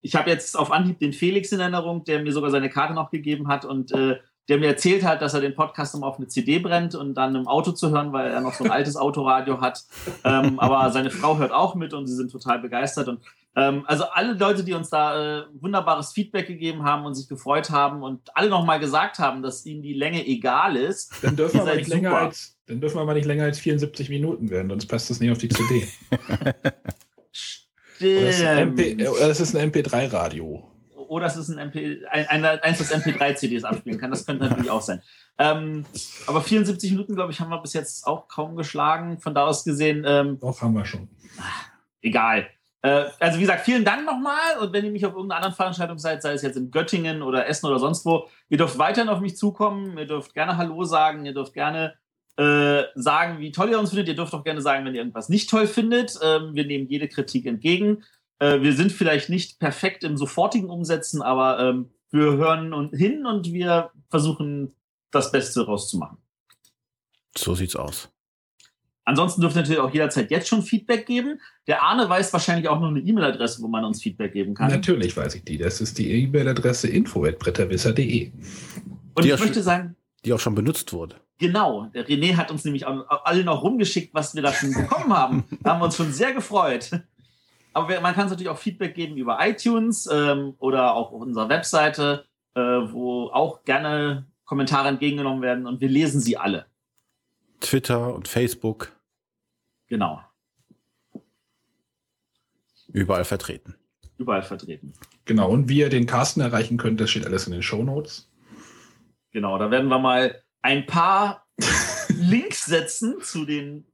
ich 0.00 0.16
habe 0.16 0.30
jetzt 0.30 0.58
auf 0.58 0.72
Anhieb 0.72 0.98
den 0.98 1.12
Felix 1.12 1.52
in 1.52 1.60
Erinnerung, 1.60 2.04
der 2.04 2.22
mir 2.22 2.32
sogar 2.32 2.50
seine 2.50 2.68
Karte 2.68 2.94
noch 2.94 3.10
gegeben 3.10 3.48
hat 3.48 3.64
und 3.64 3.92
äh, 3.92 4.18
der 4.48 4.58
mir 4.58 4.66
erzählt 4.66 5.04
hat, 5.04 5.22
dass 5.22 5.34
er 5.34 5.40
den 5.40 5.54
Podcast 5.54 5.94
immer 5.94 6.08
auf 6.08 6.16
eine 6.16 6.26
CD 6.26 6.58
brennt 6.58 6.96
und 6.96 7.14
dann 7.14 7.36
im 7.36 7.46
Auto 7.46 7.70
zu 7.70 7.90
hören, 7.90 8.12
weil 8.12 8.30
er 8.30 8.40
noch 8.40 8.54
so 8.54 8.64
ein 8.64 8.70
altes 8.72 8.96
Autoradio 8.96 9.60
hat. 9.60 9.84
Ähm, 10.24 10.58
aber 10.58 10.90
seine 10.90 11.10
Frau 11.10 11.38
hört 11.38 11.52
auch 11.52 11.76
mit 11.76 11.94
und 11.94 12.08
sie 12.08 12.16
sind 12.16 12.32
total 12.32 12.58
begeistert. 12.58 13.06
Und 13.06 13.20
ähm, 13.54 13.84
also 13.86 14.04
alle 14.04 14.32
Leute, 14.34 14.64
die 14.64 14.72
uns 14.72 14.88
da 14.90 15.40
äh, 15.40 15.44
wunderbares 15.60 16.12
Feedback 16.12 16.46
gegeben 16.46 16.84
haben 16.84 17.04
und 17.04 17.14
sich 17.14 17.28
gefreut 17.28 17.70
haben 17.70 18.02
und 18.02 18.20
alle 18.34 18.48
nochmal 18.48 18.80
gesagt 18.80 19.18
haben, 19.18 19.42
dass 19.42 19.66
ihnen 19.66 19.82
die 19.82 19.94
Länge 19.94 20.26
egal 20.26 20.76
ist. 20.76 21.12
Dann 21.22 21.36
dürfen, 21.36 21.56
wir 21.56 21.62
aber 21.62 21.74
nicht 21.74 21.88
länger 21.88 22.16
als, 22.16 22.58
dann 22.66 22.80
dürfen 22.80 22.96
wir 22.96 23.02
aber 23.02 23.14
nicht 23.14 23.26
länger 23.26 23.44
als 23.44 23.58
74 23.58 24.08
Minuten 24.08 24.50
werden, 24.50 24.70
sonst 24.70 24.86
passt 24.86 25.10
das 25.10 25.20
nicht 25.20 25.30
auf 25.30 25.38
die 25.38 25.48
CD. 25.48 25.86
Stimmt. 27.32 28.26
Das 28.26 28.38
ist 28.38 28.44
ein, 28.44 28.58
MP, 28.58 28.96
das 28.96 29.40
ist 29.40 29.54
ein 29.54 29.70
MP3-Radio 29.70 30.72
oder 31.12 31.26
es 31.26 31.36
ist 31.36 31.50
ein 31.50 31.58
MP, 31.58 32.06
ein, 32.10 32.26
ein, 32.26 32.44
eins, 32.44 32.78
das 32.78 32.90
MP3-CDs 32.90 33.64
abspielen 33.64 34.00
kann. 34.00 34.10
Das 34.10 34.24
könnte 34.24 34.44
natürlich 34.44 34.70
auch 34.70 34.80
sein. 34.80 35.02
Ähm, 35.36 35.84
aber 36.26 36.40
74 36.40 36.90
Minuten, 36.90 37.14
glaube 37.14 37.32
ich, 37.32 37.40
haben 37.40 37.50
wir 37.50 37.60
bis 37.60 37.74
jetzt 37.74 38.06
auch 38.06 38.28
kaum 38.28 38.56
geschlagen. 38.56 39.18
Von 39.18 39.34
da 39.34 39.44
aus 39.44 39.62
gesehen. 39.62 40.04
Ähm, 40.06 40.38
Doch, 40.40 40.62
haben 40.62 40.72
wir 40.72 40.86
schon. 40.86 41.10
Egal. 42.00 42.48
Äh, 42.82 43.06
also, 43.20 43.38
wie 43.38 43.42
gesagt, 43.42 43.64
vielen 43.64 43.84
Dank 43.84 44.04
nochmal. 44.04 44.58
Und 44.60 44.72
wenn 44.72 44.84
ihr 44.84 44.90
mich 44.90 45.06
auf 45.06 45.12
irgendeiner 45.12 45.38
anderen 45.38 45.56
Veranstaltung 45.56 45.98
seid, 45.98 46.22
sei 46.22 46.32
es 46.32 46.42
jetzt 46.42 46.56
in 46.56 46.70
Göttingen 46.70 47.22
oder 47.22 47.46
Essen 47.46 47.66
oder 47.66 47.78
sonst 47.78 48.04
wo, 48.04 48.28
ihr 48.48 48.58
dürft 48.58 48.78
weiterhin 48.78 49.08
auf 49.08 49.20
mich 49.20 49.36
zukommen. 49.36 49.96
Ihr 49.96 50.06
dürft 50.06 50.34
gerne 50.34 50.56
Hallo 50.56 50.84
sagen. 50.84 51.24
Ihr 51.24 51.34
dürft 51.34 51.54
gerne 51.54 51.94
äh, 52.36 52.84
sagen, 52.94 53.38
wie 53.38 53.52
toll 53.52 53.70
ihr 53.70 53.78
uns 53.78 53.90
findet. 53.90 54.08
Ihr 54.08 54.16
dürft 54.16 54.34
auch 54.34 54.44
gerne 54.44 54.60
sagen, 54.60 54.84
wenn 54.84 54.94
ihr 54.94 55.00
irgendwas 55.00 55.28
nicht 55.28 55.48
toll 55.48 55.66
findet. 55.66 56.18
Ähm, 56.22 56.54
wir 56.54 56.66
nehmen 56.66 56.88
jede 56.88 57.08
Kritik 57.08 57.46
entgegen. 57.46 58.04
Äh, 58.40 58.60
wir 58.60 58.72
sind 58.74 58.90
vielleicht 58.90 59.28
nicht 59.28 59.60
perfekt 59.60 60.02
im 60.02 60.16
sofortigen 60.16 60.68
Umsetzen, 60.68 61.22
aber 61.22 61.60
ähm, 61.60 61.90
wir 62.10 62.32
hören 62.32 62.72
und 62.72 62.94
hin 62.94 63.26
und 63.26 63.52
wir 63.52 63.90
versuchen 64.10 64.74
das 65.12 65.30
Beste 65.30 65.64
rauszumachen. 65.64 66.18
So 67.36 67.54
sieht's 67.54 67.76
aus. 67.76 68.11
Ansonsten 69.04 69.40
dürft 69.40 69.56
ihr 69.56 69.62
natürlich 69.62 69.80
auch 69.80 69.92
jederzeit 69.92 70.30
jetzt 70.30 70.48
schon 70.48 70.62
Feedback 70.62 71.06
geben. 71.06 71.40
Der 71.66 71.82
Arne 71.82 72.08
weiß 72.08 72.32
wahrscheinlich 72.32 72.68
auch 72.68 72.80
noch 72.80 72.88
eine 72.88 73.00
E-Mail-Adresse, 73.00 73.60
wo 73.62 73.68
man 73.68 73.84
uns 73.84 74.00
Feedback 74.00 74.32
geben 74.32 74.54
kann. 74.54 74.70
Natürlich 74.70 75.16
weiß 75.16 75.34
ich 75.34 75.44
die. 75.44 75.58
Das 75.58 75.80
ist 75.80 75.98
die 75.98 76.10
E-Mail-Adresse 76.10 76.88
info.bretterwisser.de. 76.88 78.30
Und 79.14 79.24
die 79.24 79.30
ich 79.30 79.40
möchte 79.40 79.62
sagen. 79.62 79.96
Die 80.24 80.32
auch 80.32 80.38
schon 80.38 80.54
benutzt 80.54 80.92
wurde. 80.92 81.16
Genau. 81.38 81.86
Der 81.94 82.06
René 82.06 82.36
hat 82.36 82.52
uns 82.52 82.64
nämlich 82.64 82.86
alle 82.86 83.42
noch 83.42 83.64
rumgeschickt, 83.64 84.14
was 84.14 84.36
wir 84.36 84.42
da 84.42 84.52
schon 84.52 84.72
bekommen 84.72 85.12
haben. 85.12 85.44
Da 85.62 85.72
haben 85.72 85.80
wir 85.80 85.86
uns 85.86 85.96
schon 85.96 86.12
sehr 86.12 86.32
gefreut. 86.32 86.90
Aber 87.72 88.00
man 88.00 88.14
kann 88.14 88.26
es 88.26 88.30
natürlich 88.30 88.50
auch 88.50 88.58
Feedback 88.58 88.94
geben 88.94 89.16
über 89.16 89.38
iTunes 89.40 90.08
ähm, 90.12 90.54
oder 90.58 90.94
auch 90.94 91.12
auf 91.12 91.20
unserer 91.20 91.48
Webseite, 91.48 92.26
äh, 92.54 92.60
wo 92.60 93.30
auch 93.32 93.64
gerne 93.64 94.26
Kommentare 94.44 94.88
entgegengenommen 94.88 95.42
werden 95.42 95.66
und 95.66 95.80
wir 95.80 95.88
lesen 95.88 96.20
sie 96.20 96.36
alle. 96.36 96.66
Twitter 97.62 98.14
und 98.14 98.28
Facebook. 98.28 98.92
Genau. 99.88 100.22
Überall 102.88 103.24
vertreten. 103.24 103.76
Überall 104.18 104.42
vertreten. 104.42 104.92
Genau, 105.24 105.50
und 105.50 105.68
wie 105.68 105.78
ihr 105.78 105.88
den 105.88 106.06
Carsten 106.06 106.40
erreichen 106.40 106.76
könnt, 106.76 107.00
das 107.00 107.10
steht 107.10 107.26
alles 107.26 107.46
in 107.46 107.52
den 107.52 107.62
Show 107.62 107.82
Notes. 107.82 108.30
Genau, 109.30 109.56
da 109.58 109.70
werden 109.70 109.88
wir 109.88 109.98
mal 109.98 110.42
ein 110.60 110.86
paar 110.86 111.46
Links 112.08 112.66
setzen 112.66 113.20
zu 113.22 113.46
den 113.46 113.86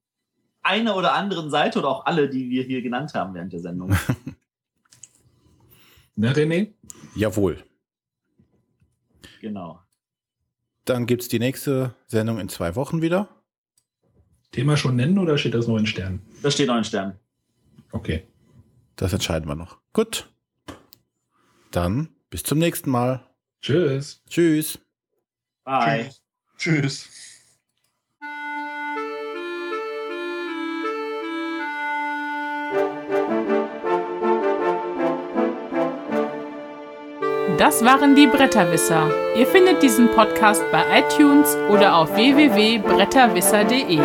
einer 0.63 0.97
oder 0.97 1.15
anderen 1.15 1.51
Seite 1.51 1.79
oder 1.79 1.89
auch 1.89 2.07
alle, 2.07 2.29
die 2.29 2.51
wir 2.51 2.65
hier 2.65 2.83
genannt 2.83 3.15
haben 3.15 3.35
während 3.35 3.53
der 3.53 3.61
Sendung. 3.61 3.91
Na, 6.17 6.33
René? 6.33 6.73
Jawohl. 7.15 7.63
Genau. 9.41 9.81
Dann 10.85 11.07
gibt 11.07 11.23
es 11.23 11.29
die 11.29 11.39
nächste 11.39 11.95
Sendung 12.07 12.41
in 12.41 12.49
zwei 12.49 12.75
Wochen 12.75 13.03
wieder. 13.03 13.29
Thema 14.53 14.77
schon 14.77 14.97
nennen 14.97 15.19
oder 15.19 15.39
steht 15.39 15.55
das 15.55 15.67
noch 15.67 15.77
in 15.77 15.87
Sternen? 15.87 16.23
Das 16.43 16.55
steht 16.55 16.69
noch 16.69 16.77
in 16.77 16.85
Sternen. 16.85 17.15
Okay. 17.93 18.25
Das 18.97 19.13
entscheiden 19.13 19.49
wir 19.49 19.55
noch. 19.55 19.79
Gut. 19.93 20.29
Dann 21.71 22.09
bis 22.31 22.43
zum 22.43 22.59
nächsten 22.59 22.91
Mal. 22.91 23.25
Tschüss. 23.61 24.23
Tschüss. 24.29 24.79
Bye. 25.65 26.11
Tschüss. 26.57 27.05
Tschüss. 27.07 27.09
Das 37.59 37.85
waren 37.85 38.15
die 38.15 38.29
Bretterwisser. 38.29 39.11
Ihr 39.37 39.47
findet 39.47 39.83
diesen 39.83 40.09
Podcast 40.13 40.63
bei 40.71 41.01
iTunes 41.01 41.57
oder 41.69 41.97
auf 41.97 42.15
www.bretterwisser.de. 42.15 43.99